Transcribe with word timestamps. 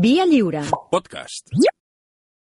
Via 0.00 0.24
lliure. 0.26 0.62
Podcast. 0.90 1.46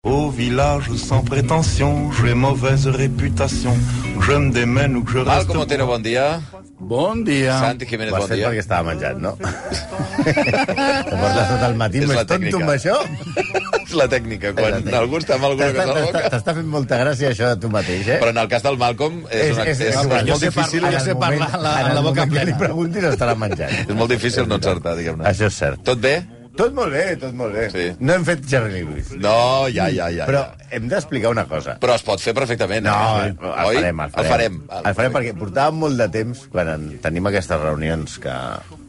Au 0.05 0.29
village 0.29 0.92
sans 0.98 1.23
prétention, 1.23 2.11
j'ai 2.11 2.33
mauvaise 2.33 2.87
réputation. 2.87 3.73
Que 4.20 4.26
je 4.26 4.31
me 4.38 4.52
démène 4.52 4.96
ou 4.97 5.04
que 5.04 5.12
je 5.13 5.18
reste... 5.20 5.47
Malcom 5.47 5.60
Otero, 5.62 5.86
bon 5.88 6.00
dia. 6.00 6.42
Bon 6.79 7.16
dia. 7.24 7.58
Santi 7.60 7.86
Jiménez, 7.86 8.12
Ho 8.12 8.16
has 8.18 8.21
bon 8.21 8.28
fet 8.28 8.38
dia. 8.42 8.50
perquè 8.50 8.60
estava 8.60 8.84
menjant, 8.89 9.20
no? 9.24 9.31
Te 9.39 11.16
portes 11.16 11.47
tot 11.54 11.63
el 11.70 11.76
matí 11.79 12.02
És 12.04 12.08
més 12.10 12.20
tonto 12.20 12.34
tècnica. 12.34 12.60
amb 12.60 12.74
això? 12.74 12.97
És 13.83 13.94
la 13.99 14.08
tècnica, 14.12 14.51
quan 14.58 14.78
És 14.81 14.85
la 14.92 14.99
algú 15.04 15.20
està 15.22 15.35
amb 15.38 15.47
alguna 15.51 15.70
cosa 15.72 15.83
a 15.83 15.88
la 15.88 15.94
T'està- 15.96 16.05
boca. 16.11 16.29
T'està 16.35 16.55
fent 16.59 16.70
molta 16.75 16.99
gràcia 17.04 17.31
això 17.31 17.49
de 17.54 17.61
tu 17.63 17.70
mateix, 17.71 18.07
eh? 18.07 18.20
Però 18.23 18.31
en 18.33 18.41
el 18.43 18.47
cas 18.51 18.63
del 18.65 18.77
Malcolm 18.81 19.20
és, 19.29 19.54
una, 19.55 19.65
és, 19.70 19.79
és, 19.79 19.97
igual, 20.04 20.25
molt 20.27 20.39
sé 20.41 20.49
difícil, 20.49 20.81
parlar- 20.81 20.99
jo 20.99 21.05
sé 21.05 21.15
parlar 21.15 21.49
la- 21.61 21.73
en 21.79 21.89
la 21.93 21.99
el 22.01 22.05
boca 22.09 22.25
moment 22.25 22.33
que 22.33 22.39
li 22.39 22.51
plena. 22.51 22.57
preguntis 22.65 23.04
estarà 23.13 23.35
menjant. 23.39 23.75
és 23.88 23.95
molt 23.95 24.11
difícil 24.11 24.47
no 24.49 24.55
encertar, 24.59 24.95
diguem-ne. 24.99 25.27
Això 25.31 25.47
és 25.51 25.54
cert. 25.63 25.83
Tot 25.85 25.99
bé? 26.04 26.15
Tot 26.54 26.73
molt 26.77 26.93
bé, 26.93 27.04
tot 27.17 27.33
molt 27.33 27.55
bé. 27.57 27.63
Sí. 27.73 27.83
No 28.05 28.13
hem 28.13 28.25
fet 28.27 28.43
Jerry 28.45 28.83
Lewis. 28.83 29.07
No, 29.17 29.66
ja, 29.73 29.88
ja, 29.89 30.05
ja. 30.13 30.27
Però 30.30 30.43
ja. 30.45 30.67
hem 30.77 30.85
d'explicar 30.91 31.31
una 31.34 31.48
cosa. 31.49 31.79
Però 31.81 31.95
es 31.98 32.03
pot 32.05 32.21
fer 32.21 32.35
perfectament, 32.38 32.85
No, 32.85 32.93
eh? 33.23 33.31
el 33.31 33.38
farem, 33.39 34.03
el 34.05 34.12
farem. 34.13 34.21
El 34.21 34.29
farem. 34.29 34.59
El 34.91 34.98
farem 34.99 35.16
perquè 35.17 35.34
portàvem 35.39 35.79
molt 35.81 35.98
de 36.03 36.07
temps, 36.13 36.43
quan 36.53 36.70
en, 36.76 36.85
tenim 37.02 37.31
aquestes 37.31 37.59
reunions 37.63 38.20
que 38.21 38.35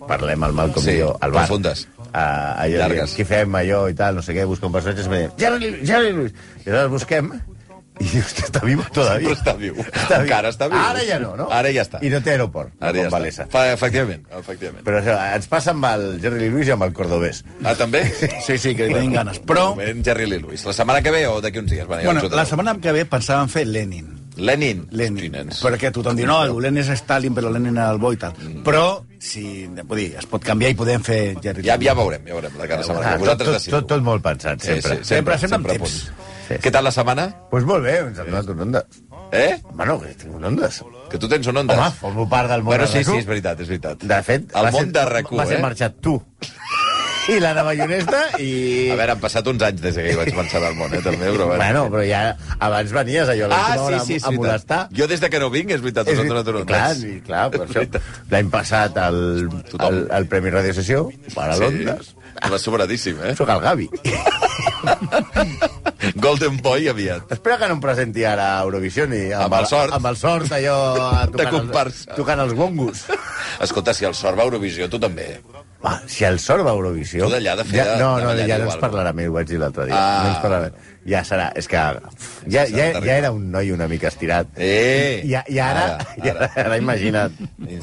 parlem 0.09 0.45
al 0.45 0.52
Malcolm 0.60 0.84
Sí, 0.84 0.98
i 0.98 1.00
jo, 1.00 1.14
al 1.24 1.32
bar. 1.32 1.46
profundes. 1.46 1.87
Uh, 2.04 2.20
allò, 2.20 2.82
Llargues. 2.84 3.16
què 3.16 3.24
fem, 3.27 3.56
allò 3.59 3.80
i 3.90 3.96
tal, 3.98 4.20
no 4.20 4.23
sé 4.23 4.37
què, 4.37 4.45
busca 4.46 4.68
un 4.68 4.76
personatge, 4.76 5.02
i 5.02 5.09
em 5.09 5.16
diuen, 5.16 5.32
Jerry 5.40 5.59
Lee 5.65 5.70
Lewis, 5.73 5.88
Jerry 5.88 6.12
Lewis. 6.12 6.32
I 6.66 6.68
aleshores 6.68 6.92
busquem, 6.92 7.32
i 8.02 8.08
està 8.18 8.60
viu 8.66 8.80
todavía. 8.92 9.28
Però 9.28 9.36
està 9.38 9.52
viu. 9.58 9.76
Encara 10.18 10.50
està 10.50 10.66
viu. 10.70 10.78
Ara 10.80 11.04
ja 11.06 11.18
no, 11.22 11.34
no? 11.38 11.46
Ara 11.54 11.70
ja 11.74 11.84
està. 11.86 12.00
I 12.02 12.10
no 12.10 12.18
té 12.24 12.32
aeroport, 12.34 12.72
Ara 12.80 12.96
ja 12.98 13.04
com 13.06 13.14
Valesa. 13.18 13.44
està. 13.44 13.52
Fa, 13.54 13.62
efectivament, 13.72 14.24
efectivament. 14.40 14.82
Però 14.86 14.98
això, 14.98 15.14
ens 15.36 15.46
passa 15.52 15.70
amb 15.76 15.86
el 15.92 16.06
Jerry 16.24 16.40
Lee 16.42 16.50
Lewis 16.50 16.68
i 16.72 16.74
amb 16.74 16.82
el 16.88 16.92
Cordobès. 16.96 17.44
Ah, 17.62 17.76
també? 17.78 18.02
Sí, 18.46 18.58
sí, 18.58 18.74
que 18.74 18.88
tenim 18.90 19.12
ganes. 19.14 19.38
Però, 19.46 19.70
Moment, 19.76 20.02
Jerry 20.04 20.26
Lee 20.26 20.42
Lewis. 20.42 20.64
La 20.66 20.72
setmana 20.74 21.00
que 21.02 21.10
ve 21.14 21.26
o 21.30 21.40
d'aquí 21.40 21.58
uns 21.62 21.70
dies? 21.70 21.86
Bueno, 21.86 22.02
ja 22.02 22.12
bueno, 22.12 22.28
la 22.34 22.45
setmana 22.45 22.74
que 22.82 22.92
ve 22.92 23.06
pensàvem 23.06 23.48
fer 23.48 23.64
Lenin. 23.66 24.10
Lenin. 24.36 24.88
Lenin. 24.90 25.14
Hosti, 25.20 25.30
nens. 25.30 25.60
Perquè 25.62 25.92
tothom 25.95 26.16
diu, 26.18 26.26
no, 26.26 26.40
el 26.42 26.56
Lenin 26.60 26.82
és 26.82 26.88
Stalin, 26.98 27.30
però 27.36 27.52
Lenin 27.54 27.76
era 27.79 27.92
el 27.95 28.01
bo 28.02 28.10
i 28.12 28.16
tal. 28.18 28.34
Però, 28.66 29.04
si, 29.23 29.68
vull 29.86 30.01
dir, 30.01 30.08
es 30.18 30.26
pot 30.26 30.42
canviar 30.42 30.73
i 30.74 30.74
podem 30.74 31.04
fer 31.06 31.36
Ja, 31.62 31.79
ja 31.79 31.95
veurem, 31.95 32.26
ja 32.26 32.34
veurem 32.34 32.58
la 32.58 32.66
cara 32.66 32.82
setmana. 32.82 33.12
Ah, 33.12 33.14
ve. 33.14 33.29
tot, 33.30 33.38
Vosaltres 33.38 33.68
tot, 33.68 33.70
tot, 33.79 33.86
tot 33.95 34.02
molt 34.02 34.24
pensat, 34.26 34.58
Sí, 34.58 34.73
sempre. 34.74 34.96
sí, 34.98 35.04
Sempre, 35.14 35.38
sempre 35.38 35.60
amb 35.60 35.70
a 35.70 35.76
temps. 35.79 35.95
Sí. 36.48 36.59
Què 36.60 36.70
tal 36.74 36.84
la 36.84 36.92
setmana? 36.92 37.28
Pues 37.50 37.64
molt 37.64 37.84
bé, 37.87 37.98
ens 38.04 38.18
ha 38.20 38.24
donat 38.28 38.48
un 38.52 38.60
ondes. 38.66 39.00
Eh? 39.34 39.56
Bueno, 39.73 39.96
que 40.00 40.12
tinc 40.14 40.34
un 40.37 40.45
ondes. 40.45 40.82
Que 41.10 41.18
tu 41.18 41.28
tens 41.28 41.46
un 41.51 41.56
Ondas. 41.56 41.78
Home, 41.78 41.90
formo 42.01 42.28
part 42.28 42.48
del 42.51 42.62
món 42.62 42.73
Bueno, 42.74 42.84
de 42.86 42.90
sí, 42.92 42.98
RAC1. 42.98 43.12
sí, 43.12 43.18
és 43.23 43.26
veritat, 43.26 43.60
és 43.60 43.68
veritat. 43.68 44.02
De 44.02 44.18
fet, 44.26 44.45
el 44.54 44.68
món 44.73 44.84
ser, 44.88 44.92
de 44.92 45.02
RAC1, 45.09 45.38
va 45.38 45.46
ser 45.46 45.59
eh? 45.59 45.62
marxat 45.62 45.96
tu. 46.02 46.14
I 47.24 47.38
la 47.40 47.54
nova 47.56 47.73
guionesta 47.73 48.18
i... 48.42 48.90
A 48.92 48.96
veure, 48.98 49.14
han 49.14 49.20
passat 49.23 49.46
uns 49.48 49.62
anys 49.64 49.80
des 49.80 49.96
que 49.96 50.10
hi 50.12 50.16
vaig 50.18 50.34
marxar 50.36 50.60
del 50.60 50.74
món, 50.76 50.92
eh, 50.92 51.01
també, 51.01 51.30
però... 51.32 51.46
Bueno, 51.54 51.86
però 51.95 52.02
ja 52.04 52.20
abans 52.66 52.92
venies 52.92 53.30
allò 53.32 53.46
a 53.48 53.54
Ah, 53.56 53.62
l'última 53.62 53.79
sí, 53.79 53.86
hora 53.86 54.01
sí, 54.04 54.12
a, 54.12 54.18
veritat. 54.18 54.34
molestar. 54.42 54.80
Jo 54.98 55.06
des 55.08 55.23
de 55.24 55.30
que 55.32 55.40
no 55.40 55.48
vinc, 55.54 55.70
és 55.73 55.80
veritat, 55.80 56.04
us 56.10 56.12
És 56.12 56.18
han 56.20 56.29
ver- 56.29 56.34
donat 56.45 56.60
un 56.60 56.68
clar, 56.68 56.90
i, 57.01 57.14
clar, 57.24 57.46
per 57.54 57.62
això. 57.64 57.86
L'any 58.34 58.51
passat 58.52 59.01
el, 59.06 59.23
el, 59.88 60.02
el 60.18 60.29
Premi 60.29 60.52
Radio 60.52 60.76
Sessió, 60.76 61.06
per 61.32 61.48
a 61.48 61.56
l'Ondes. 61.62 62.12
Sí, 62.12 62.23
va 62.52 62.59
sobradíssim, 62.59 63.21
eh? 63.24 63.35
Soc 63.38 63.49
el 63.54 63.60
Gavi. 63.65 63.88
Golden 66.21 66.59
Boy 66.60 66.88
aviat. 66.88 67.31
Espera 67.32 67.56
que 67.59 67.69
no 67.71 67.76
em 67.78 67.81
presenti 67.82 68.25
ara 68.28 68.49
a 68.59 68.62
Eurovision 68.66 69.12
i 69.16 69.22
Amb 69.34 69.54
el 69.59 69.66
sort. 69.71 69.94
Amb 69.97 70.06
el 70.10 70.16
sort, 70.21 70.53
allò... 70.53 70.76
tocant 71.32 71.49
els- 71.49 71.56
comparsa. 71.56 72.15
Tocant 72.19 72.43
els 72.44 72.53
bongos. 72.59 73.04
Escolta, 73.60 73.94
si 73.94 74.05
el 74.09 74.15
sort 74.15 74.38
va 74.38 74.43
a 74.43 74.47
Eurovisió, 74.50 74.88
tu 74.91 74.99
també. 74.99 75.38
Va, 75.84 75.99
si 76.09 76.25
el 76.25 76.38
sort 76.41 76.65
va 76.65 76.71
a 76.72 76.78
Eurovisió... 76.78 77.27
Tu 77.27 77.34
d'allà 77.34 77.55
de 77.60 77.65
fer 77.69 77.77
Ja, 77.77 77.84
de- 77.93 77.97
no, 78.00 78.15
de 78.16 78.22
no, 78.22 78.28
ballar 78.31 78.47
ja 78.49 78.56
no 78.59 78.65
igual. 78.65 78.77
ens 78.78 78.81
parlarà 78.87 79.12
més, 79.12 79.28
ho 79.28 79.34
vaig 79.37 79.49
dir 79.50 79.59
l'altre 79.60 79.84
dia. 79.91 79.99
Ah. 79.99 80.22
No 80.25 80.31
ens 80.33 80.38
parlarà 80.43 80.71
més. 80.71 80.91
Ja 81.05 81.21
serà... 81.28 81.50
És 81.60 81.66
que 81.69 81.77
ja, 81.77 82.62
ja, 82.72 82.87
ja 83.05 83.16
era 83.19 83.31
un 83.34 83.50
noi 83.53 83.69
una 83.75 83.84
mica 83.91 84.09
estirat. 84.09 84.49
Eh! 84.56 85.21
I, 85.28 85.34
I 85.37 85.59
ara, 85.60 85.82
Ara, 85.99 86.06
i 86.25 86.31
ara, 86.32 86.48
ara 86.64 86.78
imagina't. 86.81 87.37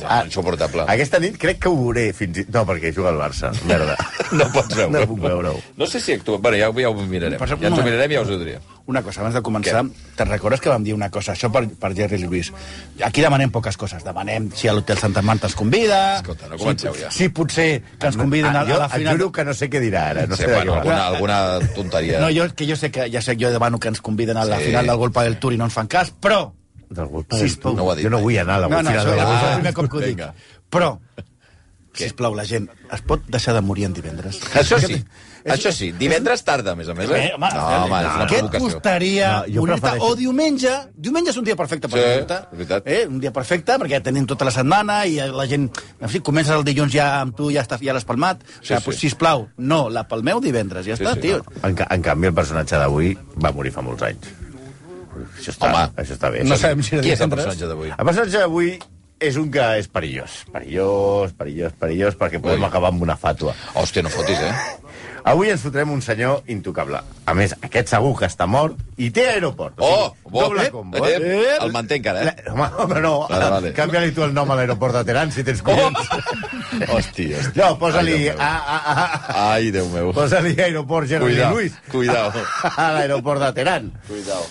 Ah, 0.08 0.24
insuportable. 0.26 0.88
Aquesta 0.90 1.20
nit 1.22 1.38
crec 1.38 1.60
que 1.62 1.70
ho 1.70 1.78
veuré 1.78 2.08
fins 2.18 2.42
i... 2.42 2.48
No, 2.50 2.66
perquè 2.66 2.90
juga 2.96 3.14
al 3.14 3.22
Barça. 3.22 3.54
Merda. 3.70 3.96
No 4.32 4.46
pots 4.54 4.74
veure. 4.74 4.92
No 4.96 5.06
puc 5.10 5.20
veure-ho. 5.22 5.60
No 5.78 5.86
sé 5.92 6.00
si 6.02 6.14
actua... 6.18 6.38
Bueno, 6.42 6.58
ja, 6.58 6.72
ja 6.82 6.90
ho 6.90 6.96
mirarem. 7.06 7.38
Ja 7.38 7.58
ens 7.70 7.78
ho 7.78 7.84
mirarem 7.86 8.14
i 8.16 8.18
ja 8.18 8.22
us 8.26 8.30
ho 8.34 8.38
diré. 8.42 8.58
Una 8.92 9.02
cosa, 9.06 9.22
abans 9.24 9.36
de 9.38 9.42
començar, 9.46 9.82
te'n 10.18 10.28
recordes 10.30 10.60
que 10.60 10.68
vam 10.70 10.84
dir 10.84 10.94
una 10.94 11.08
cosa, 11.10 11.32
això 11.32 11.48
per, 11.54 11.62
per 11.80 11.94
Jerry 11.96 12.18
Lewis. 12.26 12.50
Aquí 13.08 13.24
demanem 13.24 13.50
poques 13.56 13.78
coses. 13.80 14.04
Demanem 14.04 14.50
si 14.58 14.68
a 14.68 14.74
l'Hotel 14.76 15.00
Santa 15.00 15.22
Marta 15.24 15.48
ens 15.48 15.56
convida... 15.56 16.00
Escolta, 16.20 16.50
no 16.52 16.58
comenceu 16.60 16.94
si, 16.98 17.06
ja. 17.06 17.12
Si 17.16 17.30
potser 17.32 17.70
que 17.98 18.10
ens 18.12 18.18
conviden 18.20 18.52
a, 18.52 18.62
Ah, 18.62 18.66
jo 18.68 18.76
a 18.76 18.80
la 18.84 18.90
et 18.92 18.98
final... 19.00 19.16
juro 19.18 19.32
que 19.32 19.46
no 19.48 19.54
sé 19.56 19.70
què 19.72 19.80
dirà 19.80 20.04
ara. 20.12 20.26
No 20.28 20.36
sí, 20.36 20.44
sé 20.44 20.50
què 20.50 20.58
bueno, 20.60 20.76
alguna, 20.82 21.06
alguna 21.08 21.74
tonteria. 21.76 22.20
No, 22.26 22.30
jo, 22.36 22.50
que 22.54 22.68
jo 22.68 22.76
sé 22.76 22.92
que 22.92 23.08
ja 23.14 23.22
sé 23.24 23.38
que 23.38 23.46
jo 23.46 23.52
demano 23.56 23.80
que 23.80 23.88
ens 23.94 24.02
conviden 24.04 24.36
a 24.38 24.44
la 24.46 24.60
Sí. 24.60 24.66
final 24.74 24.86
del 24.92 24.98
Golpa 25.06 25.24
del 25.24 25.40
Tour 25.40 25.54
i 25.56 25.62
no 25.62 25.72
ens 25.72 25.74
fan 25.80 25.88
cas, 25.88 26.12
però... 26.12 26.50
Del 26.92 27.08
Golpa 27.08 27.38
del 27.40 27.48
No 27.64 27.86
ho 27.88 27.92
ha 27.92 27.96
Tour. 27.96 27.96
dit 27.96 28.04
Jo 28.06 28.10
no 28.12 28.20
vull 28.20 28.38
anar 28.44 28.60
a 28.60 28.66
la 28.66 28.68
No, 28.68 28.82
no, 28.84 28.90
final 28.92 29.00
això 29.06 29.10
del 29.16 29.18
ja 29.18 29.24
és 29.24 29.30
Golpa. 29.32 29.48
el 29.48 29.60
primer 29.62 29.74
cop 29.80 29.90
que 29.90 29.98
ho 29.98 30.06
dic. 30.10 30.24
Però, 30.76 30.92
sisplau, 31.96 32.36
la 32.36 32.44
gent, 32.48 32.68
es 32.92 33.02
pot 33.08 33.24
deixar 33.32 33.54
de 33.56 33.62
morir 33.66 33.86
en 33.88 33.94
divendres? 33.96 34.40
Això 34.56 34.78
sí. 34.84 35.00
Això 35.46 35.72
sí, 35.74 35.92
divendres 35.98 36.44
tarda, 36.44 36.72
a 36.74 36.76
més 36.76 36.88
a 36.88 36.94
més, 36.94 37.10
eh? 37.10 37.22
Eh, 37.28 37.32
home, 37.36 37.48
no, 37.54 37.62
home, 37.66 38.00
és 38.02 38.16
una 38.16 38.28
què 38.28 38.36
et 38.36 38.40
provocació. 38.46 38.60
costaria 38.76 39.32
No, 39.32 39.46
jo 39.54 39.62
morir-te? 39.62 39.82
prefereixo- 39.82 40.10
O 40.12 40.16
diumenge. 40.16 40.74
Diumenge 40.96 41.30
és 41.32 41.38
un 41.38 41.44
dia 41.44 41.56
perfecte 41.56 41.88
per 41.90 41.98
Sí, 42.00 42.06
és 42.06 42.16
veritat. 42.52 42.84
Eh? 42.88 43.08
Un 43.08 43.20
dia 43.20 43.32
perfecte, 43.32 43.74
perquè 43.80 43.92
ja 43.98 44.02
tenim 44.04 44.26
tota 44.28 44.46
la 44.46 44.52
setmana 44.52 45.06
i 45.08 45.16
la 45.18 45.48
gent... 45.48 45.70
En 46.00 46.10
fi, 46.10 46.20
comences 46.20 46.54
el 46.56 46.64
dilluns 46.64 46.92
ja 46.94 47.22
amb 47.22 47.36
tu, 47.36 47.50
ja, 47.52 47.64
està, 47.64 47.80
ja 47.82 47.94
l'has 47.94 48.06
palmat. 48.06 48.44
O 48.44 48.64
sigui, 48.64 48.78
sí. 48.78 48.86
pues, 48.86 49.00
sisplau, 49.00 49.48
no, 49.58 49.90
la 49.90 50.08
palmeu 50.08 50.40
divendres, 50.40 50.86
ja 50.86 50.96
Sí, 50.96 51.04
està, 51.04 51.14
sí, 51.16 51.22
tio. 51.22 51.44
En, 51.64 51.74
ca- 51.76 51.88
en 51.90 52.02
canvi, 52.02 52.28
el 52.28 52.34
personatge 52.34 52.78
d'avui 52.78 53.18
va 53.44 53.52
morir 53.52 53.72
fa 53.72 53.82
molts 53.82 54.04
anys. 54.04 54.28
Això 55.38 55.52
està, 55.52 55.68
Home. 55.74 55.92
això 55.98 56.14
està 56.16 56.30
bé. 56.32 56.44
No 56.44 56.56
Això- 56.56 56.62
sabem 56.70 56.84
si 56.84 56.96
era 56.96 57.04
Qui 57.04 57.12
és 57.12 57.20
el 57.20 57.26
divendres. 57.30 57.46
personatge 57.46 57.68
d'avui? 57.68 57.90
El 57.90 58.06
personatge 58.06 58.38
d'avui 58.40 58.80
és 59.20 59.36
un 59.38 59.52
que 59.52 59.66
és 59.78 59.88
perillós. 59.88 60.46
Perillós, 60.52 61.34
perillós, 61.34 61.74
perillós, 61.78 62.16
perquè 62.18 62.40
podem 62.42 62.60
Ui. 62.62 62.66
acabar 62.66 62.90
amb 62.90 63.02
una 63.04 63.18
fàtua. 63.18 63.54
Hòstia, 63.76 64.02
no 64.04 64.10
fotis, 64.10 64.40
eh? 64.40 64.54
Avui 65.24 65.50
ens 65.54 65.62
fotrem 65.62 65.92
un 65.94 66.02
senyor 66.02 66.42
intocable. 66.50 66.98
A 67.30 67.34
més, 67.38 67.54
aquest 67.62 67.92
segur 67.94 68.16
que 68.18 68.26
està 68.26 68.48
mort 68.50 68.78
i 68.98 69.12
té 69.14 69.28
aeroport. 69.36 69.76
Oh, 69.78 70.16
bo. 70.26 70.42
doble 70.48 70.66
Eh, 70.66 70.72
combo. 70.72 70.98
eh, 71.06 71.18
Eh? 71.22 71.58
el 71.62 71.72
manté 71.72 71.96
encara, 72.00 72.24
eh? 72.24 72.26
La- 72.46 72.54
Home, 72.54 72.70
home, 72.78 73.02
no. 73.02 73.28
Vale, 73.30 73.50
vale. 73.50 73.74
Canvia-li 73.74 74.12
tu 74.12 74.24
el 74.24 74.34
nom 74.34 74.50
a 74.52 74.56
l'aeroport 74.56 74.96
de 74.96 75.04
Teheran, 75.06 75.32
si 75.32 75.44
tens 75.44 75.62
collons. 75.62 75.98
Hòstia, 76.92 77.38
hòstia. 77.38 77.62
No, 77.62 77.78
posa-li... 77.78 78.30
Ai, 78.30 78.36
a, 78.38 78.52
a, 78.58 78.78
a, 78.96 79.52
Ai, 79.54 79.72
Déu 79.72 79.88
meu. 79.94 80.12
Posa-li 80.14 80.56
aeroport 80.60 81.08
Jerry 81.08 81.26
Cuidao, 81.36 81.54
Lewis. 81.54 81.74
cuidao. 81.92 82.32
A 82.78 82.92
l'aeroport 82.98 83.42
de 83.46 83.52
Teheran. 83.54 83.92
Cuidao. 84.08 84.46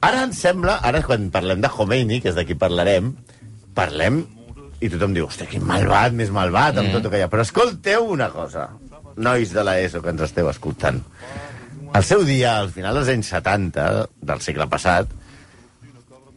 Ara 0.00 0.24
ens 0.26 0.38
sembla, 0.38 0.80
ara 0.82 1.02
quan 1.02 1.30
parlem 1.30 1.60
de 1.62 1.68
Khomeini, 1.72 2.20
que 2.20 2.28
és 2.30 2.34
de 2.36 2.44
qui 2.44 2.54
parlarem, 2.54 3.14
parlem 3.74 4.24
i 4.80 4.90
tothom 4.92 5.14
diu, 5.16 5.24
hòstia, 5.26 5.46
quin 5.48 5.64
malvat, 5.64 6.12
més 6.12 6.28
malvat, 6.30 6.76
amb 6.76 6.90
mm. 6.90 6.92
tot 6.98 7.06
el 7.06 7.10
que 7.14 7.18
hi 7.22 7.24
ha. 7.24 7.30
Però 7.32 7.40
escolteu 7.46 8.04
una 8.12 8.28
cosa, 8.30 8.66
nois 9.16 9.52
de 9.52 9.64
l'ESO 9.64 10.02
que 10.04 10.12
ens 10.14 10.22
esteu 10.26 10.48
escoltant. 10.50 11.00
Al 11.96 12.04
seu 12.04 12.24
dia, 12.28 12.58
al 12.60 12.70
final 12.74 12.98
dels 12.98 13.08
anys 13.14 13.30
70 13.32 13.86
del 14.28 14.42
segle 14.44 14.66
passat, 14.68 15.08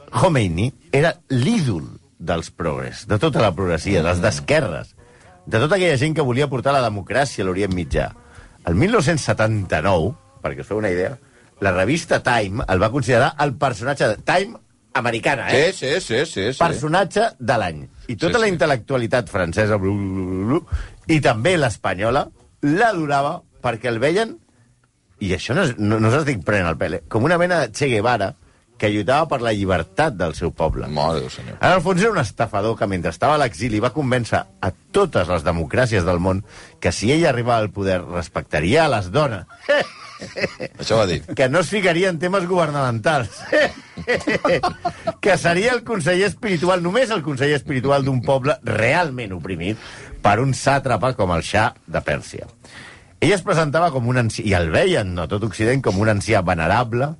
Khomeini 0.09 0.69
era 0.95 1.13
l'ídol 1.29 1.85
dels 2.19 2.49
progres, 2.51 3.05
de 3.07 3.19
tota 3.21 3.41
la 3.43 3.51
progressia, 3.55 4.01
dels 4.03 4.21
d'esquerres, 4.23 4.95
de 5.45 5.59
tota 5.61 5.77
aquella 5.77 5.97
gent 6.01 6.15
que 6.17 6.25
volia 6.25 6.49
portar 6.51 6.73
la 6.75 6.83
democràcia 6.85 7.43
a 7.43 7.47
l'Orient 7.47 7.73
Mitjà. 7.75 8.09
El 8.67 8.75
1979, 8.75 10.13
perquè 10.43 10.63
us 10.65 10.69
feu 10.69 10.79
una 10.81 10.91
idea, 10.91 11.13
la 11.61 11.71
revista 11.75 12.21
Time 12.23 12.63
el 12.67 12.81
va 12.81 12.91
considerar 12.91 13.33
el 13.43 13.53
personatge 13.59 14.07
de 14.13 14.17
Time 14.27 14.57
americana, 14.99 15.47
eh? 15.53 15.71
Sí, 15.71 15.85
sí, 15.85 16.01
sí, 16.01 16.25
sí. 16.25 16.43
sí. 16.53 16.59
personatge 16.59 17.29
de 17.39 17.57
l'any. 17.61 17.83
I 18.09 18.15
tota 18.15 18.37
Sí, 18.37 18.41
la 18.41 18.47
sí. 18.47 18.53
intel·lectualitat 18.55 19.29
francesa 19.29 19.77
blu, 19.77 19.93
blu, 19.93 20.25
blu, 20.25 20.45
blu, 20.49 20.61
i 21.07 21.19
també 21.21 21.55
l'espanyola 21.57 22.25
l'adorava 22.65 23.39
perquè 23.63 23.89
el 23.91 23.99
veien, 23.99 24.35
i 25.19 25.33
això 25.35 25.55
no, 25.55 25.65
no, 25.77 25.99
no 25.99 26.11
s'estic 26.13 26.43
prenent 26.47 26.69
el 26.71 26.77
pèl, 26.79 26.99
eh? 26.99 27.01
com 27.11 27.25
una 27.27 27.37
mena 27.39 27.65
de 27.65 27.73
Che 27.75 27.89
Guevara 27.91 28.33
que 28.79 28.87
lluitava 28.87 29.27
per 29.27 29.41
la 29.43 29.51
llibertat 29.51 30.15
del 30.15 30.33
seu 30.37 30.53
poble. 30.55 30.87
Mare 30.87 31.19
Déu, 31.19 31.29
senyor. 31.33 31.57
En 31.59 31.75
el 31.75 31.81
fons 31.83 32.01
era 32.01 32.13
un 32.13 32.21
estafador 32.21 32.77
que 32.79 32.87
mentre 32.87 33.11
estava 33.11 33.35
a 33.35 33.41
l'exili 33.41 33.81
va 33.83 33.91
convèncer 33.91 34.39
a 34.39 34.71
totes 34.95 35.27
les 35.27 35.43
democràcies 35.43 36.07
del 36.07 36.21
món 36.23 36.41
que 36.79 36.93
si 36.95 37.11
ell 37.11 37.27
arribava 37.27 37.59
al 37.59 37.73
poder 37.75 37.99
respectaria 38.05 38.85
a 38.85 38.93
les 38.95 39.11
dones, 39.11 39.43
Això 40.79 40.97
va 40.99 41.05
dir. 41.09 41.21
que 41.35 41.47
no 41.49 41.61
es 41.63 41.69
ficaria 41.71 42.09
en 42.11 42.19
temes 42.19 42.45
governamentals, 42.49 43.39
que 45.23 45.37
seria 45.37 45.73
el 45.75 45.83
conseller 45.87 46.27
espiritual, 46.27 46.83
només 46.83 47.11
el 47.15 47.23
conseller 47.23 47.57
espiritual 47.59 48.05
d'un 48.05 48.21
poble 48.25 48.57
realment 48.67 49.33
oprimit 49.37 49.79
per 50.23 50.39
un 50.43 50.53
sàtrapa 50.57 51.13
com 51.17 51.31
el 51.35 51.45
Shah 51.45 51.71
de 51.87 52.03
Pèrsia. 52.05 52.49
Ell 53.19 53.33
es 53.35 53.43
presentava 53.43 53.91
com 53.91 54.07
un 54.07 54.21
ancià, 54.21 54.45
i 54.47 54.55
el 54.55 54.69
veien 54.71 55.17
a 55.19 55.27
tot 55.31 55.43
Occident 55.47 55.81
com 55.83 55.99
un 55.99 56.11
ancià 56.11 56.43
venerable, 56.45 57.13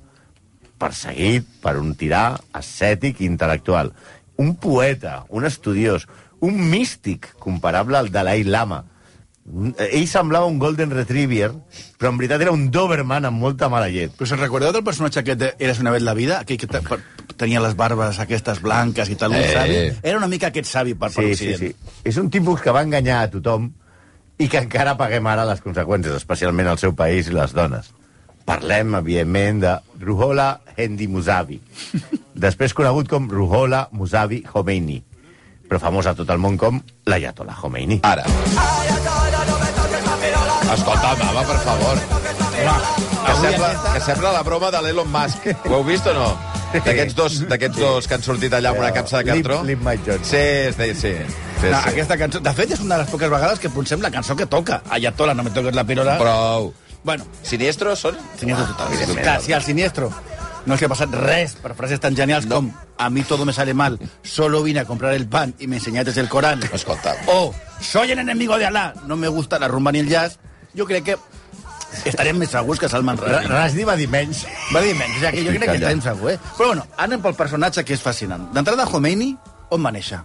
perseguit 0.80 1.44
per 1.60 1.76
un 1.76 1.92
tirà 1.98 2.38
ascètic 2.56 3.20
i 3.20 3.28
intel·lectual. 3.28 3.92
Un 4.40 4.54
poeta, 4.56 5.26
un 5.28 5.44
estudiós, 5.44 6.06
un 6.40 6.56
místic 6.70 7.34
comparable 7.38 7.98
al 7.98 8.08
Dalai 8.08 8.46
Lama. 8.48 8.86
Ell 9.90 10.06
semblava 10.06 10.46
un 10.46 10.58
Golden 10.62 10.90
Retriever, 10.94 11.50
però 11.98 12.12
en 12.12 12.18
veritat 12.20 12.44
era 12.44 12.52
un 12.54 12.68
Doberman 12.70 13.24
amb 13.26 13.40
molta 13.42 13.68
mala 13.68 13.88
llet. 13.90 14.12
Però 14.16 14.28
se'n 14.28 14.38
recordeu 14.38 14.70
del 14.72 14.84
personatge 14.86 15.20
aquest 15.24 15.40
de 15.40 15.48
Eres 15.58 15.80
una 15.82 15.90
vez 15.90 16.02
la 16.06 16.14
vida? 16.14 16.38
Aquell 16.40 16.58
que 16.60 16.68
tenia 17.40 17.60
les 17.64 17.74
barbes 17.76 18.20
aquestes 18.22 18.60
blanques 18.62 19.10
i 19.10 19.16
tal, 19.16 19.32
un 19.32 19.40
Eh. 19.42 19.52
savi? 19.52 19.76
Era 20.02 20.18
una 20.18 20.28
mica 20.28 20.48
aquest 20.48 20.68
savi 20.70 20.94
per, 20.94 21.10
per 21.12 21.24
Sí, 21.24 21.34
sí, 21.34 21.54
sí. 21.56 21.74
És 22.04 22.16
un 22.16 22.30
tipus 22.30 22.60
que 22.60 22.70
va 22.70 22.82
enganyar 22.82 23.22
a 23.24 23.30
tothom 23.30 23.72
i 24.38 24.48
que 24.48 24.58
encara 24.58 24.96
paguem 24.96 25.26
ara 25.26 25.44
les 25.44 25.60
conseqüències, 25.60 26.14
especialment 26.16 26.68
al 26.68 26.78
seu 26.78 26.94
país 26.94 27.28
i 27.28 27.32
les 27.32 27.52
dones. 27.52 27.90
Parlem, 28.44 28.94
evidentment, 28.94 29.60
de 29.60 29.74
Ruhollah 30.00 30.60
Hendi 30.76 31.06
Musavi, 31.08 31.60
després 32.46 32.72
conegut 32.74 33.08
com 33.08 33.28
Ruhollah 33.30 33.88
Musavi 33.92 34.42
Khomeini, 34.42 35.02
però 35.68 35.78
famós 35.78 36.06
a 36.06 36.14
tot 36.14 36.30
el 36.30 36.38
món 36.38 36.56
com 36.58 36.80
l'Ayatollah 37.06 37.54
Khomeini. 37.60 38.00
Ara. 38.02 38.24
Escolta, 40.74 41.16
mama, 41.16 41.42
per 41.42 41.58
favor. 41.64 41.98
Que 43.26 43.34
sembla, 43.40 43.70
que 43.94 44.00
sembla 44.00 44.32
la 44.32 44.42
broma 44.42 44.70
de 44.70 44.80
l'Elon 44.82 45.08
Musk. 45.10 45.46
Ho 45.66 45.74
heu 45.80 45.84
vist 45.84 46.06
o 46.06 46.14
no? 46.14 46.28
D'aquests 46.70 47.14
dos, 47.18 47.38
d'aquests 47.50 47.78
dos 47.80 48.06
que 48.06 48.14
han 48.14 48.22
sortit 48.22 48.52
allà 48.54 48.70
amb 48.70 48.78
una 48.84 48.92
capsa 48.94 49.18
de 49.20 49.32
cartró. 49.32 49.60
Lip-. 49.66 49.82
Sí, 50.22 50.42
deia, 50.78 50.94
sí. 50.94 51.14
sí, 51.60 51.66
No, 51.70 51.80
sí. 51.82 51.88
aquesta 51.90 52.16
cançó... 52.20 52.38
De 52.40 52.52
fet, 52.54 52.70
és 52.76 52.80
una 52.84 52.96
de 52.96 53.02
les 53.04 53.10
poques 53.10 53.30
vegades 53.32 53.58
que 53.58 53.70
posem 53.74 54.00
la 54.04 54.10
cançó 54.14 54.36
que 54.38 54.46
toca. 54.46 54.80
Ayatollah, 54.88 55.34
no 55.34 55.42
me 55.42 55.50
toques 55.50 55.74
la 55.74 55.84
pirola. 55.84 56.16
Prou. 56.22 56.70
Bueno, 57.02 57.24
Siniestros 57.42 57.98
són? 58.06 58.16
siniestro 58.38 58.66
total. 58.70 58.92
Evidentment. 58.92 59.24
Clar, 59.24 59.40
si 59.42 59.52
al 59.56 59.62
siniestro 59.66 60.10
no 60.66 60.74
els 60.76 60.82
ha 60.84 60.88
passat 60.92 61.14
res 61.16 61.54
per 61.56 61.72
frases 61.74 61.98
tan 62.00 62.14
genials 62.14 62.44
No. 62.46 62.56
com 62.60 62.70
a 63.00 63.08
mi 63.08 63.22
todo 63.24 63.46
me 63.48 63.52
sale 63.56 63.72
mal, 63.72 63.96
solo 64.22 64.62
vine 64.62 64.80
a 64.80 64.84
comprar 64.84 65.14
el 65.14 65.26
pan 65.26 65.54
y 65.58 65.66
me 65.66 65.76
enseñaste 65.76 66.12
el 66.20 66.28
Corán. 66.28 66.60
Escolta. 66.72 67.16
O 67.26 67.54
soy 67.80 68.12
el 68.12 68.18
enemigo 68.18 68.58
de 68.58 68.66
Alá, 68.66 68.92
no 69.06 69.16
me 69.16 69.28
gusta 69.28 69.58
la 69.58 69.66
rumba 69.68 69.90
ni 69.92 70.00
el 70.00 70.08
jazz. 70.08 70.38
Jo 70.76 70.86
crec 70.86 71.04
que 71.04 71.16
estarem 72.06 72.38
més 72.38 72.50
segurs 72.52 72.78
que 72.78 72.88
Salman 72.88 73.18
Rushdie. 73.18 73.48
Rasdi 73.50 73.84
va 73.84 73.96
dir 73.98 74.08
menys. 74.08 74.44
Va 74.74 74.80
dir 74.84 74.94
menys, 74.94 75.16
o 75.16 75.24
sigui 75.24 75.32
que 75.40 75.46
jo 75.48 75.56
crec 75.58 75.70
que 75.72 75.78
estarem 75.80 76.02
segurs, 76.04 76.34
eh? 76.34 76.38
Però 76.58 76.68
bueno, 76.72 76.86
anem 76.96 77.22
pel 77.24 77.34
personatge 77.34 77.84
que 77.84 77.94
és 77.96 78.02
fascinant. 78.04 78.50
D'entrada, 78.54 78.86
Khomeini, 78.86 79.32
on 79.74 79.82
va 79.82 79.90
néixer? 79.94 80.20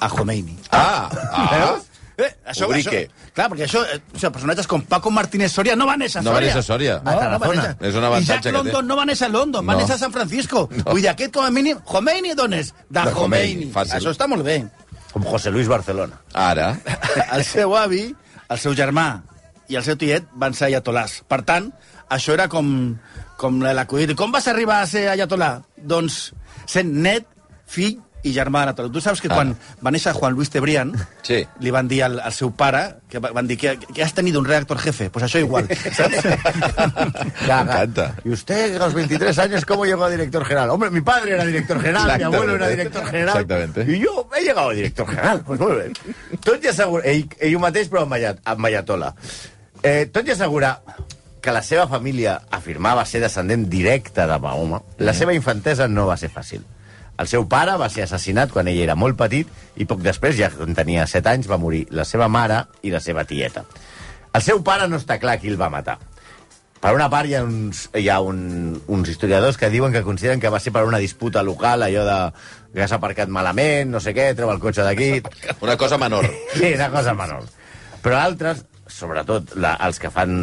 A 0.00 0.08
Khomeini. 0.08 0.56
Ah, 0.72 1.08
ah. 1.32 1.76
Eh, 2.20 2.26
això, 2.52 2.66
Ubrique. 2.68 3.06
això, 3.08 3.30
clar, 3.32 3.46
perquè 3.48 3.64
això, 3.64 3.80
eh, 3.94 3.96
o 4.12 4.18
sigui, 4.18 4.30
personatges 4.34 4.66
com 4.68 4.82
Paco 4.84 5.08
Martínez 5.10 5.52
Soria 5.54 5.72
no 5.74 5.86
va 5.88 5.94
néixer 5.96 6.18
a 6.18 6.22
No 6.22 6.34
va 6.34 6.36
Soria. 6.36 6.48
néixer 6.50 6.58
a 6.60 6.62
Soria. 6.66 6.96
No, 7.02 7.10
A 7.10 7.14
no 7.14 7.20
va 7.20 7.38
Tarazona. 7.38 7.62
néixer. 7.62 7.88
És 7.88 7.94
un 7.94 8.04
avantatge 8.04 8.42
que 8.42 8.50
té. 8.50 8.52
London 8.58 8.86
no 8.90 8.96
va 8.98 9.04
néixer 9.06 9.24
a 9.24 9.28
London, 9.30 9.66
va 9.66 9.72
No. 9.72 9.78
néixer 9.78 9.94
a 9.94 9.98
San 9.98 10.12
Francisco. 10.12 10.66
Vull 10.84 11.00
dir, 11.00 11.08
aquest 11.08 11.32
com 11.32 11.44
a 11.46 11.50
mínim... 11.50 11.78
Khomeini 11.82 12.34
d'on 12.34 12.52
és? 12.52 12.74
De, 12.90 13.00
De 13.00 13.12
Khomeini, 13.14 13.54
Khomeini. 13.54 13.72
fàcil. 13.72 13.94
Això 13.96 14.10
està 14.12 14.28
molt 14.28 14.44
bé. 14.44 14.58
Com 15.14 15.24
José 15.24 15.50
Luis 15.50 15.66
Barcelona. 15.66 16.20
Ara. 16.34 16.76
el 17.32 17.42
seu 17.44 17.74
avi, 17.74 18.14
el 18.50 18.58
seu 18.58 18.74
germà 18.74 19.22
i 19.70 19.78
el 19.78 19.84
seu 19.86 19.96
tiet 19.96 20.26
van 20.34 20.52
ser 20.58 20.68
ayatolàs. 20.72 21.20
Per 21.30 21.40
tant, 21.46 21.70
això 22.10 22.34
era 22.34 22.48
com, 22.52 22.98
com 23.40 23.62
l'acudit. 23.62 24.12
Com 24.18 24.34
vas 24.34 24.50
arribar 24.50 24.82
a 24.82 24.86
ser 24.90 25.06
ayatolà? 25.14 25.60
Doncs 25.78 26.32
sent 26.66 26.90
net, 27.06 27.26
fill 27.70 28.00
i 28.20 28.34
germà 28.36 28.66
de. 28.68 28.84
Tu 28.92 29.00
saps 29.00 29.22
que 29.24 29.30
quan 29.32 29.54
va 29.80 29.88
néixer 29.94 30.12
Juan 30.12 30.34
Luis 30.36 30.50
Cebrián, 30.52 30.90
Sí. 31.24 31.38
li 31.64 31.70
van 31.72 31.88
dir 31.88 32.02
al, 32.04 32.18
al 32.20 32.34
seu 32.36 32.50
pare, 32.52 32.82
que 33.08 33.18
va- 33.18 33.30
van 33.32 33.46
dir 33.48 33.56
que, 33.56 33.78
que 33.78 34.02
has 34.04 34.12
tenido 34.12 34.40
un 34.40 34.44
redactor 34.44 34.76
jefe. 34.78 35.08
Pues 35.08 35.24
això 35.24 35.40
igual, 35.40 35.64
saps? 35.96 36.18
encanta. 37.48 38.14
Y 38.24 38.30
usted, 38.30 38.76
a 38.76 38.78
los 38.78 38.92
23 38.94 39.38
años, 39.38 39.64
¿cómo 39.64 39.86
llegó 39.86 40.04
a 40.04 40.10
director 40.10 40.44
general? 40.44 40.68
Hombre, 40.70 40.90
mi 40.90 41.00
padre 41.00 41.32
era 41.32 41.44
director 41.46 41.80
general, 41.80 42.18
mi 42.18 42.24
abuelo 42.24 42.54
era 42.56 42.68
director 42.68 43.04
general. 43.06 43.36
Exactamente. 43.40 43.82
I 43.90 44.04
jo 44.04 44.28
he 44.36 44.42
llegado 44.42 44.70
a 44.70 44.74
director 44.74 45.06
general. 45.08 45.42
Pues 45.46 45.60
molt 45.60 45.78
bé. 45.78 45.92
Tot 46.44 46.62
i 46.64 46.68
assegurar... 46.68 47.06
Ell, 47.08 47.24
ell 47.40 47.58
mateix, 47.58 47.88
però 47.88 48.02
amb, 48.04 48.14
amb 48.44 48.66
Ayatollah. 48.66 49.14
Eh, 49.82 50.06
tot 50.12 50.28
i 50.28 50.34
assegurar 50.34 50.74
que 51.40 51.52
la 51.56 51.62
seva 51.64 51.86
família 51.88 52.36
afirmava 52.52 53.06
ser 53.08 53.22
descendent 53.22 53.64
directe 53.72 54.26
de 54.28 54.36
Mahoma, 54.38 54.82
la 54.98 55.14
seva 55.16 55.32
infantesa 55.32 55.88
no 55.88 56.06
va 56.10 56.18
ser 56.20 56.28
fàcil. 56.32 56.66
El 57.20 57.28
seu 57.28 57.46
pare 57.48 57.76
va 57.80 57.88
ser 57.92 58.04
assassinat 58.04 58.52
quan 58.52 58.68
ell 58.68 58.80
era 58.80 58.96
molt 58.96 59.16
petit 59.20 59.48
i 59.76 59.86
poc 59.88 60.00
després, 60.04 60.36
ja 60.36 60.50
quan 60.52 60.76
tenia 60.76 61.06
7 61.08 61.32
anys, 61.32 61.48
va 61.48 61.60
morir 61.60 61.86
la 61.96 62.04
seva 62.08 62.28
mare 62.28 62.62
i 62.82 62.92
la 62.92 63.00
seva 63.00 63.24
tieta. 63.28 63.64
El 64.32 64.44
seu 64.44 64.62
pare 64.64 64.86
no 64.88 65.00
està 65.00 65.18
clar 65.20 65.38
qui 65.40 65.50
el 65.52 65.60
va 65.60 65.72
matar. 65.72 65.98
Per 66.80 66.94
una 66.96 67.10
part, 67.12 67.28
hi 67.28 67.34
ha, 67.36 67.42
uns, 67.44 67.82
hi 67.92 68.06
ha 68.08 68.20
un, 68.24 68.38
uns 68.88 69.08
historiadors 69.12 69.58
que 69.60 69.68
diuen 69.68 69.92
que 69.92 70.04
consideren 70.04 70.40
que 70.40 70.52
va 70.52 70.60
ser 70.64 70.72
per 70.72 70.86
una 70.88 71.00
disputa 71.02 71.42
local, 71.44 71.84
allò 71.84 72.06
de 72.08 72.18
que 72.72 72.86
has 72.86 72.94
aparcat 72.96 73.28
malament, 73.28 73.90
no 73.92 74.00
sé 74.00 74.14
què, 74.16 74.30
treu 74.36 74.48
el 74.52 74.62
cotxe 74.62 74.86
d'aquí... 74.86 75.10
Una 75.60 75.76
cosa 75.76 75.98
menor. 76.00 76.28
Sí, 76.54 76.72
una 76.72 76.88
cosa 76.94 77.12
menor. 77.18 77.44
Però 78.00 78.16
altres, 78.16 78.64
sobretot 78.92 79.54
la, 79.56 79.74
els 79.86 79.98
que 80.02 80.10
fan 80.12 80.34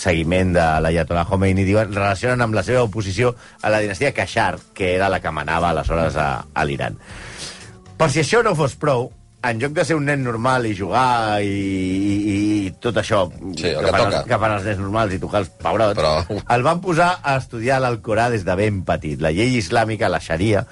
seguiment 0.00 0.52
de 0.56 0.66
l'Ayatollah 0.84 1.26
Khomeini, 1.28 1.64
diuen, 1.68 1.92
relacionen 1.94 2.40
amb 2.44 2.54
la 2.58 2.64
seva 2.66 2.82
oposició 2.88 3.34
a 3.62 3.70
la 3.70 3.80
dinastia 3.84 4.12
Kashar, 4.16 4.56
que 4.74 4.94
era 4.96 5.08
la 5.12 5.20
que 5.20 5.30
manava 5.30 5.70
aleshores 5.70 6.16
a, 6.16 6.30
a 6.54 6.64
l'Iran. 6.66 6.98
Per 8.00 8.08
si 8.10 8.22
això 8.24 8.42
no 8.42 8.54
fos 8.56 8.74
prou, 8.80 9.10
en 9.40 9.56
lloc 9.60 9.72
de 9.72 9.84
ser 9.88 9.94
un 9.96 10.04
nen 10.04 10.20
normal 10.20 10.66
i 10.68 10.74
jugar 10.76 11.38
i, 11.40 11.48
i, 11.48 12.16
i 12.66 12.72
tot 12.76 12.98
això 13.00 13.22
Sí, 13.56 13.70
el 13.70 13.84
que 13.86 13.92
fan 13.94 14.10
els, 14.10 14.18
que 14.28 14.38
fan 14.42 14.52
els 14.58 14.66
nens 14.68 14.82
normals 14.82 15.14
i 15.16 15.20
tocar 15.22 15.40
els 15.44 15.48
pebrots, 15.62 15.96
Però- 15.96 16.40
el 16.56 16.64
van 16.66 16.82
posar 16.84 17.14
a 17.22 17.38
estudiar 17.40 17.78
l'Alcorà 17.80 18.28
des 18.34 18.44
de 18.44 18.56
ben 18.60 18.82
petit. 18.84 19.16
La 19.24 19.32
llei 19.32 19.56
islàmica, 19.56 20.10
la 20.12 20.20
xaria, 20.20 20.66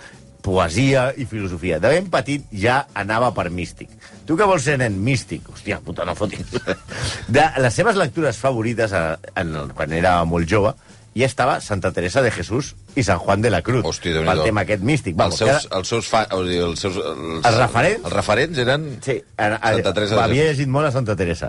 poesia 0.49 1.09
i 1.17 1.27
filosofia. 1.29 1.79
De 1.83 1.93
ben 1.93 2.09
petit 2.12 2.45
ja 2.65 2.81
anava 2.97 3.31
per 3.37 3.49
místic. 3.53 3.93
Tu 4.27 4.37
que 4.37 4.49
vols 4.49 4.65
ser 4.65 4.79
nen 4.81 4.97
místic? 5.05 5.47
Hòstia, 5.53 5.81
puta, 5.85 6.06
no 6.09 6.17
fotis. 6.17 6.56
De 7.37 7.45
les 7.61 7.77
seves 7.77 7.99
lectures 8.00 8.41
favorites, 8.41 8.95
eh, 8.97 9.33
en, 9.41 9.55
quan 9.77 9.93
era 9.97 10.19
molt 10.29 10.49
jove, 10.49 10.73
hi 11.19 11.25
estava 11.26 11.61
Santa 11.61 11.91
Teresa 11.91 12.23
de 12.23 12.31
Jesús 12.31 12.76
i 12.94 13.03
Sant 13.03 13.19
Juan 13.19 13.43
de 13.43 13.50
la 13.50 13.59
Cruz. 13.67 13.82
Hosti, 13.88 14.12
déu 14.15 14.23
pel 14.23 14.43
tema 14.47 14.62
aquest 14.62 14.85
místic. 14.87 15.17
Va, 15.19 15.26
els 15.26 15.41
Vamos, 15.43 15.65
seus, 15.65 15.73
els 15.75 15.91
seus, 15.91 16.06
fa, 16.06 16.20
o 16.31 16.44
sigui, 16.44 16.61
els 16.62 16.82
seus 16.85 16.99
els, 17.00 17.41
Els 17.49 17.56
referents? 17.59 18.05
Els 18.05 18.15
referents 18.15 18.61
eren... 18.62 18.85
Sí, 19.03 19.17
a, 19.35 19.49
a, 19.56 19.73
Santa 19.75 19.93
Teresa 19.97 20.15
de 20.15 20.23
havia 20.23 20.44
Jesús. 20.44 20.53
llegit 20.53 20.70
molt 20.76 20.87
a 20.87 20.93
Santa 20.94 21.17
Teresa. 21.19 21.49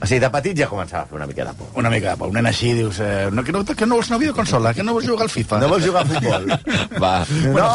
O 0.00 0.08
sigui, 0.08 0.18
de 0.24 0.30
petit 0.34 0.58
ja 0.58 0.66
començava 0.70 1.04
a 1.04 1.10
fer 1.12 1.18
una 1.20 1.28
mica 1.30 1.46
de 1.46 1.54
por. 1.60 1.70
Una 1.78 1.92
mica 1.94 2.10
de 2.10 2.22
por. 2.24 2.32
Un 2.32 2.40
nen 2.40 2.50
així, 2.50 2.72
dius... 2.74 2.98
Eh, 3.06 3.28
no, 3.30 3.44
que, 3.46 3.54
no, 3.54 3.62
que 3.62 3.86
no 3.86 4.00
vols 4.00 4.10
una 4.10 4.18
videoconsola, 4.24 4.74
que 4.74 4.86
no 4.88 4.96
vols 4.98 5.06
jugar 5.06 5.28
al 5.28 5.34
FIFA. 5.36 5.60
No 5.62 5.68
vols 5.76 5.86
jugar 5.86 6.02
a 6.02 6.10
futbol? 6.10 6.50
Va. 7.04 7.12
no, 7.54 7.68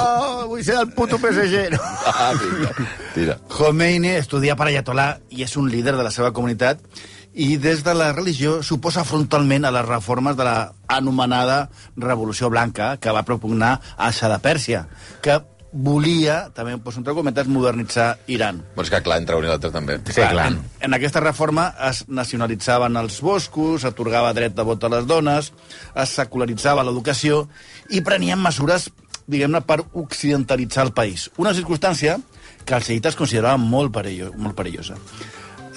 vull 0.51 0.65
ser 0.65 0.75
del 0.81 0.91
puto 0.97 1.21
PSG. 1.23 1.69
No. 1.77 1.79
Ah, 2.11 2.33
vinga. 2.35 2.89
Tira. 3.15 3.39
Khomeini 3.55 4.17
estudia 4.17 4.59
per 4.59 4.67
Ayatollah 4.73 5.13
i 5.31 5.47
és 5.47 5.55
un 5.55 5.71
líder 5.71 5.95
de 5.95 6.03
la 6.03 6.11
seva 6.11 6.33
comunitat 6.35 6.83
i 7.33 7.57
des 7.61 7.83
de 7.85 7.93
la 7.93 8.11
religió 8.13 8.59
s'oposa 8.65 9.05
frontalment 9.05 9.65
a 9.65 9.71
les 9.71 9.85
reformes 9.85 10.37
de 10.37 10.47
la 10.47 10.73
anomenada 10.87 11.69
Revolució 11.97 12.49
Blanca 12.49 12.95
que 12.97 13.13
va 13.13 13.25
propugnar 13.27 13.79
a 13.97 14.11
Shah 14.11 14.31
de 14.33 14.39
Pèrsia, 14.43 14.85
que 15.21 15.39
volia, 15.71 16.49
també 16.55 16.73
em 16.73 16.81
poso 16.81 16.99
entre 16.99 17.13
cometes, 17.13 17.47
modernitzar 17.47 18.17
Iran. 18.31 18.63
Però 18.75 18.85
és 18.85 18.91
que 18.91 19.01
clar, 19.05 19.19
entre 19.21 19.37
un 19.37 19.45
i 19.45 19.51
l'altre 19.51 19.71
també. 19.73 19.99
Sí, 20.09 20.23
clar. 20.23 20.47
En, 20.49 20.63
en 20.87 20.97
aquesta 20.97 21.21
reforma 21.21 21.69
es 21.89 22.03
nacionalitzaven 22.09 22.97
els 22.97 23.19
boscos, 23.21 23.83
s'atorgava 23.83 24.33
dret 24.33 24.55
de 24.57 24.65
vot 24.65 24.83
a 24.83 24.91
les 24.95 25.05
dones, 25.09 25.51
es 25.93 26.15
secularitzava 26.17 26.85
l'educació 26.87 27.43
i 27.93 28.01
prenien 28.05 28.41
mesures, 28.41 28.89
diguem-ne, 29.29 29.61
per 29.61 29.83
occidentalitzar 29.93 30.87
el 30.87 30.95
país. 30.97 31.29
Una 31.37 31.53
circumstància 31.53 32.17
que 32.65 32.75
els 32.77 32.89
xiites 32.89 33.17
consideraven 33.19 33.61
molt, 33.61 33.93
perillo, 33.93 34.33
molt 34.41 34.57
perillosa. 34.57 34.97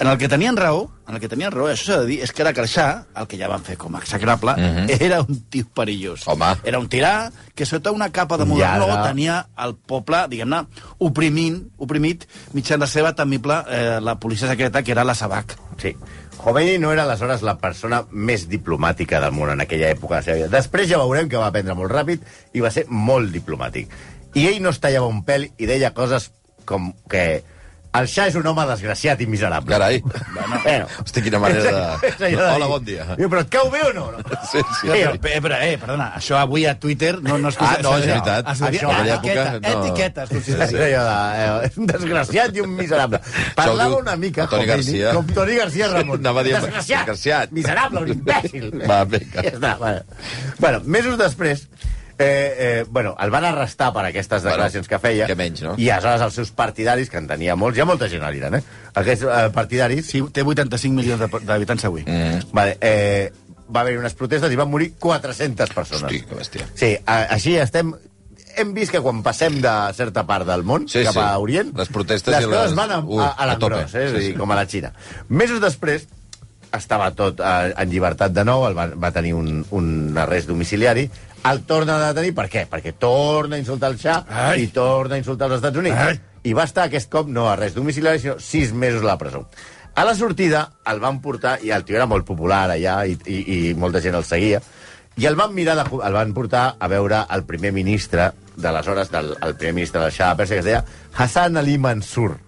En 0.03 0.09
el 0.09 0.17
que 0.17 0.27
tenien 0.27 0.57
raó, 0.57 0.91
en 1.07 1.15
el 1.15 1.21
que 1.21 1.29
tenien 1.31 1.51
raó, 1.53 1.69
això 1.71 1.85
s'ha 1.85 1.97
de 2.01 2.07
dir, 2.09 2.17
és 2.25 2.33
que 2.35 2.41
era 2.43 2.51
que 2.51 2.59
el 2.59 3.27
que 3.31 3.37
ja 3.39 3.47
van 3.47 3.61
fer 3.63 3.77
com 3.77 3.95
a 3.95 3.99
execrable, 3.99 4.51
era 4.99 5.21
un 5.21 5.45
tio 5.49 5.63
perillós. 5.73 6.27
Home. 6.27 6.49
Era 6.65 6.79
un 6.79 6.89
tirà 6.89 7.31
que 7.55 7.65
sota 7.65 7.91
una 7.91 8.11
capa 8.11 8.37
de 8.37 8.43
modernó 8.43 8.87
Llarga. 8.87 9.07
tenia 9.07 9.47
el 9.63 9.75
poble, 9.75 10.27
diguem-ne, 10.27 10.65
oprimint, 10.99 11.69
oprimit 11.77 12.27
mitjan 12.51 12.81
la 12.81 12.87
seva 12.87 13.13
temible, 13.15 13.63
eh, 13.69 14.01
la 14.01 14.19
policia 14.19 14.49
secreta, 14.49 14.83
que 14.83 14.91
era 14.91 15.05
la 15.05 15.15
Sabac. 15.15 15.55
Sí. 15.77 15.95
Khomeini 16.37 16.77
no 16.79 16.91
era 16.91 17.03
aleshores 17.03 17.41
la 17.41 17.55
persona 17.57 18.03
més 18.11 18.49
diplomàtica 18.49 19.21
del 19.23 19.31
món 19.31 19.53
en 19.55 19.63
aquella 19.63 19.87
època 19.87 20.17
de 20.17 20.19
la 20.19 20.23
seva 20.23 20.35
vida. 20.35 20.51
Després 20.51 20.89
ja 20.89 20.99
veurem 20.99 21.29
que 21.29 21.39
va 21.39 21.47
aprendre 21.47 21.79
molt 21.79 21.91
ràpid 21.95 22.19
i 22.51 22.59
va 22.59 22.71
ser 22.75 22.89
molt 22.89 23.31
diplomàtic. 23.31 23.87
I 24.35 24.49
ell 24.49 24.61
no 24.61 24.75
es 24.75 24.83
tallava 24.83 25.07
un 25.07 25.23
pèl 25.23 25.47
i 25.57 25.65
deia 25.65 25.93
coses 25.95 26.33
com 26.65 26.91
que 27.07 27.43
el 27.93 28.07
Shah 28.09 28.25
és 28.31 28.35
un 28.39 28.47
home 28.49 28.63
desgraciat 28.65 29.19
i 29.21 29.27
miserable. 29.29 29.69
Carai. 29.69 29.99
Bueno. 30.01 30.87
Hosti, 31.03 31.21
quina 31.21 31.39
manera 31.39 31.63
de... 32.17 32.29
Hola, 32.55 32.67
bon 32.71 32.83
dia. 32.87 33.05
Diu, 33.19 33.29
però 33.29 33.43
et 33.45 33.51
cau 33.53 33.69
bé 33.73 33.83
o 33.85 33.91
no? 33.93 34.07
no? 34.15 34.23
Sí, 34.51 34.61
sí. 34.79 34.89
Eh, 34.89 35.03
però, 35.21 35.33
eh, 35.37 35.41
però, 35.45 35.59
eh, 35.61 35.75
perdona, 35.81 36.07
això 36.17 36.37
avui 36.41 36.65
a 36.69 36.73
Twitter 36.79 37.13
no, 37.21 37.37
no 37.37 37.49
es 37.53 37.57
Ah, 37.61 37.77
no, 37.83 37.93
és 37.97 38.05
això- 38.05 38.15
veritat. 38.15 38.49
Es 38.53 38.59
diria, 38.65 38.81
Això, 38.81 38.89
en 38.89 38.95
aquella 38.95 39.15
etiqueta, 39.15 39.45
època, 39.53 39.73
no. 39.73 39.85
etiqueta, 39.85 40.23
es 40.23 40.29
Sí, 40.29 40.35
considera. 40.35 40.67
sí. 40.67 40.75
Eh, 40.75 41.71
un 41.83 41.87
desgraciat 41.93 42.55
i 42.57 42.65
un 42.65 42.75
miserable. 42.75 43.19
Parlava 43.55 43.97
una 44.01 44.15
mica 44.17 44.47
Toni 44.47 44.65
Garcia. 44.65 45.13
com 45.13 45.27
Toni 45.27 45.55
Garcia 45.61 45.87
Ramon. 45.93 46.19
Anava 46.23 46.41
a 46.41 46.43
dir 46.49 46.53
desgraciat, 46.57 46.99
desgraciat. 47.05 47.51
miserable, 47.51 48.01
un 48.07 48.13
imbècil. 48.17 48.69
Va, 48.89 49.03
vinga. 49.05 49.41
Ja 49.41 49.51
està, 49.53 49.77
bueno. 49.77 50.01
bueno, 50.59 50.81
mesos 50.85 51.17
després, 51.17 51.67
Eh, 52.19 52.55
eh, 52.59 52.85
bueno, 52.89 53.15
el 53.19 53.31
van 53.33 53.45
arrestar 53.45 53.91
per 53.93 54.05
aquestes 54.05 54.43
Bueno, 54.43 54.51
declaracions 54.53 54.87
que 54.87 54.99
feia. 54.99 55.27
què 55.27 55.35
menys, 55.35 55.63
no? 55.65 55.73
I 55.77 55.89
aleshores 55.89 56.21
els 56.21 56.33
seus 56.35 56.51
partidaris, 56.51 57.09
que 57.09 57.17
en 57.17 57.27
tenia 57.27 57.55
molts, 57.55 57.77
hi 57.77 57.81
ha 57.81 57.85
molta 57.89 58.07
gent 58.09 58.23
a 58.23 58.29
l'Iran, 58.31 58.55
eh? 58.59 58.63
Aquests 58.93 59.23
eh, 59.25 59.49
partidaris... 59.53 60.05
Sí, 60.11 60.21
té 60.31 60.43
85 60.45 60.93
milions 60.93 61.19
de- 61.19 61.41
d'habitants 61.45 61.85
avui. 61.89 62.03
Mm. 62.05 62.51
Vale, 62.53 62.77
eh, 62.81 63.31
va 63.73 63.81
haver 63.81 63.97
unes 63.97 64.13
protestes 64.13 64.51
i 64.53 64.55
van 64.59 64.69
morir 64.69 64.91
400 64.99 65.69
persones. 65.73 66.03
Hosti, 66.03 66.21
que 66.29 66.35
bèstia. 66.35 66.67
Sí, 66.75 66.95
a, 67.05 67.23
així 67.33 67.55
estem... 67.57 67.93
Hem 68.55 68.75
vist 68.75 68.91
que 68.93 68.99
quan 69.01 69.23
passem 69.25 69.55
de 69.63 69.71
certa 69.97 70.21
part 70.29 70.45
del 70.45 70.61
món 70.61 70.83
Sí, 70.87 71.01
cap 71.07 71.15
sí. 71.15 71.19
a 71.23 71.39
Orient, 71.41 71.71
Les 71.75 71.89
protestes 71.89 72.35
les 72.35 72.43
i 72.45 72.45
coses 72.51 72.67
les- 72.69 72.75
van 72.77 72.91
a, 72.91 72.99
Ui, 73.01 73.17
a, 73.17 73.31
a 73.33 73.47
a 73.49 73.57
tope. 73.57 73.79
l'engròs, 73.79 73.95
eh? 73.97 74.09
Sí, 74.11 74.19
Sí, 74.19 74.25
sí. 74.27 74.33
com 74.37 74.51
a 74.53 74.55
la 74.59 74.67
Xina. 74.69 74.91
Mesos 75.29 75.59
després, 75.59 76.05
estava 76.71 77.09
tot 77.17 77.39
eh, 77.41 77.73
en 77.77 77.89
llibertat 77.89 78.31
de 78.33 78.43
nou, 78.45 78.67
el 78.69 78.77
va, 78.77 78.85
va 78.93 79.09
tenir 79.11 79.33
un, 79.33 79.63
un 79.73 80.17
arrest 80.21 80.47
domiciliari, 80.53 81.07
el 81.51 81.63
torna 81.67 81.97
a 81.97 82.11
detenir, 82.13 82.33
per 82.35 82.47
què? 82.51 82.65
Perquè 82.71 82.93
torna 82.99 83.57
a 83.57 83.61
insultar 83.61 83.91
el 83.91 83.99
Xà 83.99 84.19
Ai. 84.27 84.63
i 84.63 84.67
torna 84.75 85.17
a 85.17 85.21
insultar 85.21 85.49
els 85.49 85.59
Estats 85.59 85.81
Units. 85.81 85.97
Ai. 85.97 86.19
I 86.43 86.53
va 86.55 86.65
estar 86.67 86.87
aquest 86.87 87.09
cop 87.11 87.29
no 87.31 87.49
arrest 87.51 87.75
domiciliari, 87.79 88.19
sinó 88.19 88.37
sis 88.39 88.73
mesos 88.73 89.03
a 89.03 89.11
la 89.13 89.17
presó. 89.17 89.45
A 89.95 90.03
la 90.07 90.15
sortida 90.15 90.63
el 90.89 90.99
van 90.99 91.21
portar, 91.21 91.59
i 91.63 91.71
el 91.71 91.83
tio 91.85 91.99
era 91.99 92.07
molt 92.09 92.25
popular 92.25 92.65
allà, 92.71 93.03
i, 93.05 93.17
i, 93.27 93.43
i 93.55 93.59
molta 93.77 94.01
gent 94.01 94.17
el 94.17 94.25
seguia, 94.27 94.61
i 95.15 95.27
el 95.29 95.35
van 95.37 95.53
mirar, 95.53 95.75
de, 95.77 95.85
el 95.85 96.15
van 96.15 96.33
portar 96.33 96.63
a 96.79 96.89
veure 96.89 97.21
el 97.35 97.43
primer 97.45 97.71
ministre 97.75 98.31
d'aleshores, 98.55 99.11
del 99.13 99.35
el 99.35 99.55
primer 99.59 99.75
ministre 99.81 100.01
del 100.01 100.11
Shah 100.11 100.31
de 100.33 100.41
Pèrsia, 100.41 100.57
que 100.57 100.63
es 100.63 100.65
deia 100.65 100.83
Hassan 101.13 101.57
Ali 101.61 101.77
Mansur, 101.77 102.39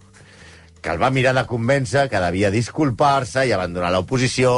que 0.82 0.94
el 0.94 1.02
va 1.02 1.12
mirar 1.14 1.36
de 1.38 1.46
convèncer 1.50 2.08
que 2.10 2.22
devia 2.22 2.52
disculpar-se 2.54 3.46
i 3.46 3.54
abandonar 3.54 3.92
l'oposició, 3.94 4.52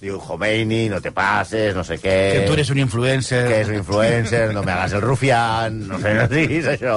diu, 0.00 0.18
Khomeini, 0.22 0.88
no 0.88 1.00
te 1.02 1.10
pases, 1.12 1.74
no 1.76 1.82
sé 1.84 1.96
què... 1.98 2.14
Que 2.34 2.44
tu 2.46 2.54
eres 2.54 2.70
un 2.70 2.78
influencer. 2.82 3.42
que 3.48 3.60
és 3.62 3.68
un 3.72 3.76
influencer, 3.80 4.52
no 4.54 4.62
me 4.62 4.72
hagas 4.72 4.92
el 4.98 5.02
rufián, 5.02 5.80
no 5.88 5.98
sé, 6.02 6.14
no 6.14 6.26
diguis 6.30 6.66
això, 6.70 6.94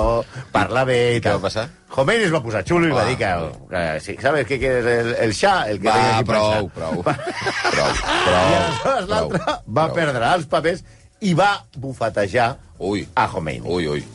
parla 0.54 0.84
bé 0.86 1.00
i 1.16 1.20
Què 1.20 1.26
tal. 1.30 1.40
va 1.42 1.48
passar? 1.50 1.68
Khomeini 1.92 2.24
es 2.30 2.32
va 2.34 2.40
posar 2.46 2.62
xulo 2.64 2.88
i 2.88 2.94
va 2.96 3.04
dir 3.10 3.18
que, 3.20 3.32
que 3.72 3.84
sí, 4.06 4.16
¿sabes 4.22 4.46
qué 4.48 4.58
quieres 4.62 4.86
el, 4.86 5.14
el 5.26 5.34
Shah? 5.36 5.70
El 5.74 5.82
que 5.82 5.90
Va, 5.90 5.98
aquí 6.20 6.30
prou, 6.30 6.70
pensar. 6.70 6.72
prou, 6.72 7.04
prou, 7.04 7.92
I 7.92 8.24
prou, 8.30 8.56
aleshores 8.62 9.10
l'altre 9.12 9.42
va 9.44 9.58
prou. 9.90 9.96
perdre 10.00 10.32
els 10.38 10.46
papers 10.48 10.84
i 11.22 11.34
va 11.38 11.52
bufetejar 11.78 12.54
Ui. 12.80 13.04
a 13.16 13.28
Khomeini. 13.28 13.66
Ui, 13.68 13.88
ui. 13.98 14.06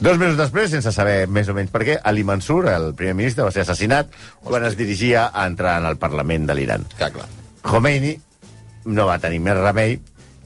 Dos 0.00 0.16
mesos 0.16 0.38
després, 0.38 0.70
sense 0.72 0.88
saber 0.96 1.26
més 1.28 1.50
o 1.52 1.52
menys 1.52 1.68
per 1.74 1.82
què, 1.84 1.98
Ali 2.08 2.22
Mansur, 2.24 2.62
el 2.72 2.94
primer 2.96 3.12
ministre, 3.18 3.44
va 3.44 3.50
ser 3.52 3.66
assassinat 3.66 4.08
quan 4.40 4.64
es 4.64 4.78
dirigia 4.78 5.26
a 5.34 5.44
entrar 5.50 5.74
en 5.82 5.90
el 5.90 5.98
Parlament 6.00 6.46
de 6.48 6.54
l'Iran. 6.56 6.86
Clar, 6.96 7.10
clar. 7.18 7.26
Khomeini 7.62 8.14
no 8.90 9.06
va 9.06 9.18
tenir 9.20 9.40
més 9.44 9.58
remei 9.58 9.98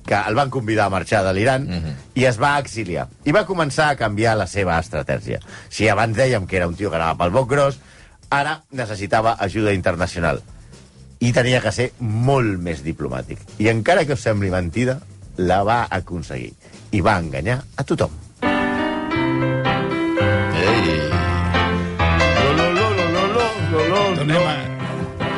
que 0.05 0.17
el 0.29 0.35
van 0.37 0.51
convidar 0.53 0.87
a 0.87 0.93
marxar 0.93 1.23
de 1.25 1.33
l'Iran 1.33 1.67
i 2.15 2.27
es 2.29 2.39
va 2.41 2.59
exiliar. 2.61 3.07
I 3.25 3.33
va 3.33 3.47
començar 3.49 3.89
a 3.91 3.97
canviar 3.97 4.37
la 4.37 4.47
seva 4.47 4.79
estratègia. 4.79 5.41
Si 5.71 5.89
abans 5.89 6.17
dèiem 6.17 6.47
que 6.47 6.59
era 6.61 6.69
un 6.69 6.77
tio 6.77 6.91
que 6.91 7.01
anava 7.01 7.17
pel 7.23 7.33
boc 7.33 7.49
gros, 7.49 7.79
ara 8.31 8.63
necessitava 8.71 9.37
ajuda 9.41 9.73
internacional. 9.73 10.43
I 11.21 11.33
tenia 11.33 11.63
que 11.65 11.73
ser 11.73 11.93
molt 12.01 12.61
més 12.61 12.85
diplomàtic. 12.85 13.41
I 13.59 13.71
encara 13.73 14.05
que 14.05 14.13
us 14.19 14.27
sembli 14.27 14.51
mentida, 14.53 14.99
la 15.39 15.63
va 15.65 15.87
aconseguir. 15.91 16.53
I 16.93 17.01
va 17.01 17.17
enganyar 17.19 17.63
a 17.77 17.85
tothom. 17.89 18.13
Ei. 20.53 20.95
Tornem 24.25 24.47
a... 24.47 24.74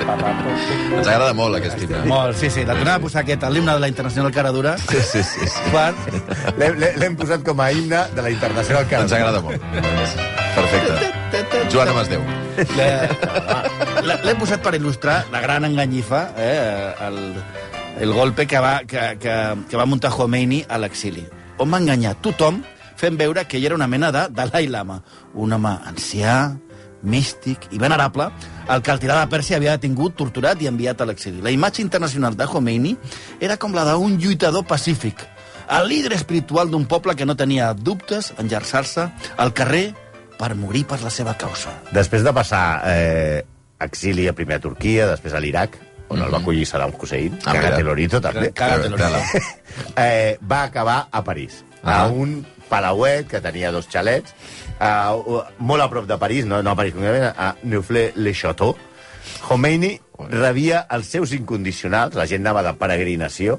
Ens 0.06 1.08
agrada 1.08 1.32
molt, 1.34 1.56
aquest 1.58 1.80
himne. 1.82 2.04
Molt, 2.08 2.36
sí, 2.38 2.48
sí. 2.52 2.62
La 2.64 2.74
tornem 2.78 2.94
a 2.94 3.00
posar 3.02 3.22
aquest, 3.24 3.42
l'himne 3.50 3.74
de 3.74 3.82
la 3.82 3.88
Internacional 3.90 4.32
Caradura, 4.32 4.76
Sí, 4.78 5.00
sí, 5.02 5.22
sí. 5.26 5.48
sí. 5.50 5.72
per... 5.72 5.92
L'hem 7.00 7.16
posat 7.18 7.42
com 7.46 7.60
a 7.60 7.70
himne 7.74 8.04
de 8.14 8.22
la 8.22 8.30
Internacional 8.30 8.86
Caradura. 8.86 9.02
Ens 9.02 9.12
agrada 9.12 9.40
molt. 9.42 9.60
Perfecte. 10.56 11.64
Joan 11.72 11.88
Amasdeu. 11.92 12.22
La- 12.78 14.02
la- 14.06 14.20
L'hem 14.24 14.38
posat 14.40 14.62
per 14.64 14.74
il·lustrar 14.78 15.18
la 15.32 15.40
gran 15.44 15.66
enganyifa, 15.68 16.22
eh, 16.38 16.94
el, 17.08 17.18
el 18.06 18.12
golpe 18.16 18.46
que 18.46 18.58
va, 18.62 18.78
que, 18.88 19.16
que, 19.20 19.34
que 19.68 19.76
va 19.76 19.84
muntar 19.90 20.10
Khomeini 20.14 20.62
a 20.68 20.78
l'exili, 20.80 21.26
on 21.58 21.72
va 21.72 21.82
enganyar 21.82 22.14
tothom 22.24 22.62
fent 22.96 23.18
veure 23.20 23.44
que 23.44 23.58
ell 23.58 23.66
era 23.68 23.74
una 23.76 23.86
mena 23.90 24.08
de 24.14 24.22
Dalai 24.32 24.70
Lama, 24.72 25.02
un 25.34 25.52
home 25.52 25.74
ancià, 25.90 26.38
místic 27.02 27.68
i 27.72 27.78
venerable, 27.78 28.30
el 28.68 28.82
que 28.82 28.90
el 28.90 28.98
tirà 29.02 29.20
de 29.20 29.30
Pèrsia 29.30 29.56
havia 29.60 29.76
detingut, 29.76 30.16
torturat 30.16 30.60
i 30.62 30.66
enviat 30.70 31.00
a 31.00 31.06
l'exili. 31.06 31.42
La 31.42 31.50
imatge 31.54 31.82
internacional 31.82 32.36
de 32.36 32.46
Khomeini 32.46 32.96
era 33.40 33.56
com 33.56 33.74
la 33.74 33.84
d'un 33.84 34.16
lluitador 34.18 34.64
pacífic, 34.66 35.20
el 35.70 35.88
líder 35.88 36.12
espiritual 36.14 36.70
d'un 36.70 36.86
poble 36.86 37.14
que 37.16 37.26
no 37.26 37.34
tenia 37.36 37.72
dubtes 37.74 38.32
en 38.38 38.48
llançar-se 38.48 39.08
al 39.36 39.52
carrer 39.52 39.92
per 40.38 40.54
morir 40.54 40.84
per 40.86 41.00
la 41.02 41.10
seva 41.10 41.34
causa. 41.36 41.72
Després 41.92 42.22
de 42.22 42.32
passar 42.32 42.82
eh, 42.86 43.42
exili 43.80 44.28
a 44.28 44.32
primer 44.32 44.56
a 44.60 44.60
Turquia, 44.60 45.06
després 45.10 45.34
a 45.34 45.40
l'Iraq, 45.40 45.76
on 46.08 46.20
el 46.22 46.30
va 46.30 46.38
acollir 46.38 46.66
Saddam 46.66 46.92
Hussein, 46.94 47.34
Ah, 47.44 47.50
ah. 47.50 47.52
Cagatelo 47.54 47.94
també, 48.20 48.52
Cagatelo. 48.52 48.96
eh, 49.96 50.38
va 50.50 50.62
acabar 50.64 51.08
a 51.10 51.24
París, 51.24 51.64
Ah. 51.82 52.02
a 52.04 52.06
un 52.08 52.44
palauet 52.70 53.28
que 53.30 53.42
tenia 53.44 53.72
dos 53.74 53.88
xalets, 53.92 54.34
uh, 54.80 55.42
molt 55.58 55.84
a 55.84 55.88
prop 55.92 56.08
de 56.08 56.18
París, 56.18 56.46
no, 56.48 56.62
no 56.62 56.72
a 56.72 56.78
París 56.78 56.96
concretament, 56.96 57.32
a 57.36 57.54
Neufle-le-Château. 57.62 58.76
Khomeini 59.46 59.92
rebia 60.30 60.86
els 60.94 61.10
seus 61.12 61.32
incondicionals, 61.36 62.16
la 62.18 62.26
gent 62.30 62.44
anava 62.44 62.64
de 62.66 62.74
peregrinació 62.78 63.58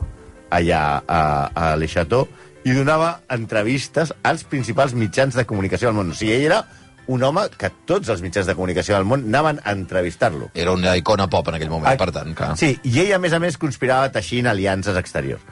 allà 0.49 0.81
a, 1.03 1.21
a 1.53 1.75
Le 1.75 1.87
Château, 1.91 2.27
i 2.67 2.73
donava 2.75 3.21
entrevistes 3.31 4.11
als 4.27 4.43
principals 4.47 4.95
mitjans 4.95 5.35
de 5.35 5.45
comunicació 5.47 5.89
del 5.89 5.97
món. 5.99 6.11
O 6.11 6.17
sigui, 6.17 6.35
ell 6.35 6.47
era 6.49 6.61
un 7.07 7.23
home 7.23 7.45
que 7.55 7.69
tots 7.87 8.09
els 8.11 8.21
mitjans 8.23 8.47
de 8.49 8.55
comunicació 8.55 8.97
del 8.97 9.07
món 9.07 9.23
anaven 9.29 9.61
a 9.63 9.71
entrevistar-lo. 9.75 10.49
Era 10.53 10.73
una 10.75 10.95
icona 10.99 11.29
pop 11.31 11.47
en 11.47 11.55
aquell 11.59 11.71
moment, 11.71 11.99
per 11.99 12.11
tant, 12.15 12.33
clar. 12.35 12.55
Sí, 12.59 12.73
i 12.83 12.99
ell, 13.05 13.13
a 13.15 13.21
més 13.23 13.35
a 13.35 13.39
més, 13.39 13.59
conspirava 13.59 14.11
teixint 14.11 14.49
aliances 14.51 14.99
exteriors. 14.99 15.43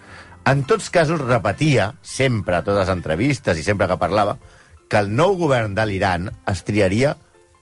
En 0.45 0.61
tots 0.69 0.91
casos, 0.93 1.21
repetia, 1.25 1.95
sempre 2.05 2.59
a 2.59 2.63
totes 2.63 2.83
les 2.83 2.93
entrevistes 2.93 3.57
i 3.57 3.63
sempre 3.65 3.87
que 3.89 3.97
parlava, 3.97 4.37
que 4.89 4.99
el 5.01 5.09
nou 5.17 5.33
govern 5.39 5.73
de 5.73 5.85
l'Iran 5.89 6.29
es 6.51 6.61
triaria 6.67 7.15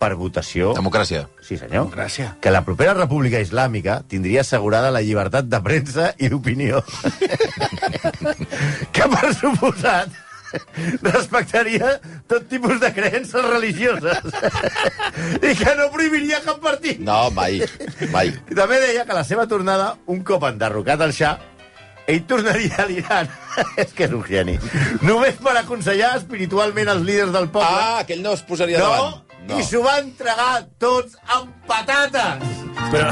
per 0.04 0.18
votació... 0.20 0.74
Democràcia. 0.76 1.24
Sí, 1.40 1.56
senyor. 1.62 1.88
Gràcies. 1.94 2.34
Que 2.44 2.52
la 2.52 2.64
propera 2.68 2.96
república 2.98 3.40
islàmica 3.40 4.02
tindria 4.12 4.44
assegurada 4.44 4.92
la 4.92 5.04
llibertat 5.06 5.48
de 5.48 5.62
premsa 5.64 6.12
i 6.20 6.28
d'opinió. 6.34 6.84
que, 8.96 9.08
per 9.16 9.32
suposat, 9.40 10.12
respectaria 11.08 11.96
tot 12.28 12.52
tipus 12.52 12.82
de 12.84 12.92
creences 12.94 13.48
religioses. 13.48 14.28
I 15.40 15.56
que 15.56 15.78
no 15.80 15.88
prohibiria 15.96 16.44
cap 16.44 16.60
partit. 16.64 17.00
No, 17.00 17.30
mai. 17.32 17.62
Mai. 18.12 18.36
I 18.52 18.60
també 18.60 18.84
deia 18.84 19.08
que 19.08 19.16
la 19.16 19.24
seva 19.28 19.48
tornada, 19.48 19.94
un 20.12 20.20
cop 20.28 20.44
enderrocat 20.52 21.08
el 21.08 21.16
Shah, 21.16 21.38
ell 22.08 22.24
tornaria 22.28 22.84
a 22.84 22.88
l'Iran. 22.90 23.30
és 23.84 23.94
que 23.96 24.08
és 24.08 24.16
un 24.16 24.24
geni. 24.28 24.58
Només 25.06 25.40
per 25.44 25.56
aconsellar 25.60 26.16
espiritualment 26.20 26.92
els 26.96 27.06
líders 27.08 27.34
del 27.36 27.50
poble. 27.54 27.70
Ah, 27.70 28.04
que 28.08 28.18
ell 28.18 28.24
no 28.26 28.36
es 28.38 28.44
posaria 28.48 28.82
no, 28.82 28.92
davant. 28.92 29.34
no, 29.50 29.60
i 29.60 29.66
s'ho 29.68 29.84
va 29.86 29.98
entregar 30.02 30.64
tots 30.82 31.18
amb 31.36 31.52
patates. 31.70 32.62
Però, 32.94 33.10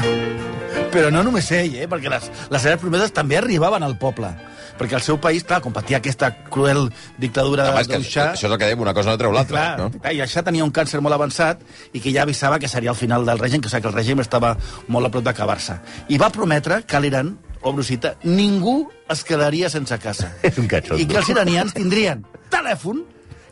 però 0.92 1.12
no 1.14 1.22
només 1.26 1.50
ell, 1.56 1.76
eh? 1.84 1.90
perquè 1.90 2.10
les, 2.12 2.32
les 2.52 2.64
seves 2.64 2.80
promeses 2.82 3.14
també 3.14 3.38
arribaven 3.40 3.84
al 3.86 3.98
poble. 4.00 4.32
Perquè 4.78 4.96
el 4.96 5.04
seu 5.04 5.18
país, 5.20 5.44
clar, 5.46 5.60
com 5.62 5.74
patia 5.74 5.98
aquesta 6.00 6.30
cruel 6.48 6.86
dictadura 7.20 7.68
que 7.76 7.84
del 7.92 8.06
Shah... 8.06 8.32
això 8.32 8.48
és 8.48 8.50
el 8.50 8.56
que 8.56 8.70
dèiem, 8.70 8.82
una 8.82 8.94
cosa 8.96 9.12
no 9.12 9.20
treu 9.20 9.34
l'altra, 9.34 9.66
no? 9.78 9.90
i 10.10 10.22
això 10.24 10.42
tenia 10.42 10.64
un 10.64 10.72
càncer 10.74 11.02
molt 11.04 11.14
avançat 11.14 11.60
i 11.92 12.00
que 12.00 12.10
ja 12.10 12.24
avisava 12.24 12.58
que 12.58 12.70
seria 12.72 12.90
el 12.90 12.98
final 12.98 13.28
del 13.28 13.38
règim, 13.38 13.60
que, 13.60 13.68
o 13.68 13.72
sigui, 13.72 13.84
que 13.84 13.92
el 13.92 13.98
règim 13.98 14.24
estava 14.24 14.56
molt 14.88 15.06
a 15.06 15.12
prop 15.12 15.28
d'acabar-se. 15.28 15.76
I 16.08 16.18
va 16.18 16.32
prometre 16.34 16.80
que 16.88 17.02
l'Iran, 17.04 17.34
obro 17.62 17.82
cita, 17.82 18.16
ningú 18.22 18.90
es 19.10 19.24
quedaria 19.24 19.70
sense 19.70 19.98
casa. 20.02 20.32
És 20.46 20.58
un 20.58 20.68
catxondo. 20.70 21.00
I 21.02 21.08
que 21.08 21.20
els 21.20 21.30
iranians 21.32 21.74
tindrien 21.76 22.24
telèfon, 22.52 23.02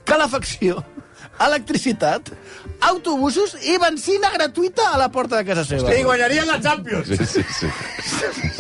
calefacció, 0.09 0.83
electricitat, 1.41 2.33
autobusos 2.91 3.57
i 3.65 3.79
benzina 3.81 4.33
gratuïta 4.35 4.91
a 4.93 4.99
la 5.01 5.11
porta 5.13 5.41
de 5.41 5.47
casa 5.49 5.65
seva. 5.65 5.93
I 5.95 6.05
guanyarien 6.05 6.49
la 6.49 6.61
Champions. 6.61 7.09
Sí, 7.09 7.27
sí, 7.27 7.45
sí. 7.57 7.71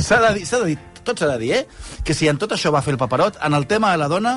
S'ha 0.00 0.20
de 0.24 0.34
dir, 0.38 0.46
s'ha 0.48 0.62
de 0.62 0.72
dir, 0.72 0.78
tot 1.04 1.20
s'ha 1.20 1.28
de 1.34 1.38
dir, 1.42 1.52
eh? 1.60 1.66
Que 2.04 2.16
si 2.16 2.28
en 2.30 2.40
tot 2.40 2.54
això 2.56 2.72
va 2.72 2.82
fer 2.84 2.94
el 2.96 3.00
paperot, 3.00 3.40
en 3.44 3.56
el 3.58 3.66
tema 3.68 3.92
de 3.92 4.00
la 4.00 4.08
dona 4.08 4.34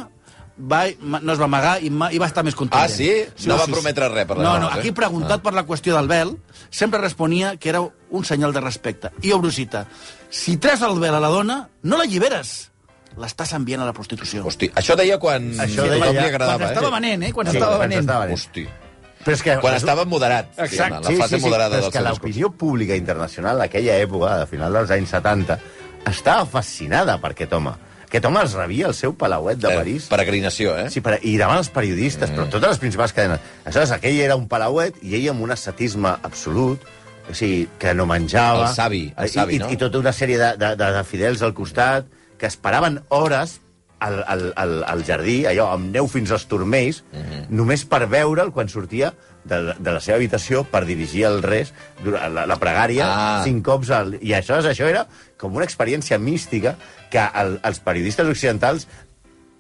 va, 0.58 0.84
no 1.02 1.34
es 1.34 1.40
va 1.40 1.46
amagar 1.46 1.78
i, 1.82 1.88
i 1.90 2.20
va 2.22 2.28
estar 2.30 2.44
més 2.46 2.56
contundent. 2.56 2.86
Ah, 2.86 2.92
sí? 2.92 3.10
No 3.50 3.58
va 3.58 3.66
prometre 3.68 4.10
res 4.10 4.28
per 4.30 4.38
les 4.38 4.46
No, 4.46 4.58
no, 4.60 4.70
eh? 4.70 4.80
aquí 4.80 4.92
preguntat 4.92 5.40
Ah. 5.40 5.44
per 5.44 5.54
la 5.54 5.64
qüestió 5.66 5.96
del 5.96 6.08
vel, 6.08 6.36
sempre 6.70 7.00
responia 7.02 7.56
que 7.58 7.70
era 7.70 7.82
un 7.82 8.26
senyal 8.26 8.54
de 8.54 8.62
respecte. 8.62 9.12
I 9.22 9.32
obro 9.34 9.52
cita, 9.52 9.88
si 10.30 10.58
tres 10.58 10.82
el 10.82 11.00
vel 11.00 11.16
a 11.16 11.20
la 11.24 11.30
dona, 11.34 11.68
no 11.84 11.98
l'alliberes. 11.98 12.70
L'estàs 13.18 13.52
enviant 13.54 13.82
a 13.82 13.86
la 13.86 13.94
prostitució. 13.94 14.42
Hosti, 14.46 14.72
això 14.74 14.96
deia 14.98 15.20
quan... 15.22 15.52
Això 15.62 15.84
a 15.86 15.90
deia 15.92 16.12
li 16.12 16.18
agradava, 16.18 16.58
quan 16.58 16.72
estava 16.74 16.88
eh? 16.88 16.94
venent, 17.00 17.24
eh? 17.28 17.32
Quan 17.34 17.48
Sí, 17.52 17.58
estava 17.58 17.76
quan 17.78 17.90
venent. 17.90 18.02
estava 18.08 18.26
venent. 18.26 18.40
Hosti. 18.40 18.64
Però 19.24 19.36
és 19.38 19.44
que... 19.46 19.54
Quan 19.62 19.76
estava 19.78 20.04
moderat, 20.10 20.50
Exacte. 20.58 20.98
diguem-ne, 20.98 21.18
la 21.20 21.22
fase 21.24 21.38
moderada 21.40 21.78
però 21.78 21.86
és 21.88 21.94
que 21.94 22.02
l'opinió 22.08 22.50
pública 22.58 22.96
internacional 22.98 23.62
d'aquella 23.62 24.00
època, 24.02 24.32
a 24.42 24.48
final 24.50 24.74
dels 24.74 24.92
anys 24.92 25.14
70, 25.16 25.60
estava 26.10 26.46
fascinada 26.46 27.20
per 27.22 27.32
aquest 27.32 27.54
home. 27.54 27.72
Aquest 28.14 28.28
home 28.30 28.42
els 28.46 28.52
rebia 28.54 28.86
al 28.86 28.94
seu 28.94 29.16
palauet 29.18 29.58
de 29.58 29.72
Eh, 29.72 29.76
París. 29.76 30.04
Peregrinació, 30.12 30.76
eh? 30.78 30.90
Sí, 30.94 31.02
per, 31.02 31.16
i 31.26 31.32
davant 31.42 31.58
els 31.58 31.72
periodistes, 31.74 32.30
mm. 32.30 32.36
però 32.38 32.46
totes 32.46 32.70
les 32.76 32.78
principals 32.84 33.12
cadenes. 33.18 33.40
Aleshores, 33.66 33.90
aquell 33.96 34.20
era 34.22 34.36
un 34.38 34.46
palauet 34.48 35.00
i 35.02 35.16
ell 35.18 35.32
amb 35.32 35.42
un 35.42 35.50
ascetisme 35.56 36.12
absolut, 36.22 36.86
o 37.26 37.34
sigui, 37.34 37.66
que 37.82 37.96
no 37.98 38.06
menjava... 38.06 38.68
El 38.70 38.76
savi, 38.76 39.02
el 39.18 39.30
savi, 39.34 39.56
I, 39.58 39.60
no? 39.64 39.72
I, 39.74 39.74
i 39.74 39.82
tota 39.82 39.98
una 39.98 40.14
sèrie 40.14 40.38
de, 40.38 40.54
de, 40.62 40.76
de, 40.78 40.92
de 41.00 41.04
fidels 41.10 41.42
al 41.42 41.56
costat 41.58 42.06
que 42.38 42.46
esperaven 42.46 43.02
hores 43.10 43.58
al, 44.04 44.22
al, 44.28 44.54
al, 44.60 44.84
al 44.84 45.04
jardí, 45.08 45.46
allò, 45.50 45.72
amb 45.74 45.90
neu 45.96 46.06
fins 46.12 46.30
als 46.36 46.46
turmells, 46.46 47.02
mm. 47.10 47.18
-hmm. 47.20 47.46
només 47.50 47.86
per 47.88 48.06
veure'l 48.12 48.52
quan 48.52 48.70
sortia 48.70 49.14
de, 49.44 49.74
de 49.80 49.92
la 49.92 50.00
seva 50.00 50.18
habitació 50.18 50.66
per 50.70 50.86
dirigir 50.86 51.24
el 51.26 51.42
res, 51.42 51.74
la, 52.06 52.46
la 52.46 52.58
pregària, 52.60 53.08
Ah. 53.08 53.42
cinc 53.44 53.64
cops 53.66 53.90
al... 53.90 54.14
I 54.22 54.34
això, 54.36 54.60
això 54.60 54.86
era 54.86 55.08
com 55.38 55.56
una 55.56 55.66
experiència 55.66 56.18
mística 56.20 56.76
que 57.14 57.24
el, 57.42 57.58
els 57.64 57.80
periodistes 57.86 58.28
occidentals 58.30 58.88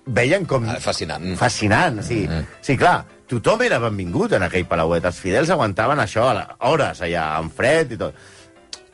veien 0.05 0.45
com... 0.49 0.65
Ah, 0.67 0.79
fascinant. 0.83 1.25
Fascinant, 1.39 2.01
sí. 2.03 2.23
Mm 2.27 2.31
-hmm. 2.31 2.45
Sí, 2.61 2.77
clar, 2.77 3.05
tothom 3.29 3.61
era 3.61 3.79
benvingut 3.79 4.33
en 4.33 4.43
aquell 4.43 4.65
palauet. 4.67 5.05
Els 5.05 5.19
fidels 5.19 5.49
aguantaven 5.49 5.99
això 5.99 6.29
a 6.29 6.33
la, 6.33 6.47
hores 6.59 7.01
allà, 7.01 7.39
en 7.39 7.49
fred 7.51 7.91
i 7.91 7.97
tot. 7.97 8.15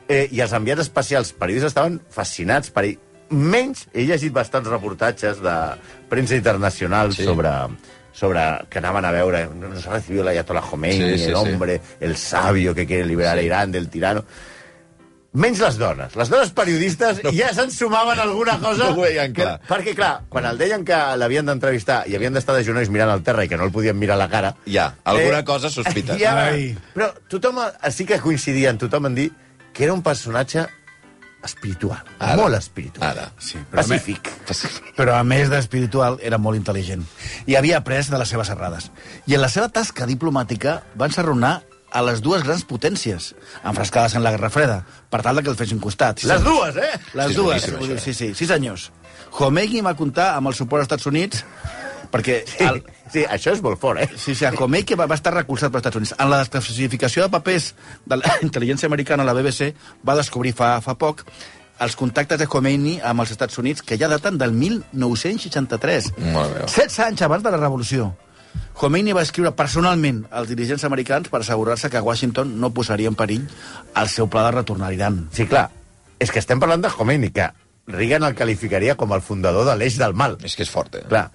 Eh, 0.08 0.28
I 0.32 0.40
els 0.40 0.52
enviats 0.52 0.80
especials 0.80 1.32
periodistes 1.32 1.70
estaven 1.70 2.00
fascinats 2.10 2.70
per 2.70 2.84
ell. 2.84 2.98
Menys, 3.30 3.86
he 3.94 4.02
llegit 4.02 4.32
bastants 4.32 4.68
reportatges 4.68 5.38
de 5.40 5.56
premsa 6.08 6.34
internacional 6.34 7.12
Sí. 7.12 7.22
sí. 7.22 7.24
sobre 7.24 7.50
sobre 8.12 8.40
que 8.68 8.78
anaven 8.78 9.04
a 9.04 9.12
veure, 9.12 9.48
nos 9.54 9.86
ha 9.86 9.92
recibido 9.92 10.24
la 10.24 10.32
Ayatollah 10.32 10.62
Khomeini, 10.62 11.12
Sí, 11.12 11.18
sí, 11.18 11.24
el 11.30 11.36
hombre, 11.36 11.80
el 12.00 12.16
sabio 12.16 12.74
que 12.74 12.84
quiere 12.84 13.06
liberar 13.06 13.38
Sí. 13.38 13.40
a 13.40 13.46
Irán 13.46 13.70
del 13.72 13.88
tirano. 13.88 14.24
Menys 15.32 15.60
les 15.62 15.76
dones. 15.78 16.16
Les 16.18 16.30
dones 16.30 16.48
periodistes 16.50 17.20
no. 17.22 17.30
ja 17.30 17.52
se'n 17.54 17.70
sumaven 17.70 18.18
alguna 18.18 18.56
cosa... 18.58 18.88
No 18.88 18.96
ho 18.96 19.04
veien 19.04 19.30
que, 19.30 19.44
clar. 19.44 19.60
perquè, 19.68 19.94
clar, 19.94 20.24
quan 20.32 20.48
el 20.48 20.58
deien 20.58 20.82
que 20.86 20.98
l'havien 21.20 21.46
d'entrevistar 21.46 22.00
i 22.10 22.16
havien 22.18 22.34
d'estar 22.34 22.56
de 22.56 22.64
genolls 22.66 22.90
mirant 22.90 23.12
al 23.12 23.22
terra 23.22 23.44
i 23.46 23.52
que 23.52 23.60
no 23.60 23.68
el 23.68 23.70
podien 23.74 23.98
mirar 23.98 24.16
a 24.18 24.24
la 24.24 24.26
cara... 24.32 24.56
Ja, 24.66 24.88
alguna 25.04 25.44
cosa 25.46 25.70
sospites. 25.70 26.18
Ja, 26.18 26.34
Ai. 26.48 26.72
però 26.96 27.12
tothom 27.30 27.62
sí 27.94 28.08
que 28.10 28.18
coincidien, 28.18 28.80
tothom 28.82 29.06
en 29.12 29.16
dir 29.20 29.30
que 29.72 29.86
era 29.86 29.94
un 29.94 30.02
personatge 30.02 30.66
espiritual, 31.46 32.02
Ara. 32.18 32.34
molt 32.36 32.58
espiritual. 32.58 33.14
Ara. 33.14 33.30
Sí, 33.38 33.62
però 33.70 33.86
Pacífic. 33.86 34.34
Però 34.98 35.14
a 35.14 35.22
més 35.24 35.48
d'espiritual, 35.48 36.18
era 36.26 36.42
molt 36.42 36.58
intel·ligent. 36.58 37.06
I 37.46 37.54
havia 37.56 37.78
après 37.78 38.10
de 38.10 38.18
les 38.18 38.28
seves 38.34 38.50
errades. 38.50 38.90
I 39.30 39.38
en 39.38 39.46
la 39.46 39.48
seva 39.48 39.70
tasca 39.70 40.10
diplomàtica 40.10 40.80
van 40.98 41.14
s'arronar 41.14 41.60
a 41.90 42.02
les 42.06 42.20
dues 42.22 42.42
grans 42.46 42.62
potències, 42.64 43.32
enfrescades 43.66 44.14
en 44.14 44.22
la 44.22 44.30
Guerra 44.34 44.50
Freda, 44.50 44.78
per 45.10 45.22
tal 45.26 45.42
que 45.42 45.50
el 45.50 45.56
fessin 45.58 45.80
costat. 45.82 46.20
Sí, 46.22 46.28
Les 46.30 46.42
dues, 46.44 46.76
eh? 46.76 46.92
Les 47.18 47.32
Sí, 47.32 47.34
dues, 47.36 47.64
això, 47.68 47.78
dir, 47.82 47.98
sí, 48.00 48.14
sí, 48.14 48.32
sí, 48.34 48.46
senyors. 48.46 48.90
Khomeini 49.30 49.80
va 49.82 49.94
comptar 49.98 50.34
amb 50.36 50.48
el 50.50 50.54
suport 50.54 50.80
dels 50.80 50.88
Estats 50.90 51.06
Units 51.06 51.44
perquè... 52.10 52.44
El, 52.66 52.82
Sí, 53.10 53.24
això 53.26 53.50
és 53.50 53.58
molt 53.62 53.80
fort, 53.82 53.98
eh? 53.98 54.06
Sí, 54.14 54.36
sí, 54.38 54.46
Khomeini 54.54 54.86
que 54.86 54.94
va, 54.94 55.08
va 55.10 55.16
estar 55.18 55.32
recolzat 55.34 55.72
pels 55.74 55.82
Estats 55.82 55.98
Units. 55.98 56.12
En 56.22 56.30
la 56.30 56.38
desclassificació 56.44 57.24
de 57.24 57.30
papers 57.34 57.72
de 58.06 58.20
la 58.20 58.36
intel·ligència 58.46 58.86
americana 58.86 59.24
a 59.24 59.26
la 59.26 59.34
BBC 59.34 59.72
va 60.06 60.14
descobrir 60.14 60.52
fa, 60.54 60.76
fa 60.80 60.94
poc 60.94 61.24
els 61.80 61.96
contactes 61.96 62.38
de 62.38 62.46
Khomeini 62.46 63.00
amb 63.02 63.24
els 63.24 63.30
Estats 63.34 63.58
Units, 63.58 63.82
que 63.82 63.96
ja 63.98 64.06
daten 64.06 64.38
del 64.38 64.52
1963. 64.52 66.10
Molt 66.34 66.54
bé. 66.54 66.66
16 66.68 66.98
anys 67.06 67.22
abans 67.26 67.42
de 67.42 67.50
la 67.50 67.58
revolució. 67.58 68.12
Khomeini 68.80 69.12
va 69.16 69.22
escriure 69.26 69.52
personalment 69.56 70.22
als 70.30 70.48
dirigents 70.48 70.84
americans 70.88 71.28
per 71.28 71.42
assegurar-se 71.42 71.90
que 71.92 72.00
Washington 72.00 72.54
no 72.60 72.72
posaria 72.72 73.10
en 73.12 73.18
perill 73.18 73.44
el 73.96 74.08
seu 74.08 74.30
pla 74.32 74.46
de 74.48 74.54
retornar 74.60 74.88
a 74.88 74.96
Iran. 74.96 75.26
Sí, 75.36 75.46
clar. 75.46 75.68
És 76.20 76.32
que 76.32 76.40
estem 76.40 76.60
parlant 76.60 76.82
de 76.84 76.92
Khomeini, 76.92 77.30
que 77.34 77.50
Reagan 77.90 78.24
el 78.24 78.36
qualificaria 78.38 78.96
com 78.96 79.12
el 79.16 79.22
fundador 79.24 79.66
de 79.66 79.76
l'eix 79.76 79.96
del 79.98 80.14
mal. 80.14 80.36
És 80.46 80.54
que 80.56 80.62
és 80.66 80.70
fort, 80.70 80.94
eh? 80.94 81.06
Clar. 81.10 81.28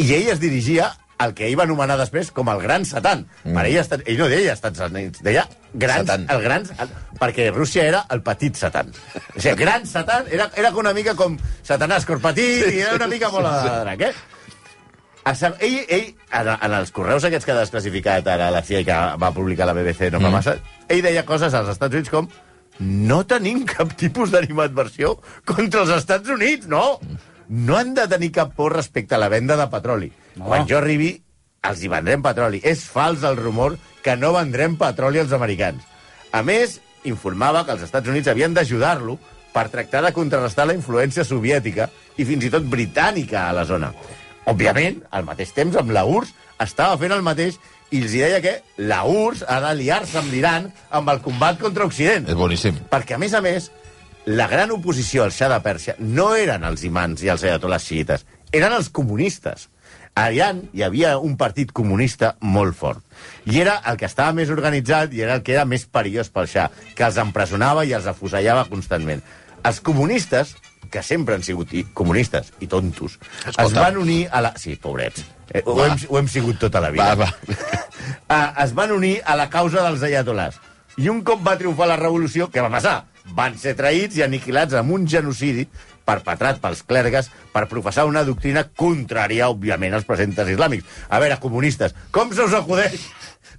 I 0.00 0.08
ell 0.16 0.28
es 0.32 0.40
dirigia 0.42 0.90
al 1.22 1.34
que 1.38 1.46
ell 1.46 1.56
va 1.58 1.66
anomenar 1.68 1.96
després 2.00 2.32
com 2.34 2.48
el 2.50 2.60
gran 2.62 2.84
satan. 2.88 3.26
Mm. 3.44 3.54
Per 3.54 3.64
ell, 3.68 3.78
estat, 3.80 4.02
ell 4.10 4.18
no 4.18 4.28
deia 4.30 4.56
Estats 4.56 4.82
Units, 4.88 5.22
deia 5.22 5.44
grans, 5.72 6.08
Satan. 6.08 6.26
el 6.34 6.42
gran, 6.42 6.66
el, 6.82 6.90
perquè 7.20 7.48
Rússia 7.52 7.86
era 7.86 8.02
el 8.10 8.24
petit 8.26 8.58
satan. 8.58 8.90
O 9.36 9.38
sigui, 9.38 9.54
gran 9.62 9.86
satan 9.86 10.26
era, 10.30 10.50
era 10.58 10.72
una 10.76 10.92
mica 10.96 11.14
com 11.18 11.38
Satanàs 11.62 12.08
cor 12.08 12.20
petit, 12.24 12.66
i 12.74 12.82
era 12.82 12.96
una 12.98 13.08
mica 13.12 13.30
molt 13.32 13.46
de 13.46 13.78
drac, 13.84 14.06
eh? 14.10 14.12
Ell, 15.24 15.76
ell 15.88 16.06
en, 16.34 16.48
en 16.50 16.72
els 16.74 16.90
correus 16.90 17.24
aquests 17.24 17.46
que 17.46 17.52
ha 17.54 17.60
desclassificat 17.60 18.26
ara 18.26 18.50
la 18.50 18.62
CIA 18.66 18.82
que 18.84 18.96
va 19.22 19.30
publicar 19.34 19.66
la 19.68 19.74
BBC 19.76 20.10
no 20.10 20.18
fa 20.20 20.28
Mm. 20.28 20.32
massa, 20.34 20.56
ell 20.88 21.02
deia 21.02 21.24
coses 21.24 21.54
als 21.54 21.68
Estats 21.68 21.94
Units 21.94 22.10
com 22.10 22.28
no 22.80 23.20
tenim 23.28 23.64
cap 23.68 23.92
tipus 23.96 24.32
d'animadversió 24.32 25.20
contra 25.44 25.82
els 25.84 25.90
Estats 25.90 26.28
Units, 26.28 26.66
no! 26.66 26.98
No 27.48 27.76
han 27.76 27.92
de 27.94 28.06
tenir 28.08 28.30
cap 28.32 28.54
por 28.56 28.72
respecte 28.74 29.14
a 29.14 29.18
la 29.18 29.28
venda 29.28 29.56
de 29.56 29.66
petroli. 29.68 30.10
No. 30.36 30.46
Quan 30.46 30.66
jo 30.66 30.78
arribi, 30.78 31.10
els 31.62 31.82
hi 31.82 31.88
vendrem 31.92 32.22
petroli. 32.24 32.60
És 32.64 32.86
fals 32.88 33.22
el 33.28 33.36
rumor 33.36 33.76
que 34.02 34.16
no 34.16 34.32
vendrem 34.32 34.78
petroli 34.80 35.20
als 35.20 35.32
americans. 35.36 35.82
A 36.32 36.40
més, 36.42 36.80
informava 37.04 37.66
que 37.66 37.72
els 37.76 37.82
Estats 37.84 38.08
Units 38.08 38.28
havien 38.32 38.54
d'ajudar-lo 38.56 39.18
per 39.52 39.68
tractar 39.68 40.00
de 40.02 40.14
contrarrestar 40.16 40.64
la 40.66 40.72
influència 40.78 41.26
soviètica 41.28 41.90
i 42.16 42.24
fins 42.24 42.46
i 42.48 42.50
tot 42.50 42.64
britànica 42.64 43.50
a 43.50 43.52
la 43.52 43.66
zona. 43.68 43.92
Òbviament, 44.50 45.02
al 45.10 45.26
mateix 45.26 45.52
temps, 45.54 45.76
amb 45.78 45.92
la 45.94 46.04
URSS 46.08 46.34
estava 46.62 46.98
fent 46.98 47.14
el 47.14 47.22
mateix 47.26 47.58
i 47.92 48.00
els 48.02 48.14
deia 48.16 48.40
que 48.42 48.56
la 48.80 49.02
URSS 49.06 49.44
ha 49.46 49.60
d'aliar-se 49.62 50.18
amb 50.18 50.32
l'Iran 50.32 50.70
amb 50.90 51.12
el 51.12 51.20
combat 51.24 51.60
contra 51.60 51.86
Occident. 51.86 52.28
És 52.28 52.38
boníssim. 52.38 52.80
Perquè, 52.90 53.16
a 53.16 53.22
més 53.22 53.34
a 53.36 53.42
més, 53.44 53.68
la 54.26 54.48
gran 54.48 54.70
oposició 54.70 55.24
al 55.24 55.34
Shah 55.34 55.50
de 55.52 55.60
Pèrsia 55.64 55.96
no 55.98 56.32
eren 56.38 56.64
els 56.64 56.84
imants 56.86 57.22
i 57.22 57.30
els 57.32 57.44
ayatolás 57.44 57.86
xiites, 57.86 58.26
eren 58.54 58.74
els 58.76 58.90
comunistes. 58.94 59.68
A 60.14 60.26
Iran 60.30 60.66
hi 60.76 60.82
havia 60.84 61.14
un 61.24 61.38
partit 61.40 61.70
comunista 61.72 62.34
molt 62.40 62.76
fort. 62.76 63.00
I 63.48 63.62
era 63.62 63.78
el 63.88 63.96
que 63.96 64.06
estava 64.06 64.34
més 64.36 64.50
organitzat 64.52 65.14
i 65.16 65.22
era 65.24 65.38
el 65.38 65.42
que 65.46 65.54
era 65.56 65.64
més 65.64 65.86
perillós 65.88 66.28
pel 66.30 66.50
Shah, 66.50 66.68
que 66.94 67.06
els 67.06 67.18
empresonava 67.18 67.86
i 67.88 67.94
els 67.96 68.06
afusellava 68.10 68.66
constantment. 68.68 69.24
Els 69.64 69.80
comunistes, 69.80 70.56
que 70.92 71.02
sempre 71.02 71.34
han 71.34 71.44
sigut 71.46 71.72
comunistes 71.96 72.52
i 72.60 72.68
tontos, 72.68 73.18
Escolta. 73.46 73.64
es 73.64 73.76
van 73.78 73.96
unir 74.02 74.26
a 74.30 74.42
la... 74.44 74.52
Sí, 74.60 74.76
pobrets. 74.76 75.24
Eh, 75.50 75.62
ho, 75.64 75.78
hem, 75.84 75.96
ho 76.08 76.18
hem 76.20 76.28
sigut 76.28 76.60
tota 76.60 76.82
la 76.84 76.92
vida. 76.94 77.14
Va, 77.14 77.26
va. 77.26 77.32
Ah, 78.32 78.54
es 78.64 78.72
van 78.74 78.90
unir 78.94 79.20
a 79.28 79.34
la 79.36 79.50
causa 79.52 79.82
dels 79.84 80.02
ayatolás. 80.02 80.56
I 80.96 81.08
un 81.12 81.20
cop 81.24 81.42
va 81.44 81.54
triomfar 81.60 81.86
la 81.90 81.98
revolució, 82.00 82.48
què 82.52 82.62
va 82.64 82.70
passar? 82.72 82.94
Van 83.36 83.58
ser 83.60 83.74
traïts 83.78 84.16
i 84.18 84.24
aniquilats 84.24 84.74
amb 84.78 84.94
un 84.96 85.04
genocidi 85.08 85.66
perpetrat 86.08 86.58
pels 86.62 86.82
clergues 86.88 87.28
per 87.52 87.66
professar 87.70 88.06
una 88.08 88.24
doctrina 88.26 88.64
contrària, 88.66 89.50
òbviament, 89.52 89.94
als 89.94 90.08
presentes 90.08 90.48
islàmics. 90.54 90.88
A 91.08 91.20
veure, 91.22 91.38
comunistes, 91.42 91.94
com 92.10 92.32
se 92.34 92.44
us 92.48 92.56
acudeix 92.58 93.06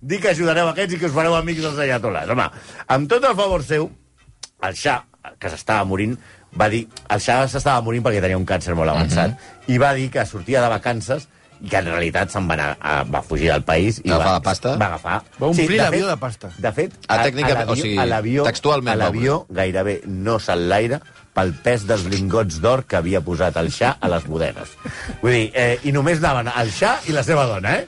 dir 0.02 0.20
que 0.20 0.34
ajudareu 0.34 0.70
aquests 0.72 0.98
i 0.98 1.00
que 1.02 1.10
us 1.10 1.16
fareu 1.16 1.38
amics 1.38 1.64
dels 1.64 1.80
ayatolás? 1.86 2.30
Home, 2.34 2.50
amb 2.98 3.10
tot 3.12 3.30
el 3.30 3.38
favor 3.40 3.64
seu, 3.66 3.90
el 4.64 4.78
Shah, 4.80 5.04
que 5.40 5.54
s'estava 5.54 5.88
morint, 5.88 6.18
va 6.60 6.70
dir... 6.70 6.88
El 7.10 7.20
Shah 7.22 7.48
s'estava 7.48 7.82
morint 7.86 8.04
perquè 8.06 8.22
tenia 8.22 8.38
un 8.38 8.46
càncer 8.46 8.76
molt 8.76 8.90
avançat, 8.94 9.38
i 9.68 9.78
va 9.82 9.94
dir 9.98 10.10
que 10.14 10.26
sortia 10.26 10.62
de 10.62 10.70
vacances 10.70 11.28
i 11.64 11.70
que 11.72 11.78
en 11.80 11.86
realitat 11.88 12.30
se'n 12.34 12.48
va, 12.50 12.54
anar, 12.58 12.70
a, 12.82 13.04
va 13.08 13.22
fugir 13.24 13.48
del 13.52 13.64
país 13.64 14.02
i 14.04 14.10
Agafar 14.12 14.26
va, 14.28 14.34
la 14.34 14.42
pasta? 14.44 14.72
va 14.82 14.86
agafar 14.92 15.22
Va 15.40 15.48
omplir 15.48 15.78
de 15.78 15.84
l'avió 15.86 16.08
de 16.10 16.18
pasta. 16.20 16.50
de 16.58 16.72
fet, 16.76 16.98
a- 17.08 17.22
tècnicament, 17.24 17.56
a 17.56 17.66
l'avió- 17.66 17.72
o 17.72 17.76
sigui, 17.86 17.98
a 17.98 18.06
l'avió- 18.06 18.44
textualment 18.50 18.94
a 18.94 18.98
l'avió 19.00 19.46
gairebé 19.50 20.02
no 20.06 20.40
s'enlaira 20.44 21.00
pel 21.34 21.54
pes 21.64 21.88
dels 21.88 22.04
lingots 22.12 22.60
d'or 22.62 22.84
que 22.86 22.98
havia 23.00 23.22
posat 23.22 23.56
el 23.58 23.72
Xà 23.72 23.96
a 24.00 24.10
les 24.12 24.28
bodegues. 24.28 24.76
Vull 25.22 25.32
dir, 25.32 25.52
eh, 25.56 25.80
i 25.84 25.92
només 25.96 26.20
anaven 26.20 26.52
el 26.54 26.70
Xà 26.76 26.98
i 27.08 27.16
la 27.16 27.24
seva 27.24 27.46
dona, 27.46 27.78
eh? 27.80 27.88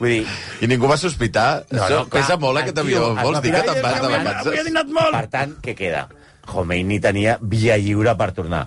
Vull 0.00 0.10
dir, 0.10 0.26
I 0.60 0.66
ningú 0.68 0.86
va 0.90 0.96
sospitar. 0.98 1.64
No, 1.70 1.78
no, 1.88 2.02
clar, 2.08 2.22
pesa 2.22 2.36
molt 2.36 2.58
aquest 2.60 2.78
avió. 2.78 3.14
Vols 3.14 3.38
va 3.38 3.40
dir 3.40 3.52
que 3.54 3.62
te'n 3.62 3.82
vas 3.82 4.00
de 4.02 4.08
vacances? 4.08 4.52
Per 5.12 5.26
tant, 5.32 5.54
què 5.62 5.74
queda? 5.78 6.08
Khomeini 6.46 7.00
tenia 7.02 7.38
via 7.42 7.76
lliure 7.76 8.14
per 8.16 8.30
tornar, 8.36 8.64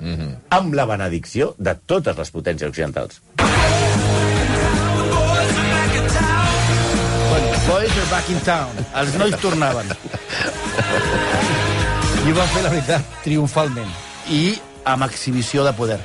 amb 0.56 0.76
la 0.76 0.86
benedicció 0.89 1.54
de 1.58 1.76
totes 1.88 2.18
les 2.18 2.32
potències 2.36 2.70
occidentals. 2.70 3.22
Boys 7.70 7.98
are 8.02 8.10
back 8.10 8.30
in 8.34 8.39
town. 8.42 8.86
Els 8.98 9.13
nois 9.22 9.36
tornaven. 9.38 9.92
I 12.26 12.32
ho 12.32 12.36
van 12.36 12.48
fer, 12.50 12.63
la 12.65 12.72
veritat, 12.74 13.12
triomfalment. 13.22 13.92
I 14.34 14.56
amb 14.89 15.06
exhibició 15.06 15.63
de 15.68 15.74
poder. 15.78 16.00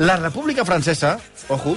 La 0.00 0.16
República 0.16 0.64
Francesa, 0.64 1.18
ojo, 1.52 1.76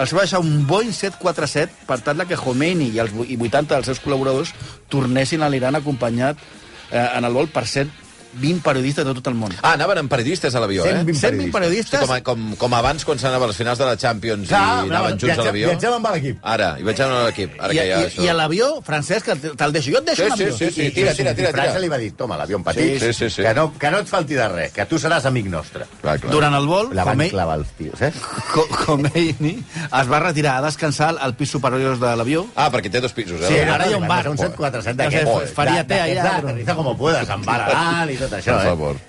els 0.00 0.14
va 0.14 0.22
deixar 0.22 0.40
un 0.40 0.66
Boeing 0.68 0.94
747 0.94 1.84
per 1.88 1.98
tal 2.06 2.22
que 2.28 2.38
Khomeini 2.38 2.92
i 2.94 3.02
els 3.02 3.12
i 3.26 3.36
80 3.36 3.74
dels 3.74 3.90
seus 3.90 4.00
col·laboradors 4.04 4.54
tornessin 4.88 5.42
a 5.42 5.50
l'Iran 5.50 5.76
acompanyat 5.76 6.38
eh, 6.38 7.02
en 7.02 7.26
el 7.26 7.34
vol 7.36 7.50
per 7.52 7.66
set 7.66 7.90
120 8.32 8.62
periodistes 8.62 9.04
de 9.04 9.14
tot 9.14 9.26
el 9.26 9.34
món. 9.34 9.52
Ah, 9.62 9.72
anaven 9.74 9.98
amb 10.04 10.10
periodistes 10.10 10.54
a 10.54 10.60
l'avió, 10.60 10.84
eh? 10.84 10.92
120 10.92 11.18
120 11.20 11.44
Sí, 11.46 11.50
periodistes... 11.52 12.00
com, 12.00 12.12
a- 12.14 12.20
com, 12.22 12.44
com 12.56 12.74
abans, 12.74 13.04
quan 13.04 13.18
s'anava 13.18 13.44
a 13.46 13.48
les 13.50 13.56
finals 13.58 13.78
de 13.78 13.84
la 13.88 13.96
Champions 13.96 14.50
i 14.50 14.54
anaven 14.54 15.18
junts 15.18 15.38
a 15.38 15.44
l'avió. 15.48 15.68
Viatjàvem 15.72 15.96
amb 15.98 16.14
l'equip. 16.14 16.38
Ara, 16.42 16.70
i 16.78 16.86
vaig 16.86 17.00
anar 17.00 17.20
a 17.22 17.26
l'equip. 17.28 17.56
Ara 17.60 17.72
I, 17.74 17.76
que 17.80 17.84
hi 17.86 17.92
ha 17.92 18.00
i, 18.00 18.06
això. 18.10 18.22
I 18.24 18.28
a 18.30 18.34
l'avió, 18.38 18.68
Francesc, 18.86 19.30
te'l 19.56 19.72
deixo. 19.74 19.90
Jo 19.94 19.98
et 20.02 20.06
deixo 20.12 20.22
Sí, 20.24 20.28
l'avió. 20.30 20.52
sí, 20.56 20.70
sí, 20.70 20.70
sí, 20.70 20.90
tira, 20.94 21.14
tira, 21.14 21.34
tira. 21.34 21.50
I 21.50 21.52
França 21.52 21.72
tira. 21.74 21.80
li 21.84 21.88
va 21.88 21.98
dir, 21.98 22.12
toma, 22.16 22.36
l'avió 22.38 22.56
en 22.60 22.64
petit, 22.64 23.00
Sí, 23.00 23.12
sí, 23.12 23.30
sí. 23.30 23.42
Que, 23.42 23.54
no, 23.54 23.72
que 23.78 23.90
no 23.90 23.98
et 24.04 24.08
falti 24.08 24.34
de 24.38 24.48
res, 24.48 24.72
que 24.72 24.86
tu 24.86 24.98
seràs 24.98 25.26
amic 25.26 25.46
nostre. 25.50 25.86
Clar, 26.00 26.18
clar. 26.20 26.32
Durant 26.32 26.54
el 26.54 26.66
vol, 26.70 26.90
La 26.94 27.04
Khomeini, 27.04 27.30
clavar 27.34 27.58
els 27.58 27.70
tios, 27.78 28.00
eh? 28.02 28.12
Co- 28.54 28.66
Khomeini 28.84 29.54
es 29.58 30.10
va 30.10 30.20
retirar 30.20 30.56
a 30.58 30.62
descansar 30.68 31.14
al 31.20 31.34
pis 31.34 31.50
superior 31.50 31.98
de 31.98 32.14
l'avió. 32.16 32.46
Ah, 32.56 32.70
perquè 32.70 32.90
té 32.92 33.00
dos 33.00 33.12
pisos, 33.12 33.40
eh? 33.40 33.48
Sí, 33.48 33.58
ara 33.60 33.88
hi 33.88 33.94
ha 33.94 33.98
un 33.98 34.06
bar. 34.08 34.22
Un 34.28 34.38
747 34.38 35.04
No 35.04 35.10
sé, 35.10 35.24
d'aquests. 35.24 35.54
faria 35.54 35.86
té 35.86 36.00
allà, 36.00 36.74
como 36.76 36.96
puedas, 36.96 37.28
amb 37.30 37.44
bar 37.46 37.60
a 37.62 37.68
dalt 37.72 38.12
i 38.12 38.19
tot 38.20 38.36
això, 38.38 38.56
Per 38.58 38.66
eh? 38.66 38.68
favor. 38.70 39.00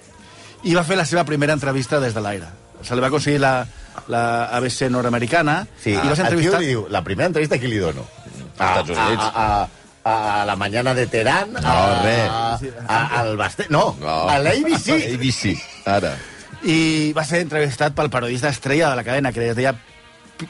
i 0.64 0.74
va 0.78 0.84
fer 0.88 0.98
la 1.00 1.06
seva 1.06 1.24
primera 1.28 1.54
entrevista 1.58 2.00
des 2.00 2.14
de 2.16 2.22
l'aire. 2.24 2.48
Se 2.82 2.96
li 2.98 3.02
va 3.04 3.08
aconseguir 3.12 3.40
la, 3.40 3.66
la 4.10 4.24
ABC 4.58 4.88
nord-americana 4.90 5.60
Sí, 5.84 5.92
i 5.94 6.00
va 6.02 6.16
ser 6.16 6.26
entrevistat... 6.26 6.60
li 6.64 6.72
diu, 6.74 6.88
la 6.90 7.04
primera 7.06 7.28
entrevista 7.30 7.60
qui 7.62 7.70
li 7.70 7.78
dono? 7.78 8.08
Estats 8.56 8.90
Units. 8.90 9.22
A, 9.22 9.46
a, 9.46 9.70
a, 10.04 10.42
a 10.42 10.46
la 10.50 10.56
mañana 10.56 10.94
de 10.98 11.06
Teherán, 11.08 11.54
No, 11.54 11.60
a, 11.62 12.02
res. 12.02 12.74
a, 12.88 13.20
al 13.22 13.36
Basté... 13.38 13.68
No, 13.70 13.96
No. 14.02 14.16
a 14.30 14.40
l'ABC. 14.42 14.90
ABC, 15.14 15.56
ara. 15.86 16.16
i 16.64 17.12
va 17.18 17.24
ser 17.26 17.42
entrevistat 17.42 17.94
pel 17.98 18.10
periodista 18.14 18.50
estrella 18.50 18.90
de 18.92 18.96
la 18.96 19.04
cadena, 19.04 19.32
que 19.34 19.48
es 19.50 19.56
deia 19.56 19.76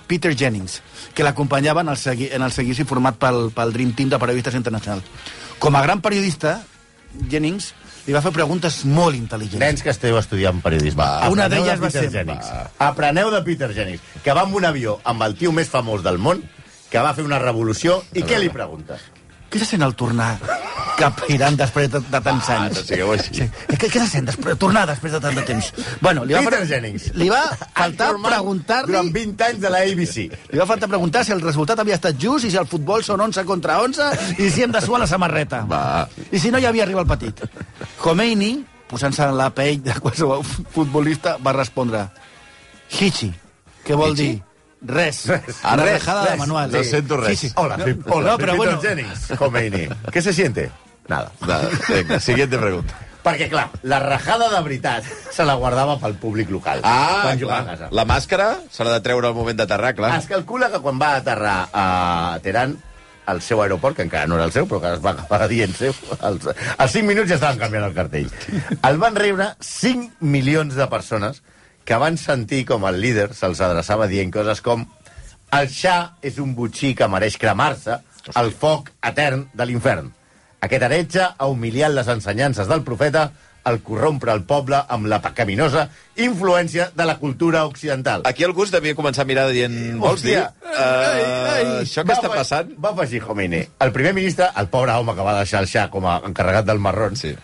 Peter 0.07 0.31
Jennings, 0.35 0.81
que 1.13 1.23
l'acompanyava 1.23 1.81
en, 1.83 1.89
el 1.91 1.97
segui, 1.99 2.29
en 2.31 2.41
el 2.43 2.51
seguici 2.55 2.83
format 2.87 3.15
pel, 3.19 3.49
pel 3.55 3.71
Dream 3.75 3.91
Team 3.95 4.09
de 4.11 4.19
periodistes 4.19 4.55
internacionals. 4.55 5.03
Com 5.59 5.75
a 5.75 5.81
gran 5.83 5.99
periodista, 6.03 6.61
Jennings 7.29 7.73
li 8.07 8.13
va 8.13 8.21
fer 8.21 8.31
preguntes 8.33 8.83
molt 8.85 9.15
intel·ligents. 9.15 9.59
Nens 9.61 9.83
que 9.83 9.91
esteu 9.93 10.17
estudiant 10.17 10.61
periodisme. 10.61 11.03
Va. 11.03 11.29
Una 11.29 11.47
d'elles 11.49 11.79
de 11.79 11.85
va 11.85 11.91
ser- 11.91 12.09
Jennings. 12.11 12.51
Apreneu 12.79 13.31
de 13.31 13.41
Peter 13.41 13.71
Jennings, 13.73 14.01
que 14.23 14.33
va 14.33 14.41
amb 14.41 14.55
un 14.55 14.65
avió 14.65 14.99
amb 15.03 15.21
el 15.23 15.35
tio 15.35 15.51
més 15.51 15.69
famós 15.69 16.03
del 16.03 16.17
món, 16.17 16.43
que 16.89 16.99
va 16.99 17.13
fer 17.13 17.23
una 17.23 17.39
revolució, 17.39 18.03
i 18.13 18.23
què 18.23 18.39
li 18.39 18.49
preguntes? 18.49 18.99
Què 19.51 19.59
se 19.59 19.65
sent 19.67 19.83
al 19.83 19.93
tornar 19.99 20.37
cap 21.01 21.17
a 21.25 21.27
Iran 21.33 21.55
després 21.57 21.89
de, 21.91 21.99
de 22.13 22.19
tants 22.23 22.49
Ah, 22.53 22.57
anys? 22.67 22.77
no 22.77 22.83
sigueu 22.85 23.09
així. 23.11 23.33
Sí. 23.39 23.45
Què, 23.71 23.87
què 23.89 23.99
se 24.03 24.07
sent 24.07 24.27
després, 24.29 24.57
tornar 24.61 24.83
després 24.87 25.11
de 25.15 25.19
tant 25.23 25.35
de 25.35 25.43
temps? 25.47 25.71
Bueno, 25.99 26.23
li 26.25 26.35
va, 26.37 26.43
Peter 26.45 26.61
Jennings. 26.69 27.07
li 27.17 27.27
va 27.31 27.41
faltar 27.73 28.11
preguntar-li 28.21 28.91
Durant 28.93 29.09
20 29.15 29.43
anys 29.47 29.59
de 29.63 29.71
la 29.73 29.81
ABC. 29.87 30.17
Li 30.53 30.59
va 30.61 30.67
faltar 30.69 30.87
preguntar 30.91 31.23
si 31.25 31.33
el 31.35 31.41
resultat 31.41 31.79
havia 31.83 31.97
estat 31.97 32.19
just 32.21 32.45
i 32.45 32.51
si 32.53 32.57
el 32.61 32.67
futbol 32.69 33.03
són 33.03 33.21
11 33.27 33.43
contra 33.49 33.79
11 33.81 34.37
i 34.37 34.49
si 34.53 34.63
hem 34.63 34.71
de 34.71 34.81
suar 34.85 34.99
la 35.01 35.07
samarreta. 35.09 35.63
Va. 35.67 36.07
I 36.31 36.39
si 36.39 36.51
no 36.53 36.59
hi 36.61 36.65
havia 36.69 36.83
arribat 36.85 37.09
el 37.09 37.17
petit. 37.17 37.43
Khomeini, 37.97 38.53
posant-se 38.91 39.23
en 39.25 39.35
la 39.39 39.49
pell 39.55 39.81
de 39.83 39.97
qualsevol 39.99 40.43
futbolista, 40.45 41.37
va 41.43 41.53
respondre 41.57 42.05
Hichi, 42.99 43.31
què 43.87 43.95
vol 43.95 44.13
Hichi? 44.13 44.27
dir? 44.35 44.41
Res. 44.81 45.29
Ah, 45.63 45.73
Una 45.75 45.83
res, 45.83 45.93
rajada 45.99 46.23
de 46.23 46.29
res. 46.31 46.39
manual. 46.39 46.71
No 46.71 46.83
sento 46.83 47.17
res. 47.17 47.53
Hola, 47.55 47.77
No, 47.77 47.85
hola, 48.09 48.31
no, 48.31 48.37
pero 48.37 48.55
bueno. 48.55 48.81
Jennings, 48.81 49.27
Khomeini. 49.37 49.87
¿Qué 50.11 50.21
se 50.21 50.33
siente? 50.33 50.71
Nada. 51.07 51.31
Va, 51.47 51.61
Vinga, 51.89 52.19
siguiente 52.19 52.57
pregunta. 52.57 52.93
Perquè, 53.21 53.49
clar, 53.51 53.67
la 53.83 53.99
rajada 53.99 54.47
de 54.49 54.59
veritat 54.65 55.03
se 55.29 55.45
la 55.45 55.53
guardava 55.53 55.99
pel 56.01 56.15
públic 56.17 56.49
local. 56.49 56.79
Ah, 56.83 57.29
a 57.29 57.35
clar. 57.37 57.65
casa. 57.67 57.89
La 57.93 58.05
màscara 58.09 58.55
se 58.71 58.83
l'ha 58.83 58.95
de 58.97 59.01
treure 59.05 59.27
al 59.29 59.35
moment 59.37 59.59
d'aterrar, 59.59 59.93
clar. 59.93 60.15
Es 60.17 60.25
calcula 60.25 60.71
que 60.73 60.79
quan 60.81 60.97
va 60.99 61.11
aterrar 61.19 61.67
a 61.71 62.39
Teheran, 62.41 62.73
al 63.29 63.43
seu 63.45 63.61
aeroport, 63.61 63.95
que 63.95 64.01
encara 64.01 64.25
no 64.25 64.39
era 64.39 64.45
el 64.49 64.51
seu, 64.51 64.65
però 64.65 64.81
que 64.81 64.95
es 64.95 65.03
va 65.05 65.11
acabar 65.13 65.45
dient 65.47 65.75
seu, 65.77 65.93
als, 66.19 66.47
als 66.77 66.91
5 66.97 67.05
minuts 67.05 67.29
ja 67.29 67.37
estaven 67.37 67.59
canviant 67.61 67.85
el 67.85 67.93
cartell. 67.93 68.31
El 68.89 68.97
van 68.97 69.15
rebre 69.15 69.51
5 69.59 70.17
milions 70.25 70.73
de 70.73 70.87
persones 70.89 71.43
que 71.85 71.97
van 72.01 72.17
sentir 72.17 72.63
com 72.69 72.85
el 72.87 72.99
líder 73.01 73.31
se'ls 73.37 73.61
adreçava 73.61 74.07
dient 74.07 74.31
coses 74.33 74.61
com 74.61 74.85
el 75.51 75.67
xa 75.67 76.15
és 76.23 76.39
un 76.39 76.55
butxí 76.55 76.93
que 76.95 77.07
mereix 77.11 77.37
cremar-se, 77.37 77.97
el 78.39 78.51
foc 78.55 78.91
etern 79.03 79.47
de 79.53 79.67
l'infern. 79.67 80.11
Aquest 80.61 80.83
heretge 80.85 81.23
ha 81.25 81.47
humiliat 81.49 81.91
les 81.91 82.07
ensenyances 82.07 82.69
del 82.69 82.83
profeta 82.87 83.31
al 83.63 83.81
corrompre 83.85 84.31
el 84.33 84.43
poble 84.49 84.79
amb 84.89 85.05
la 85.09 85.19
pecaminosa 85.21 85.87
influència 86.17 86.87
de 86.95 87.05
la 87.05 87.17
cultura 87.19 87.65
occidental. 87.69 88.23
Aquí 88.25 88.45
algú 88.45 88.65
es 88.65 88.73
devia 88.73 88.97
començar 88.97 89.25
a 89.25 89.29
mirar 89.29 89.47
dient... 89.53 89.77
Vols 90.01 90.23
dir? 90.25 90.39
Hòstia. 90.39 90.71
Uh, 90.71 91.77
això 91.83 92.01
que 92.05 92.13
Va 92.13 92.17
està 92.17 92.31
passant? 92.33 92.73
Va 92.81 92.93
afegir 92.95 93.21
Khomeini. 93.25 93.61
El 93.85 93.93
primer 93.93 94.15
ministre, 94.17 94.49
el 94.57 94.69
pobre 94.73 94.97
home 94.97 95.15
que 95.17 95.27
va 95.27 95.37
deixar 95.41 95.61
el 95.61 95.69
xà 95.69 95.89
com 95.93 96.07
a 96.09 96.21
encarregat 96.29 96.69
del 96.69 96.81
marrón, 96.81 97.17
Sí. 97.21 97.35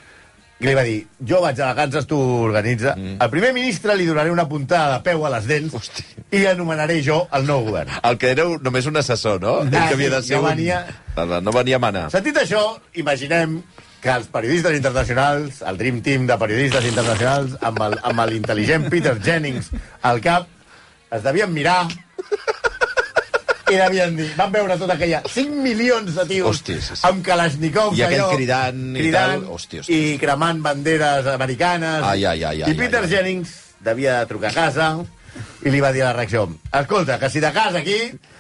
Li 0.60 0.74
va 0.74 0.82
dir, 0.84 1.06
jo 1.22 1.40
vaig 1.44 1.60
a 1.62 1.68
vacances, 1.74 2.08
tu 2.10 2.18
organitza. 2.18 2.96
Mm. 2.98 3.18
Al 3.22 3.30
primer 3.30 3.52
ministre 3.54 3.96
li 3.96 4.06
donaré 4.08 4.32
una 4.32 4.48
puntada 4.50 4.98
de 4.98 5.04
peu 5.06 5.26
a 5.26 5.30
les 5.36 5.46
dents 5.46 5.74
Hosti. 5.74 6.04
i 6.32 6.46
anomenaré 6.50 7.02
jo 7.06 7.28
el 7.32 7.46
nou 7.46 7.64
govern. 7.68 7.92
El 8.04 8.18
que 8.18 8.32
era 8.32 8.46
un- 8.48 8.62
només 8.64 8.86
un 8.90 8.98
assessor, 8.98 9.40
no? 9.42 9.60
Ah, 9.62 9.70
que 9.88 9.94
havia 9.94 10.10
de 10.10 10.24
ser 10.24 10.38
no 10.38 10.44
un... 10.44 10.50
venia- 10.50 10.86
No 11.42 11.52
venia 11.52 11.76
a 11.76 11.80
manar. 11.80 12.10
Sentit 12.12 12.36
això, 12.38 12.80
imaginem 12.94 13.62
que 14.02 14.10
els 14.14 14.28
periodistes 14.28 14.76
internacionals, 14.78 15.62
el 15.62 15.78
Dream 15.78 16.02
Team 16.02 16.28
de 16.28 16.38
periodistes 16.38 16.86
internacionals, 16.86 17.56
amb 17.62 18.20
l'intel·ligent 18.30 18.90
Peter 18.90 19.16
Jennings 19.22 19.72
al 20.02 20.22
cap, 20.22 20.48
es 21.12 21.24
devien 21.24 21.52
mirar 21.54 21.88
i 23.72 23.76
devien 23.76 24.16
dir, 24.16 24.30
van 24.38 24.52
veure 24.54 24.78
tota 24.80 24.94
aquella 24.96 25.22
5 25.28 25.62
milions 25.64 26.16
de 26.16 26.26
tios 26.30 26.48
Hòstia, 26.50 26.80
sí, 26.82 26.96
sí. 26.96 27.02
amb 27.08 27.24
Kalashnikovs 27.26 27.98
I 28.00 28.04
aquell 28.08 28.22
allò, 28.24 28.36
cridant 28.36 28.84
i 28.96 29.00
cridant 29.02 29.34
tal. 29.42 29.46
Hòstia, 29.58 29.82
hòstia. 29.84 29.98
i 30.14 30.18
cremant 30.22 30.62
banderes 30.64 31.28
americanes 31.34 32.04
Ai, 32.04 32.26
ai, 32.26 32.44
ai, 32.44 32.62
ai, 32.64 32.72
i 32.72 32.78
Peter 32.80 33.04
ai, 33.04 33.10
ai. 33.10 33.12
Jennings 33.16 33.54
devia 33.84 34.22
trucar 34.30 34.52
a 34.52 34.54
casa 34.56 34.90
i 35.66 35.70
li 35.74 35.82
va 35.84 35.92
dir 35.92 36.02
a 36.06 36.12
la 36.12 36.14
reacció 36.18 36.48
escolta, 36.72 37.20
que 37.20 37.30
si 37.30 37.40
de 37.44 37.52
casa 37.54 37.80
aquí 37.84 38.00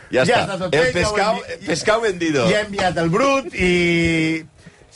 Ja, 0.10 0.24
està. 0.24 0.38
està 0.46 0.56
tot 0.58 0.74
El 0.76 0.86
ja 0.88 0.94
pescau, 0.96 1.36
envi- 1.42 1.66
pescau 1.68 2.02
vendido. 2.02 2.46
ja 2.50 2.62
he 2.62 2.66
enviat 2.66 2.98
el 2.98 3.10
brut 3.12 3.52
i 3.54 4.46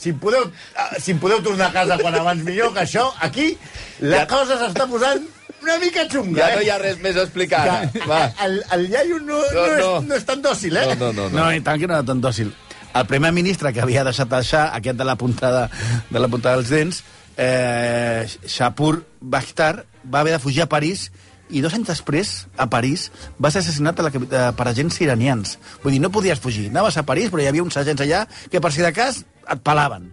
si 0.02 0.08
em 0.10 0.18
podeu, 0.18 0.46
ah, 0.74 0.88
si 0.98 1.12
em 1.12 1.18
podeu 1.20 1.42
tornar 1.44 1.68
a 1.68 1.72
casa 1.76 1.98
quan 2.00 2.14
abans 2.16 2.40
millor, 2.42 2.72
que 2.74 2.80
això, 2.80 3.04
aquí, 3.20 3.52
la 4.00 4.22
Ja- 4.24 4.26
cosa 4.26 4.56
s'està 4.58 4.88
posant 4.88 5.20
una 5.62 5.78
mica 5.78 6.04
xunga. 6.10 6.40
Ja 6.42 6.54
no 6.56 6.60
eh? 6.60 6.66
hi 6.66 6.70
ha 6.74 6.78
res 6.82 6.98
més 7.02 7.16
a 7.16 7.22
explicar. 7.26 7.62
Que 7.92 8.02
Va. 8.08 8.24
el, 8.46 8.58
el 8.76 8.86
iaio 8.90 9.18
no, 9.20 9.38
no, 9.54 9.66
No. 9.78 9.94
És, 10.00 10.08
no 10.10 10.18
és 10.20 10.24
tan 10.28 10.42
dòcil, 10.44 10.76
eh? 10.76 10.86
No, 10.96 11.12
no, 11.12 11.12
no. 11.12 11.28
No, 11.30 11.44
no. 11.46 11.48
i 11.56 11.60
tant 11.64 11.80
que 11.80 11.86
no 11.90 11.94
era 11.98 12.06
tan 12.06 12.20
dòcil. 12.20 12.52
El 12.92 13.06
primer 13.08 13.30
ministre 13.32 13.72
que 13.72 13.80
havia 13.80 14.02
deixat 14.04 14.32
el 14.36 14.44
xà, 14.44 14.66
aquest 14.76 14.98
de 15.00 15.04
la 15.08 15.14
puntada, 15.16 15.68
de 16.10 16.20
la 16.20 16.28
puntada 16.28 16.58
dels 16.60 16.68
dents, 16.74 17.02
eh, 17.40 18.26
Shapur 18.44 19.04
Bakhtar, 19.20 19.86
va 20.04 20.20
haver 20.20 20.34
de 20.36 20.40
fugir 20.42 20.62
a 20.66 20.68
París 20.68 21.06
i 21.52 21.60
dos 21.60 21.74
anys 21.76 21.88
després, 21.88 22.28
a 22.56 22.66
París, 22.72 23.10
va 23.42 23.50
ser 23.52 23.60
assassinat 23.60 23.98
a 24.00 24.04
la, 24.06 24.10
capi- 24.12 24.28
eh, 24.30 24.44
per 24.56 24.66
agents 24.70 25.00
iranians. 25.04 25.58
Vull 25.82 25.92
dir, 25.96 26.00
no 26.00 26.08
podies 26.12 26.40
fugir. 26.40 26.68
Anaves 26.70 26.96
a 26.96 27.04
París, 27.08 27.28
però 27.32 27.42
hi 27.44 27.48
havia 27.50 27.64
uns 27.64 27.76
agents 27.76 28.00
allà 28.04 28.22
que, 28.50 28.60
per 28.60 28.70
si 28.72 28.80
de 28.84 28.92
cas, 28.96 29.22
et 29.44 29.60
pelaven. 29.64 30.10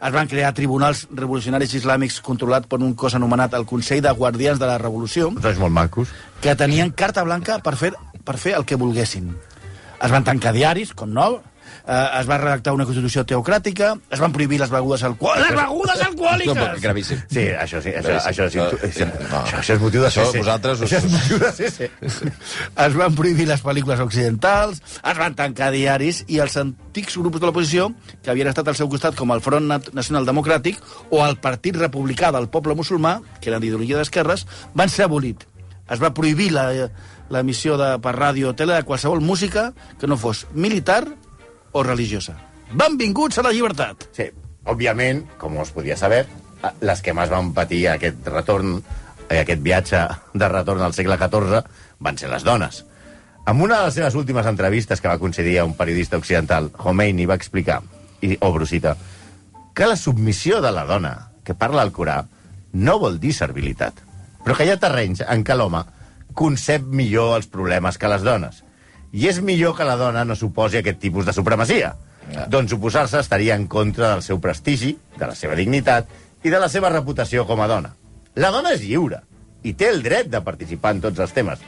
Es 0.00 0.12
van 0.12 0.28
crear 0.28 0.52
tribunals 0.54 1.06
revolucionaris 1.10 1.74
islàmics 1.78 2.20
controlats 2.24 2.66
per 2.68 2.80
un 2.82 2.94
cos 2.94 3.14
anomenat 3.14 3.54
el 3.54 3.64
Consell 3.66 4.02
de 4.04 4.10
Guardians 4.12 4.58
de 4.60 4.66
la 4.66 4.78
Revolució, 4.78 5.30
Sois 5.40 5.58
molt 5.58 5.72
macos. 5.72 6.08
que 6.40 6.54
tenien 6.56 6.90
carta 6.90 7.22
blanca 7.24 7.58
per 7.64 7.76
fer, 7.76 7.92
per 8.24 8.36
fer 8.36 8.54
el 8.58 8.64
que 8.64 8.76
volguessin. 8.76 9.34
Es 10.02 10.10
van 10.10 10.24
tancar 10.24 10.52
diaris, 10.52 10.92
com 10.92 11.12
no, 11.12 11.40
eh, 11.86 12.08
es 12.20 12.28
va 12.28 12.38
redactar 12.38 12.72
una 12.72 12.84
constitució 12.86 13.24
teocràtica, 13.26 13.94
es 14.10 14.20
van 14.20 14.32
prohibir 14.32 14.58
les 14.60 14.70
begudes 14.70 15.02
alcohòliques. 15.04 15.50
Les 15.50 15.60
begudes 15.60 15.98
No, 16.00 16.06
alcohòliques! 16.08 16.54
però 16.56 16.80
gravíssim. 16.80 17.18
Sí, 17.30 17.44
això 17.52 17.80
sí, 17.82 17.90
això, 17.90 18.16
això, 18.20 18.48
sí, 18.50 18.58
No, 18.58 18.64
això, 18.70 19.06
no. 19.06 19.42
això, 19.44 19.58
això 19.60 19.74
és 19.74 19.80
motiu 19.80 20.00
de 20.02 20.08
Això 20.08 20.24
CC. 20.26 20.38
vosaltres 20.38 20.80
us- 20.80 20.92
Això 20.92 20.98
és 20.98 21.10
motiu 21.12 21.38
de 21.38 21.52
CC. 21.52 21.90
Es 22.86 22.94
van 22.96 23.14
prohibir 23.14 23.46
les 23.48 23.62
pel·lícules 23.62 24.00
occidentals, 24.00 24.82
es 25.02 25.18
van 25.18 25.34
tancar 25.34 25.70
diaris 25.72 26.24
i 26.28 26.38
els 26.38 26.56
antics 26.56 27.16
grups 27.18 27.40
de 27.40 27.46
l'oposició, 27.46 27.92
que 28.22 28.30
havien 28.30 28.48
estat 28.48 28.68
al 28.68 28.76
seu 28.76 28.88
costat 28.88 29.14
com 29.14 29.30
el 29.32 29.40
Front 29.40 29.68
Nacional 29.92 30.26
Democràtic 30.26 30.78
o 31.10 31.24
el 31.26 31.36
Partit 31.38 31.76
Republicà 31.76 32.32
del 32.32 32.48
Poble 32.48 32.74
Musulmà, 32.74 33.20
que 33.40 33.50
eren 33.50 33.60
d'ideologia 33.60 33.98
d'esquerres, 33.98 34.46
van 34.74 34.88
ser 34.88 35.04
abolit. 35.04 35.44
Es 35.90 36.00
va 36.02 36.14
prohibir 36.14 36.50
la- 36.52 36.88
l'emissió 37.30 37.76
de, 37.80 37.98
per 38.00 38.14
ràdio 38.16 38.50
o 38.50 38.54
tele 38.54 38.74
de 38.74 38.82
qualsevol 38.84 39.20
música 39.20 39.72
que 39.98 40.06
no 40.06 40.16
fos 40.16 40.46
militar 40.52 41.04
o 41.74 41.82
religiosa. 41.82 42.38
Benvinguts 42.72 43.38
a 43.38 43.44
la 43.44 43.52
llibertat! 43.52 44.08
Sí, 44.16 44.30
òbviament, 44.70 45.24
com 45.38 45.58
es 45.62 45.72
podia 45.74 45.98
saber, 46.00 46.24
les 46.80 47.02
que 47.04 47.12
més 47.14 47.30
van 47.30 47.52
patir 47.54 47.84
aquest 47.90 48.26
retorn, 48.30 48.78
eh, 49.28 49.40
aquest 49.42 49.62
viatge 49.62 50.02
de 50.32 50.48
retorn 50.48 50.82
al 50.86 50.94
segle 50.96 51.18
XIV, 51.20 51.64
van 52.00 52.18
ser 52.18 52.30
les 52.32 52.46
dones. 52.46 52.84
En 53.46 53.60
una 53.60 53.80
de 53.80 53.88
les 53.90 53.98
seves 53.98 54.14
últimes 54.14 54.46
entrevistes 54.46 55.02
que 55.02 55.10
va 55.10 55.20
concedir 55.20 55.58
a 55.58 55.66
un 55.68 55.74
periodista 55.76 56.16
occidental, 56.16 56.70
Khomeini 56.72 57.26
va 57.28 57.36
explicar, 57.36 57.82
i 58.22 58.38
obro 58.40 58.64
cita, 58.66 58.96
que 59.74 59.86
la 59.90 59.98
submissió 60.00 60.62
de 60.62 60.70
la 60.72 60.86
dona 60.88 61.12
que 61.44 61.58
parla 61.58 61.82
al 61.82 61.92
Corà 61.92 62.22
no 62.72 62.98
vol 63.02 63.18
dir 63.20 63.34
servilitat, 63.36 63.98
però 64.44 64.56
que 64.56 64.64
hi 64.64 64.72
ha 64.72 64.80
terrenys 64.80 65.20
en 65.26 65.44
què 65.44 65.56
l'home 65.58 65.82
concep 66.34 66.86
millor 66.86 67.36
els 67.36 67.50
problemes 67.50 67.98
que 67.98 68.08
les 68.10 68.24
dones. 68.24 68.62
I 69.14 69.28
és 69.30 69.38
millor 69.40 69.76
que 69.78 69.86
la 69.86 69.94
dona 69.94 70.24
no 70.26 70.34
suposi 70.34 70.80
aquest 70.80 70.98
tipus 71.02 71.26
de 71.26 71.32
supremacia. 71.32 71.92
Ja. 72.32 72.46
Doncs 72.50 72.72
oposar-se 72.74 73.20
estaria 73.20 73.54
en 73.54 73.68
contra 73.70 74.10
del 74.10 74.24
seu 74.26 74.40
prestigi, 74.42 74.96
de 75.14 75.28
la 75.28 75.36
seva 75.38 75.54
dignitat 75.54 76.10
i 76.42 76.50
de 76.50 76.58
la 76.58 76.70
seva 76.72 76.90
reputació 76.90 77.46
com 77.46 77.62
a 77.62 77.68
dona. 77.70 77.94
La 78.34 78.50
dona 78.50 78.74
és 78.74 78.82
lliure 78.82 79.22
i 79.62 79.72
té 79.78 79.88
el 79.92 80.02
dret 80.02 80.28
de 80.32 80.42
participar 80.44 80.96
en 80.96 81.04
tots 81.06 81.22
els 81.22 81.32
temes. 81.36 81.62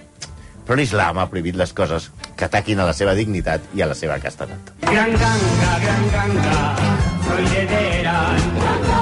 Però 0.66 0.76
l'islam 0.80 1.20
ha 1.22 1.28
prohibit 1.30 1.54
les 1.56 1.72
coses 1.72 2.10
que 2.34 2.48
ataquin 2.48 2.82
a 2.82 2.88
la 2.90 2.96
seva 2.96 3.14
dignitat 3.14 3.70
i 3.78 3.86
a 3.86 3.90
la 3.92 3.94
seva 3.94 4.18
castedat. 4.18 4.74
Gran 4.82 5.14
ganga, 5.14 5.72
gran 5.86 6.06
ganga, 6.18 6.60
soy 7.28 7.50
de 7.54 7.66
Teherán. 7.70 8.95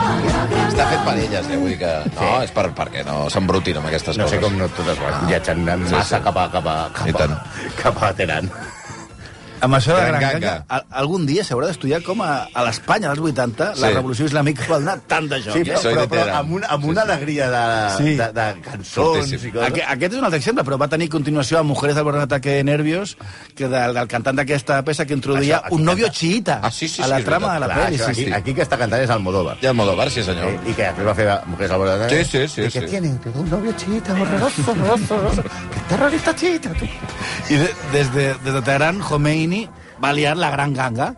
Està 0.75 0.85
fet 0.91 1.03
per 1.07 1.13
elles, 1.23 1.49
eh? 1.55 1.57
Vull 1.61 1.71
dir 1.71 1.77
que... 1.79 1.91
No, 2.17 2.31
és 2.43 2.51
per, 2.55 2.65
perquè 2.75 3.05
no 3.07 3.29
s'embrutin 3.31 3.77
amb 3.79 3.87
aquestes 3.93 4.17
No 4.19 4.25
coses. 4.27 4.41
sé 4.41 4.43
com 4.43 4.57
no 4.59 4.67
totes 4.75 4.99
van 4.99 5.29
viatjant 5.31 5.61
massa 5.87 6.19
cap 6.25 6.41
a, 6.43 6.49
cap 6.51 6.67
a, 6.67 6.75
cap 6.97 7.21
a, 7.23 7.29
cap 7.79 8.03
a 8.03 8.11
Teheran. 8.19 8.51
Amb 9.65 9.75
això 9.79 9.95
de 9.97 10.03
Gran 10.07 10.21
Gran 10.21 10.33
Ganga. 10.35 10.51
Ganga, 10.51 10.65
al- 10.69 10.87
algun 11.03 11.27
dia 11.27 11.43
s'haurà 11.45 11.67
d'estudiar 11.71 12.03
com 12.05 12.21
a, 12.23 12.49
a 12.53 12.65
l'Espanya 12.67 13.09
dels 13.13 13.21
80 13.21 13.71
la 13.81 13.89
Sí. 13.89 13.95
revolució 13.95 14.27
islàmica 14.29 14.67
va 14.71 14.79
donar 14.79 14.99
tant 15.09 15.29
de 15.31 15.41
joc. 15.43 15.55
Sí, 15.57 15.61
eh? 15.61 15.65
però, 15.73 15.81
Soy 15.83 15.95
però, 15.95 16.01
de 16.05 16.09
però 16.15 16.37
amb, 16.41 16.53
una, 16.59 16.67
amb 16.69 16.85
una 16.85 17.03
alegria 17.03 17.49
de, 17.51 17.65
Sí. 17.97 18.15
de, 18.21 18.29
de 18.33 18.47
cançons 18.63 19.19
Fortíssim. 19.25 19.49
i 19.49 19.53
coses. 19.53 19.69
Aquest, 19.69 19.89
aquest 19.97 20.13
és 20.13 20.19
un 20.19 20.25
altre 20.29 20.39
exemple, 20.39 20.65
però 20.65 20.79
va 20.81 20.89
tenir 20.89 21.09
continuació 21.09 21.59
a 21.59 21.63
Mujeres 21.63 21.97
del 21.97 22.05
Borde 22.05 22.23
Ataque 22.23 22.63
Nervios, 22.65 23.17
que 23.57 23.69
del, 23.69 23.95
del 23.95 24.09
cantant 24.09 24.37
d'aquesta 24.37 24.83
peça 24.85 25.07
que 25.07 25.15
introduïa 25.15 25.63
Això, 25.63 25.75
un 25.75 25.85
novio 25.85 26.07
canta. 26.07 26.19
xiita 26.19 26.61
Ah, 26.63 26.71
sí, 26.71 26.89
sí, 26.89 27.01
a 27.03 27.05
sí, 27.07 27.11
la 27.11 27.19
és 27.19 27.25
trama 27.25 27.55
de 27.55 27.61
la 27.61 27.69
pel·li. 27.75 27.97
Sí, 27.97 28.03
aquí, 28.11 28.25
sí. 28.27 28.33
aquí 28.33 28.55
que 28.55 28.63
està 28.63 28.77
cantant 28.79 29.01
és 29.03 29.11
Almodóvar. 29.11 29.57
I 29.63 29.67
el 29.67 29.75
Modovar, 29.75 30.11
sí, 30.11 30.23
senyor. 30.23 30.49
Eh, 30.49 30.61
I 30.71 30.75
que 30.75 30.83
després 30.91 31.07
va 31.07 31.15
fer 31.15 31.29
Mujeres 31.47 31.71
al 31.73 31.79
borde 31.79 32.09
Sí, 32.11 32.25
sí, 32.25 32.49
sí, 32.49 32.61
I 32.63 32.71
que 32.71 32.81
sí. 32.81 32.87
tiene 32.87 33.09
un 33.35 33.49
novio 33.51 33.73
chita, 33.77 34.13
horroroso, 34.13 34.63
horroroso. 34.71 35.43
Que 35.43 35.81
terrorista 35.89 36.35
tu. 36.35 36.47
I 36.47 37.57
de, 37.57 37.69
des, 37.93 38.13
de, 38.15 38.35
des 38.45 38.55
de 38.55 38.63
Teheran, 38.63 38.99
Khomeini 39.01 39.54
va 40.03 40.13
liar 40.17 40.37
la 40.37 40.51
gran 40.55 40.75
ganga. 40.75 41.15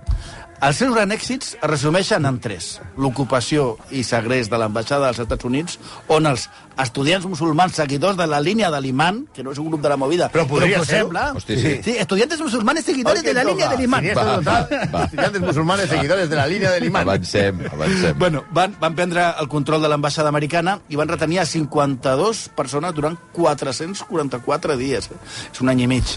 Els 0.56 0.78
seus 0.80 0.88
grans 0.96 1.12
èxits 1.12 1.50
es 1.58 1.66
resumeixen 1.68 2.24
en 2.24 2.38
tres. 2.40 2.78
L'ocupació 2.96 3.74
i 3.92 4.00
segrest 4.08 4.48
de 4.48 4.56
l'ambaixada 4.56 5.10
dels 5.10 5.18
Estats 5.26 5.44
Units, 5.44 5.74
on 6.08 6.24
els 6.30 6.46
estudiants 6.80 7.26
musulmans 7.28 7.76
seguidors 7.76 8.16
de 8.16 8.24
la 8.26 8.38
línia 8.40 8.70
de 8.72 8.80
l'imant, 8.80 9.18
que 9.36 9.44
no 9.44 9.52
és 9.52 9.60
un 9.60 9.68
grup 9.68 9.82
de 9.84 9.90
la 9.92 9.98
movida, 10.00 10.30
Però 10.32 10.46
podria 10.48 10.78
que 10.80 10.88
ser-ho. 10.88 11.10
sembla... 11.10 11.26
Hosti, 11.36 11.58
sí. 11.60 11.74
sí. 11.84 11.96
estudiantes 12.00 12.40
musulmanes 12.40 12.88
seguidores 12.88 13.22
de 13.22 13.34
la 13.36 13.44
línia 13.44 13.68
de 13.68 13.76
l'imant. 13.82 14.08
Estudiantes 14.08 15.40
musulmanes 15.44 15.90
seguidores 15.92 16.30
de 16.32 16.40
la 16.40 16.46
línia 16.48 16.72
de 16.72 16.80
l'imant. 16.80 17.04
Avancem, 17.04 17.60
avancem. 17.72 18.18
Bueno, 18.18 18.44
van, 18.50 18.74
van 18.80 18.96
prendre 18.96 19.28
el 19.38 19.52
control 19.52 19.84
de 19.84 19.92
l'ambaixada 19.92 20.32
americana 20.32 20.78
i 20.88 20.96
van 20.96 21.12
retenir 21.12 21.42
a 21.44 21.46
52 21.52 22.46
persones 22.56 22.96
durant 22.96 23.20
444 23.36 24.80
dies. 24.80 25.10
eh? 25.12 25.20
És 25.52 25.60
un 25.60 25.68
any 25.68 25.84
i 25.84 25.86
mig. 25.98 26.16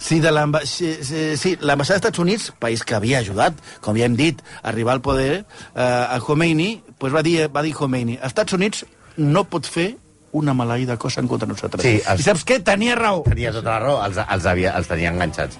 Sí, 0.00 0.18
de 0.18 0.30
l'amba- 0.32 0.62
sí, 0.64 0.94
sí, 1.04 1.36
sí, 1.36 1.50
l'ambaixada 1.60 1.98
dels 1.98 2.06
Estats 2.06 2.18
Units, 2.22 2.52
país 2.58 2.82
que 2.88 2.94
havia 2.96 3.18
ajudat, 3.20 3.52
com 3.84 3.98
ja 4.00 4.06
hem 4.08 4.14
dit, 4.16 4.40
a 4.62 4.70
arribar 4.72 4.94
al 4.96 5.02
poder, 5.04 5.44
eh, 5.74 5.80
a 5.82 6.18
Khomeini, 6.24 6.82
pues 6.98 7.12
va, 7.14 7.20
dir, 7.22 7.50
va 7.54 7.60
dir 7.62 7.74
Khomeini, 7.76 8.18
Estats 8.24 8.56
Units 8.56 8.86
no 9.18 9.44
pot 9.44 9.66
fer 9.68 9.90
una 10.32 10.54
maleïda 10.54 10.96
cosa 10.96 11.20
en 11.20 11.28
contra 11.28 11.44
de 11.46 11.52
nosaltres. 11.52 11.82
Sí, 11.84 12.00
els- 12.08 12.20
I 12.20 12.22
saps 12.22 12.46
què? 12.46 12.62
Tenia 12.64 12.94
raó. 12.96 13.22
Tenia 13.28 13.52
tota 13.52 13.74
la 13.76 13.78
raó, 13.80 13.98
els, 14.06 14.16
els, 14.16 14.46
havia, 14.46 14.72
els 14.78 14.88
tenia 14.88 15.10
enganxats. 15.12 15.58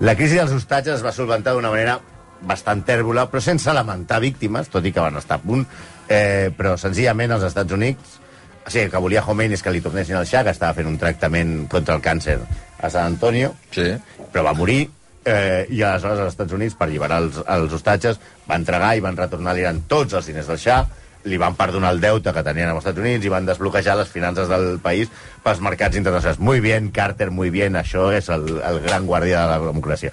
La 0.00 0.16
crisi 0.16 0.36
dels 0.40 0.52
hostatges 0.56 0.94
es 1.00 1.04
va 1.04 1.12
solventar 1.12 1.52
d'una 1.52 1.70
manera 1.70 1.98
bastant 2.40 2.80
tèrbola, 2.86 3.28
però 3.30 3.40
sense 3.44 3.70
lamentar 3.76 4.20
víctimes, 4.20 4.68
tot 4.72 4.86
i 4.86 4.92
que 4.92 5.00
van 5.04 5.16
estar 5.20 5.36
a 5.36 5.42
punt, 5.42 5.66
eh, 6.08 6.50
però 6.56 6.78
senzillament 6.78 7.30
els 7.36 7.44
Estats 7.44 7.72
Units 7.72 8.18
o 8.64 8.70
sigui, 8.70 8.84
el 8.84 8.90
que 8.92 8.98
volia 9.02 9.22
Khomeini 9.26 9.54
és 9.54 9.62
que 9.62 9.72
li 9.74 9.80
tornessin 9.82 10.14
al 10.14 10.24
Shah, 10.24 10.44
que 10.44 10.50
estava 10.54 10.72
fent 10.72 10.86
un 10.86 10.96
tractament 10.96 11.66
contra 11.68 11.96
el 11.96 12.00
càncer 12.00 12.38
a 12.82 12.90
San 12.90 13.06
Antonio, 13.14 13.54
Sí. 13.70 13.94
però 14.32 14.44
va 14.44 14.52
morir, 14.54 14.90
eh, 15.24 15.66
i 15.70 15.82
aleshores 15.82 16.18
els 16.18 16.32
Estats 16.34 16.52
Units, 16.52 16.74
per 16.74 16.88
alliberar 16.88 17.22
els, 17.22 17.38
els 17.46 17.72
hostatges, 17.72 18.18
van 18.46 18.60
entregar 18.62 18.96
i 18.96 19.00
van 19.00 19.16
retornar 19.16 19.52
a 19.52 19.54
l'Iran 19.54 19.82
tots 19.88 20.12
els 20.18 20.26
diners 20.26 20.48
del 20.50 20.58
Shah, 20.58 20.82
li 21.24 21.36
van 21.38 21.54
perdonar 21.54 21.92
el 21.94 22.00
deute 22.02 22.32
que 22.34 22.42
tenien 22.42 22.68
als 22.72 22.80
Estats 22.82 22.98
Units 22.98 23.24
i 23.24 23.30
van 23.30 23.46
desbloquejar 23.46 23.94
les 23.96 24.08
finances 24.10 24.48
del 24.50 24.80
país 24.82 25.08
pels 25.44 25.60
mercats 25.62 25.96
internacionals. 25.96 26.40
Muy 26.40 26.58
bien, 26.58 26.90
Carter, 26.90 27.30
muy 27.30 27.50
bien, 27.50 27.76
això 27.78 28.08
és 28.12 28.28
el, 28.28 28.48
el 28.58 28.80
gran 28.82 29.06
guàrdia 29.06 29.44
de 29.44 29.52
la 29.52 29.58
democràcia. 29.60 30.10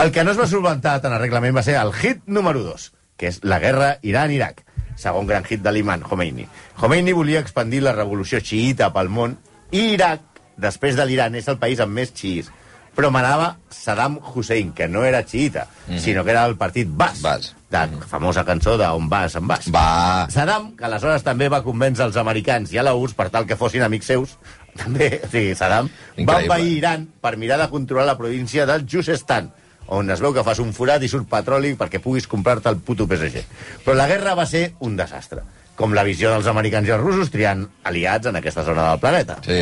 El 0.00 0.10
que 0.12 0.24
no 0.24 0.30
es 0.32 0.38
va 0.40 0.46
solventar 0.48 1.02
tan 1.04 1.12
arreglament 1.12 1.54
va 1.54 1.62
ser 1.62 1.76
el 1.76 1.92
hit 1.92 2.22
número 2.24 2.62
2, 2.64 2.92
que 3.18 3.28
és 3.28 3.42
la 3.44 3.58
guerra 3.60 3.98
Iran-Iraq, 4.00 4.62
segon 4.96 5.26
gran 5.28 5.44
hit 5.44 5.60
de 5.60 5.72
l'imant, 5.76 6.00
Khomeini. 6.02 6.48
Khomeini 6.80 7.12
volia 7.12 7.40
expandir 7.44 7.82
la 7.84 7.92
revolució 7.92 8.40
xiita 8.40 8.88
pel 8.94 9.12
món 9.12 9.36
i 9.76 9.90
Iraq, 9.92 10.22
després 10.56 10.96
de 10.96 11.06
l'Iran, 11.06 11.34
és 11.34 11.48
el 11.48 11.58
país 11.58 11.80
amb 11.80 11.94
més 11.96 12.12
xiís. 12.14 12.50
Però 12.96 13.10
manava 13.12 13.58
Saddam 13.68 14.16
Hussein, 14.34 14.70
que 14.72 14.88
no 14.88 15.04
era 15.04 15.22
xiita, 15.22 15.66
mm 15.66 15.92
-hmm. 15.92 15.98
sinó 16.00 16.24
que 16.24 16.30
era 16.30 16.46
el 16.46 16.56
partit 16.56 16.88
Bas, 16.88 17.20
Bas. 17.20 17.54
de 17.70 17.78
la 17.78 18.06
famosa 18.08 18.44
cançó 18.44 18.78
d'On 18.78 19.08
vas, 19.08 19.34
en 19.34 19.46
vas. 19.46 19.70
Va. 19.70 20.26
Saddam, 20.30 20.74
que 20.76 20.84
aleshores 20.84 21.22
també 21.22 21.48
va 21.48 21.62
convèncer 21.62 22.04
els 22.06 22.16
americans 22.16 22.72
i 22.72 22.78
a 22.78 22.82
la 22.82 22.94
URSS 22.94 23.14
per 23.14 23.28
tal 23.30 23.46
que 23.46 23.56
fossin 23.56 23.82
amics 23.82 24.06
seus, 24.06 24.38
també, 24.82 25.20
o 25.24 25.28
sigui, 25.28 25.54
Saddam, 25.54 25.90
Increïble. 26.16 26.32
va 26.32 26.40
envair 26.42 26.72
Iran 26.78 27.08
per 27.20 27.36
mirar 27.36 27.58
de 27.58 27.68
controlar 27.68 28.06
la 28.06 28.16
província 28.16 28.64
del 28.66 28.86
Juzestan, 28.88 29.52
on 29.86 30.10
es 30.10 30.20
veu 30.20 30.32
que 30.34 30.44
fas 30.44 30.58
un 30.58 30.72
forat 30.72 31.02
i 31.02 31.08
surt 31.08 31.28
petroli 31.30 31.74
perquè 31.78 32.00
puguis 32.02 32.26
comprar-te 32.26 32.68
el 32.68 32.78
puto 32.78 33.06
PSG. 33.06 33.44
Però 33.84 33.94
la 33.96 34.08
guerra 34.08 34.34
va 34.34 34.46
ser 34.46 34.72
un 34.80 34.96
desastre, 34.96 35.42
com 35.76 35.92
la 35.92 36.02
visió 36.06 36.30
dels 36.32 36.46
americans 36.48 36.88
i 36.88 36.92
els 36.94 37.02
russos 37.02 37.28
triant 37.30 37.66
aliats 37.84 38.26
en 38.30 38.36
aquesta 38.40 38.64
zona 38.64 38.86
del 38.90 39.00
planeta. 39.02 39.36
Sí, 39.44 39.58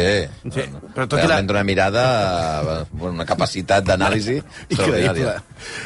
Sí, 0.54 0.62
però 0.70 0.92
però 0.94 1.06
tot 1.08 1.18
i 1.18 1.22
la- 1.22 1.28
Realment 1.34 1.50
una 1.50 1.64
mirada, 1.64 2.04
eh, 2.62 2.84
una 3.00 3.26
capacitat 3.26 3.84
d'anàlisi 3.84 4.36
Increïble. 4.38 4.70
extraordinària. 4.70 5.42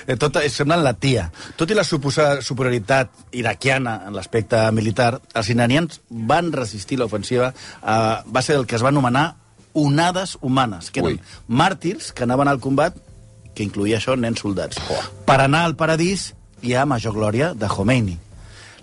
Eh, 0.07 0.17
Tot, 0.17 0.37
és 0.45 0.53
semblant 0.53 0.83
la 0.85 0.93
tia. 0.95 1.31
Tot 1.57 1.71
i 1.71 1.75
la 1.75 1.85
suposada 1.85 2.43
superioritat 2.43 3.09
iraquiana 3.33 4.03
en 4.07 4.14
l'aspecte 4.14 4.61
militar, 4.73 5.21
els 5.35 5.49
iranians 5.51 6.01
van 6.11 6.53
resistir 6.53 6.99
l'ofensiva. 6.99 7.53
Eh, 7.83 8.17
va 8.29 8.43
ser 8.43 8.57
el 8.57 8.67
que 8.67 8.77
es 8.77 8.83
va 8.85 8.88
anomenar 8.93 9.35
onades 9.73 10.37
humanes, 10.41 10.91
que 10.91 11.01
eren 11.01 11.12
Ui. 11.12 11.21
màrtirs 11.49 12.12
que 12.12 12.25
anaven 12.25 12.49
al 12.49 12.59
combat, 12.61 12.95
que 13.55 13.62
incluïa 13.64 13.99
això, 13.99 14.17
nens 14.19 14.41
soldats, 14.41 14.77
per 15.27 15.41
anar 15.41 15.64
al 15.64 15.75
paradís 15.77 16.35
i 16.62 16.75
a 16.75 16.85
major 16.87 17.12
glòria 17.14 17.55
de 17.55 17.67
Khomeini. 17.69 18.19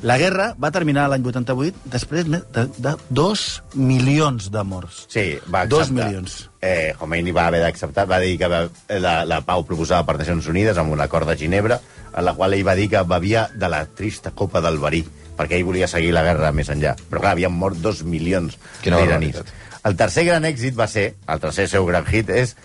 La 0.04 0.18
guerra 0.20 0.50
va 0.60 0.72
terminar 0.76 1.06
l'any 1.10 1.24
88 1.24 1.86
després 1.94 2.28
de, 2.28 2.42
de, 2.54 2.66
de 2.84 2.94
dos 3.10 3.46
milions 3.76 4.50
de 4.52 4.64
morts. 4.68 5.06
Sí, 5.08 5.38
va 5.48 5.64
acceptar. 5.64 5.70
Dos 5.72 5.92
milions. 5.96 6.38
Eh, 6.60 6.94
Khomeini 7.00 7.32
va 7.36 7.48
haver 7.48 7.62
d'acceptar, 7.64 8.08
va 8.10 8.20
dir 8.20 8.36
que 8.42 8.50
va, 8.52 8.66
la, 9.00 9.16
la 9.28 9.40
pau 9.48 9.64
proposada 9.68 10.04
per 10.08 10.18
Nacions 10.20 10.50
Unides 10.52 10.80
amb 10.82 10.94
un 10.94 11.04
acord 11.06 11.30
de 11.30 11.38
Ginebra, 11.40 11.80
en 12.16 12.26
la 12.28 12.36
qual 12.36 12.56
ell 12.58 12.66
va 12.68 12.76
dir 12.76 12.90
que 12.92 13.04
bevia 13.08 13.48
de 13.56 13.72
la 13.72 13.86
trista 13.86 14.32
copa 14.36 14.62
del 14.64 14.80
verí, 14.84 15.04
perquè 15.36 15.60
ell 15.60 15.68
volia 15.68 15.88
seguir 15.92 16.14
la 16.16 16.24
guerra 16.28 16.52
més 16.56 16.72
enllà. 16.74 16.96
Però 17.10 17.24
clar, 17.24 17.36
havien 17.36 17.54
mort 17.54 17.80
dos 17.80 18.04
milions 18.04 18.60
d'iranis. 18.84 19.44
El 19.86 19.96
tercer 20.00 20.26
gran 20.28 20.48
èxit 20.48 20.76
va 20.78 20.88
ser, 20.92 21.14
el 21.30 21.44
tercer 21.44 21.68
seu 21.72 21.86
gran 21.86 22.08
hit, 22.10 22.32
és 22.34 22.56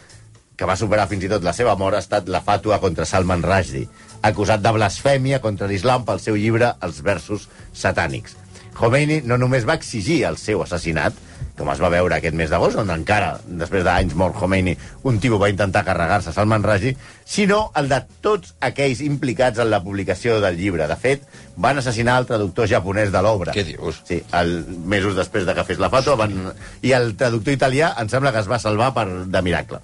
que 0.56 0.68
va 0.68 0.76
superar 0.76 1.06
fins 1.08 1.24
i 1.24 1.28
tot 1.32 1.44
la 1.44 1.54
seva 1.56 1.72
mort, 1.80 1.96
ha 1.96 2.04
estat 2.04 2.28
la 2.28 2.42
fàtua 2.44 2.80
contra 2.82 3.06
Salman 3.08 3.42
Rushdie, 3.44 3.88
acusat 4.22 4.62
de 4.62 4.72
blasfèmia 4.76 5.40
contra 5.40 5.68
l'islam 5.70 6.04
pel 6.04 6.20
seu 6.20 6.36
llibre 6.36 6.74
Els 6.84 7.00
versos 7.06 7.48
satànics. 7.72 8.36
Khomeini 8.80 9.20
no 9.28 9.36
només 9.36 9.66
va 9.68 9.76
exigir 9.76 10.22
el 10.24 10.38
seu 10.40 10.62
assassinat, 10.64 11.16
com 11.58 11.68
es 11.68 11.80
va 11.82 11.90
veure 11.92 12.16
aquest 12.16 12.36
mes 12.36 12.48
d'agost, 12.48 12.78
on 12.80 12.88
encara, 12.94 13.34
després 13.60 13.82
d'anys 13.84 14.14
mort 14.16 14.36
Khomeini, 14.38 14.72
un 15.08 15.18
tipus 15.20 15.40
va 15.42 15.50
intentar 15.52 15.82
carregar-se 15.84 16.32
Salman 16.32 16.64
Rushdie, 16.64 16.94
sinó 17.28 17.58
el 17.76 17.90
de 17.90 17.98
tots 18.24 18.54
aquells 18.64 19.02
implicats 19.04 19.60
en 19.60 19.68
la 19.72 19.82
publicació 19.84 20.38
del 20.40 20.56
llibre. 20.56 20.86
De 20.88 20.96
fet, 20.96 21.26
van 21.60 21.82
assassinar 21.82 22.16
el 22.22 22.28
traductor 22.30 22.70
japonès 22.70 23.12
de 23.12 23.22
l'obra. 23.26 23.52
Què 23.56 23.66
dius? 23.68 24.00
Sí, 24.08 24.22
el, 24.40 24.54
mesos 24.88 25.18
després 25.18 25.44
de 25.48 25.56
que 25.58 25.66
fes 25.68 25.82
la 25.82 25.92
foto, 25.92 26.16
van... 26.20 26.38
i 26.80 26.94
el 26.96 27.12
traductor 27.20 27.56
italià 27.56 27.92
em 28.00 28.08
sembla 28.08 28.32
que 28.32 28.40
es 28.40 28.48
va 28.48 28.62
salvar 28.62 28.94
per, 28.96 29.06
de 29.28 29.44
miracle. 29.44 29.82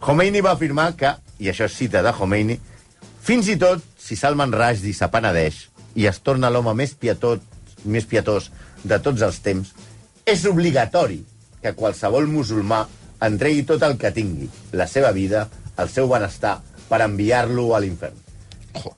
Khomeini 0.00 0.40
va 0.44 0.56
afirmar 0.56 0.94
que, 0.96 1.12
i 1.42 1.52
això 1.52 1.68
és 1.68 1.76
cita 1.76 2.00
de 2.06 2.14
Khomeini, 2.16 2.56
fins 3.28 3.48
i 3.52 3.58
tot 3.60 3.82
si 4.00 4.16
Salman 4.16 4.54
Rushdie 4.56 4.96
s'apenedeix 4.96 5.66
i 6.00 6.06
es 6.08 6.20
torna 6.24 6.48
l'home 6.48 6.72
més 6.78 6.94
pietós, 6.96 7.42
més 7.84 8.06
pietós 8.08 8.46
de 8.88 8.96
tots 9.04 9.24
els 9.26 9.40
temps, 9.44 9.74
és 10.24 10.44
obligatori 10.48 11.18
que 11.60 11.74
qualsevol 11.76 12.28
musulmà 12.30 12.86
entregui 13.26 13.66
tot 13.68 13.84
el 13.84 13.98
que 14.00 14.14
tingui, 14.16 14.48
la 14.72 14.86
seva 14.88 15.10
vida, 15.12 15.44
el 15.76 15.90
seu 15.92 16.08
benestar, 16.08 16.54
per 16.88 17.02
enviar-lo 17.04 17.74
a 17.76 17.82
l'infern. 17.84 18.16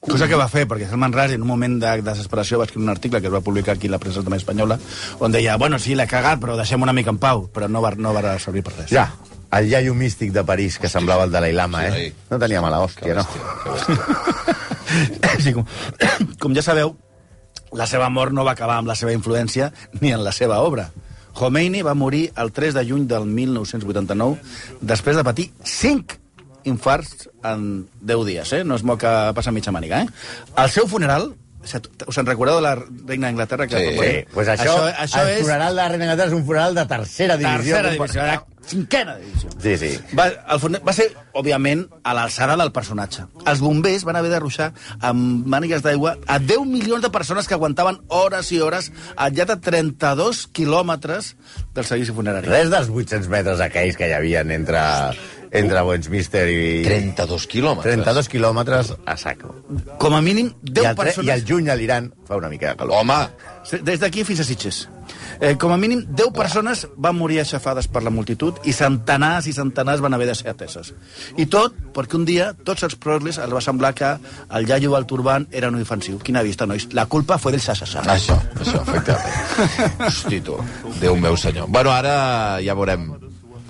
Cosa 0.04 0.28
que 0.28 0.38
va 0.38 0.46
fer, 0.52 0.66
perquè 0.68 0.86
Salman 0.86 1.14
Rushdie, 1.16 1.40
en 1.40 1.46
un 1.46 1.50
moment 1.50 1.78
de 1.82 1.96
desesperació, 2.04 2.60
va 2.60 2.68
escriure 2.68 2.84
un 2.84 2.92
article 2.92 3.22
que 3.22 3.30
es 3.30 3.34
va 3.34 3.42
publicar 3.42 3.74
aquí 3.74 3.90
a 3.90 3.96
la 3.96 4.02
premsa 4.02 4.22
també 4.22 4.38
espanyola, 4.38 4.78
on 5.18 5.34
deia, 5.34 5.56
bueno, 5.58 5.80
sí, 5.82 5.96
l'he 5.98 6.06
cagat, 6.10 6.38
però 6.42 6.58
deixem 6.60 6.86
una 6.86 6.94
mica 6.94 7.10
en 7.10 7.18
pau, 7.18 7.48
però 7.50 7.66
no 7.66 7.82
va, 7.82 7.96
no 7.96 8.14
va 8.14 8.36
servir 8.38 8.62
per 8.66 8.76
res. 8.76 8.92
Ja, 8.92 9.08
el 9.52 9.68
iaio 9.68 9.94
místic 9.94 10.32
de 10.32 10.44
París, 10.44 10.78
que 10.78 10.88
semblava 10.88 11.24
el 11.24 11.32
Dalai 11.32 11.52
Lama, 11.52 11.86
eh? 11.88 12.12
No 12.30 12.38
tenia 12.38 12.62
mala 12.62 12.80
hòstia, 12.84 13.14
no? 13.18 13.26
sí, 15.42 15.52
com, 15.54 15.66
com 16.42 16.54
ja 16.54 16.62
sabeu, 16.62 16.94
la 17.72 17.86
seva 17.90 18.10
mort 18.10 18.34
no 18.34 18.44
va 18.46 18.54
acabar 18.54 18.78
amb 18.80 18.90
la 18.90 18.98
seva 18.98 19.14
influència 19.14 19.72
ni 20.00 20.14
en 20.14 20.24
la 20.24 20.32
seva 20.32 20.60
obra. 20.62 20.90
Khomeini 21.34 21.82
va 21.86 21.94
morir 21.94 22.30
el 22.42 22.50
3 22.52 22.74
de 22.74 22.86
juny 22.86 23.06
del 23.10 23.26
1989 23.26 24.38
després 24.80 25.18
de 25.18 25.26
patir 25.26 25.50
5 25.62 26.18
infarts 26.70 27.28
en 27.46 27.86
10 28.02 28.26
dies, 28.26 28.52
eh? 28.52 28.64
No 28.64 28.78
és 28.78 28.84
molt 28.86 29.00
que 29.02 29.12
passa 29.36 29.54
mitja 29.54 29.74
màniga, 29.74 30.02
eh? 30.02 30.10
El 30.58 30.70
seu 30.70 30.90
funeral 30.90 31.32
Us 31.60 32.16
en 32.16 32.24
recordeu 32.24 32.56
de 32.56 32.62
la 32.64 32.70
reina 32.74 33.26
d'Anglaterra? 33.26 33.66
Que 33.68 33.80
Sí. 33.80 33.98
Sí, 34.00 34.12
pues 34.32 34.48
això, 34.48 34.64
això, 34.64 34.94
això 35.04 35.24
el 35.26 35.32
és 35.34 35.42
funeral 35.42 35.74
de 35.74 35.76
la 35.76 35.88
Reina 35.88 36.06
d'Anglaterra 36.06 36.30
és 36.32 36.36
un 36.38 36.46
funeral 36.46 36.74
de 36.74 36.84
tercera 36.88 37.36
divisió. 37.36 37.74
tercera 37.76 37.90
divisió, 37.90 38.46
cinquena 38.66 39.16
divisió. 39.18 39.50
Sí, 39.62 39.76
sí. 39.80 39.90
Va, 40.18 40.26
el, 40.28 40.60
fone- 40.62 40.80
va 40.86 40.92
ser, 40.94 41.08
òbviament, 41.34 41.86
a 42.04 42.14
l'alçada 42.14 42.56
del 42.60 42.70
personatge. 42.72 43.24
Els 43.50 43.60
bombers 43.64 44.04
van 44.06 44.16
haver 44.20 44.30
de 44.30 44.40
ruixar 44.42 44.70
amb 45.00 45.46
mànigues 45.50 45.82
d'aigua 45.82 46.16
a 46.26 46.38
10 46.38 46.66
milions 46.68 47.02
de 47.02 47.10
persones 47.10 47.48
que 47.48 47.54
aguantaven 47.56 47.98
hores 48.08 48.52
i 48.52 48.60
hores 48.60 48.92
al 49.16 49.32
llarg 49.34 49.54
de 49.54 49.56
32 49.70 50.46
quilòmetres 50.52 51.34
del 51.74 51.84
seguici 51.88 52.12
funerari. 52.14 52.46
Res 52.50 52.70
dels 52.70 52.88
800 52.92 53.28
metres 53.32 53.60
aquells 53.64 53.96
que 53.98 54.08
hi 54.10 54.14
havia 54.16 54.42
entre, 54.42 54.80
entre 55.50 55.82
Westminster 55.88 56.46
i... 56.50 56.82
32 56.86 57.46
quilòmetres. 57.50 57.94
32 57.98 58.28
quilòmetres 58.30 58.94
a 59.06 59.16
saco. 59.18 59.54
Com 59.98 60.14
a 60.14 60.22
mínim, 60.22 60.52
I 60.62 60.70
10 60.78 60.86
al, 60.86 60.94
tre- 60.94 61.04
persones... 61.10 61.26
I 61.28 61.34
al 61.34 61.44
juny 61.48 61.70
a 61.70 61.76
l'Iran 61.78 62.12
fa 62.28 62.36
una 62.38 62.48
mica 62.52 62.70
de 62.74 62.76
calor. 62.84 63.00
Home, 63.02 63.20
Des 63.84 64.00
d'aquí 64.00 64.22
fins 64.24 64.40
a 64.40 64.44
Sitges. 64.44 64.84
Eh, 65.40 65.56
com 65.56 65.72
a 65.72 65.78
mínim, 65.80 66.04
10 66.08 66.34
persones 66.36 66.86
van 66.96 67.16
morir 67.16 67.40
aixafades 67.40 67.88
per 67.88 68.02
la 68.04 68.12
multitud 68.12 68.58
i 68.68 68.74
centenars 68.76 69.46
i 69.48 69.54
centenars 69.56 70.02
van 70.04 70.12
haver 70.12 70.26
de 70.28 70.34
ser 70.36 70.50
ateses. 70.52 70.92
I 71.40 71.46
tot 71.46 71.76
perquè 71.96 72.18
un 72.18 72.26
dia 72.28 72.50
tots 72.52 72.84
els 72.84 72.96
progres 73.00 73.40
els 73.40 73.54
va 73.54 73.62
semblar 73.64 73.94
que 73.96 74.10
el 74.58 74.68
iaio 74.68 74.94
al 74.96 75.06
turban 75.06 75.48
era 75.50 75.68
un 75.72 75.80
ofensiu. 75.80 76.18
Quina 76.18 76.42
vista, 76.42 76.66
nois. 76.66 76.90
La 76.92 77.06
culpa 77.06 77.38
fue 77.38 77.52
del 77.52 77.60
Sassasà. 77.64 78.04
això, 78.04 78.36
això, 78.60 78.82
efectivament. 78.82 79.98
Hosti, 80.06 80.40
tu, 80.40 80.58
Déu 81.00 81.16
meu 81.16 81.36
senyor. 81.36 81.68
Bueno, 81.68 81.90
ara 81.90 82.60
ja 82.60 82.74
veurem 82.76 83.08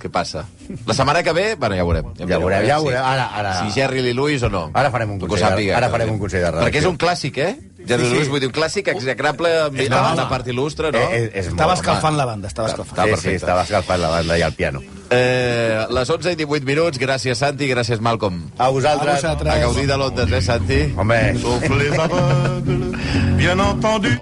què 0.01 0.11
passa. 0.11 0.47
La 0.87 0.95
setmana 0.97 1.23
que 1.23 1.33
ve, 1.37 1.55
bueno, 1.57 1.77
ja 1.77 1.85
veurem. 1.85 2.11
Ja 2.17 2.25
mirarem, 2.27 2.43
veurem, 2.47 2.67
ja 2.69 2.79
sí. 2.79 2.85
veurem. 2.89 3.05
Ara, 3.05 3.27
ara... 3.41 3.55
Si 3.61 3.71
Jerry 3.79 4.03
Lee 4.03 4.15
Lewis 4.15 4.43
o 4.43 4.51
no. 4.51 4.71
Ara 4.75 4.91
farem 4.91 5.11
un 5.13 5.21
consell 5.21 5.45
de- 5.45 5.51
sàpiga, 5.51 5.77
ara 5.77 5.91
farem 5.93 6.11
un 6.15 6.19
consell 6.19 6.41
de 6.43 6.51
redacció. 6.51 6.69
Perquè 6.71 6.83
és 6.83 6.89
un 6.91 6.99
clàssic, 6.99 7.39
eh? 7.39 7.53
Jerry 7.81 8.05
Sí, 8.05 8.09
sí. 8.11 8.15
Lewis, 8.15 8.29
vull 8.29 8.41
dir, 8.43 8.49
un 8.51 8.53
clàssic 8.53 8.89
execrable 8.93 9.49
amb 9.67 9.79
És 9.81 9.89
la, 9.89 10.01
la 10.15 10.27
part 10.29 10.47
il·lustre, 10.53 10.91
no? 10.93 10.99
Eh, 11.01 11.17
eh, 11.25 11.31
és 11.41 11.47
Estava 11.49 11.71
molt, 11.73 11.81
escalfant 11.81 12.13
home. 12.13 12.19
la 12.19 12.27
banda, 12.29 12.49
estava 12.49 12.69
escalfant. 12.69 13.15
Sí, 13.15 13.21
sí, 13.23 13.37
estava 13.41 13.63
escalfant 13.65 14.01
la 14.03 14.09
banda 14.19 14.37
i 14.37 14.43
el 14.43 14.53
piano. 14.53 14.83
Eh, 15.11 15.87
les 15.91 16.11
11 16.11 16.33
i 16.33 16.37
18 16.37 16.67
minuts, 16.69 17.01
gràcies 17.01 17.41
Santi, 17.41 17.67
gràcies 17.73 17.99
Malcolm. 18.05 18.43
A 18.59 18.69
vosaltres. 18.69 19.25
A 19.25 19.33
vosaltres. 19.33 19.55
A 19.55 19.59
gaudir 19.65 19.87
de 19.89 19.97
l'Ondes, 19.97 20.31
eh, 20.31 20.43
Santi? 20.43 20.81
Home, 20.97 21.21
Sauf 21.41 21.65
les 21.71 21.99
aveugles, 21.99 23.37
bien 23.41 23.61
entendu. 23.61 24.13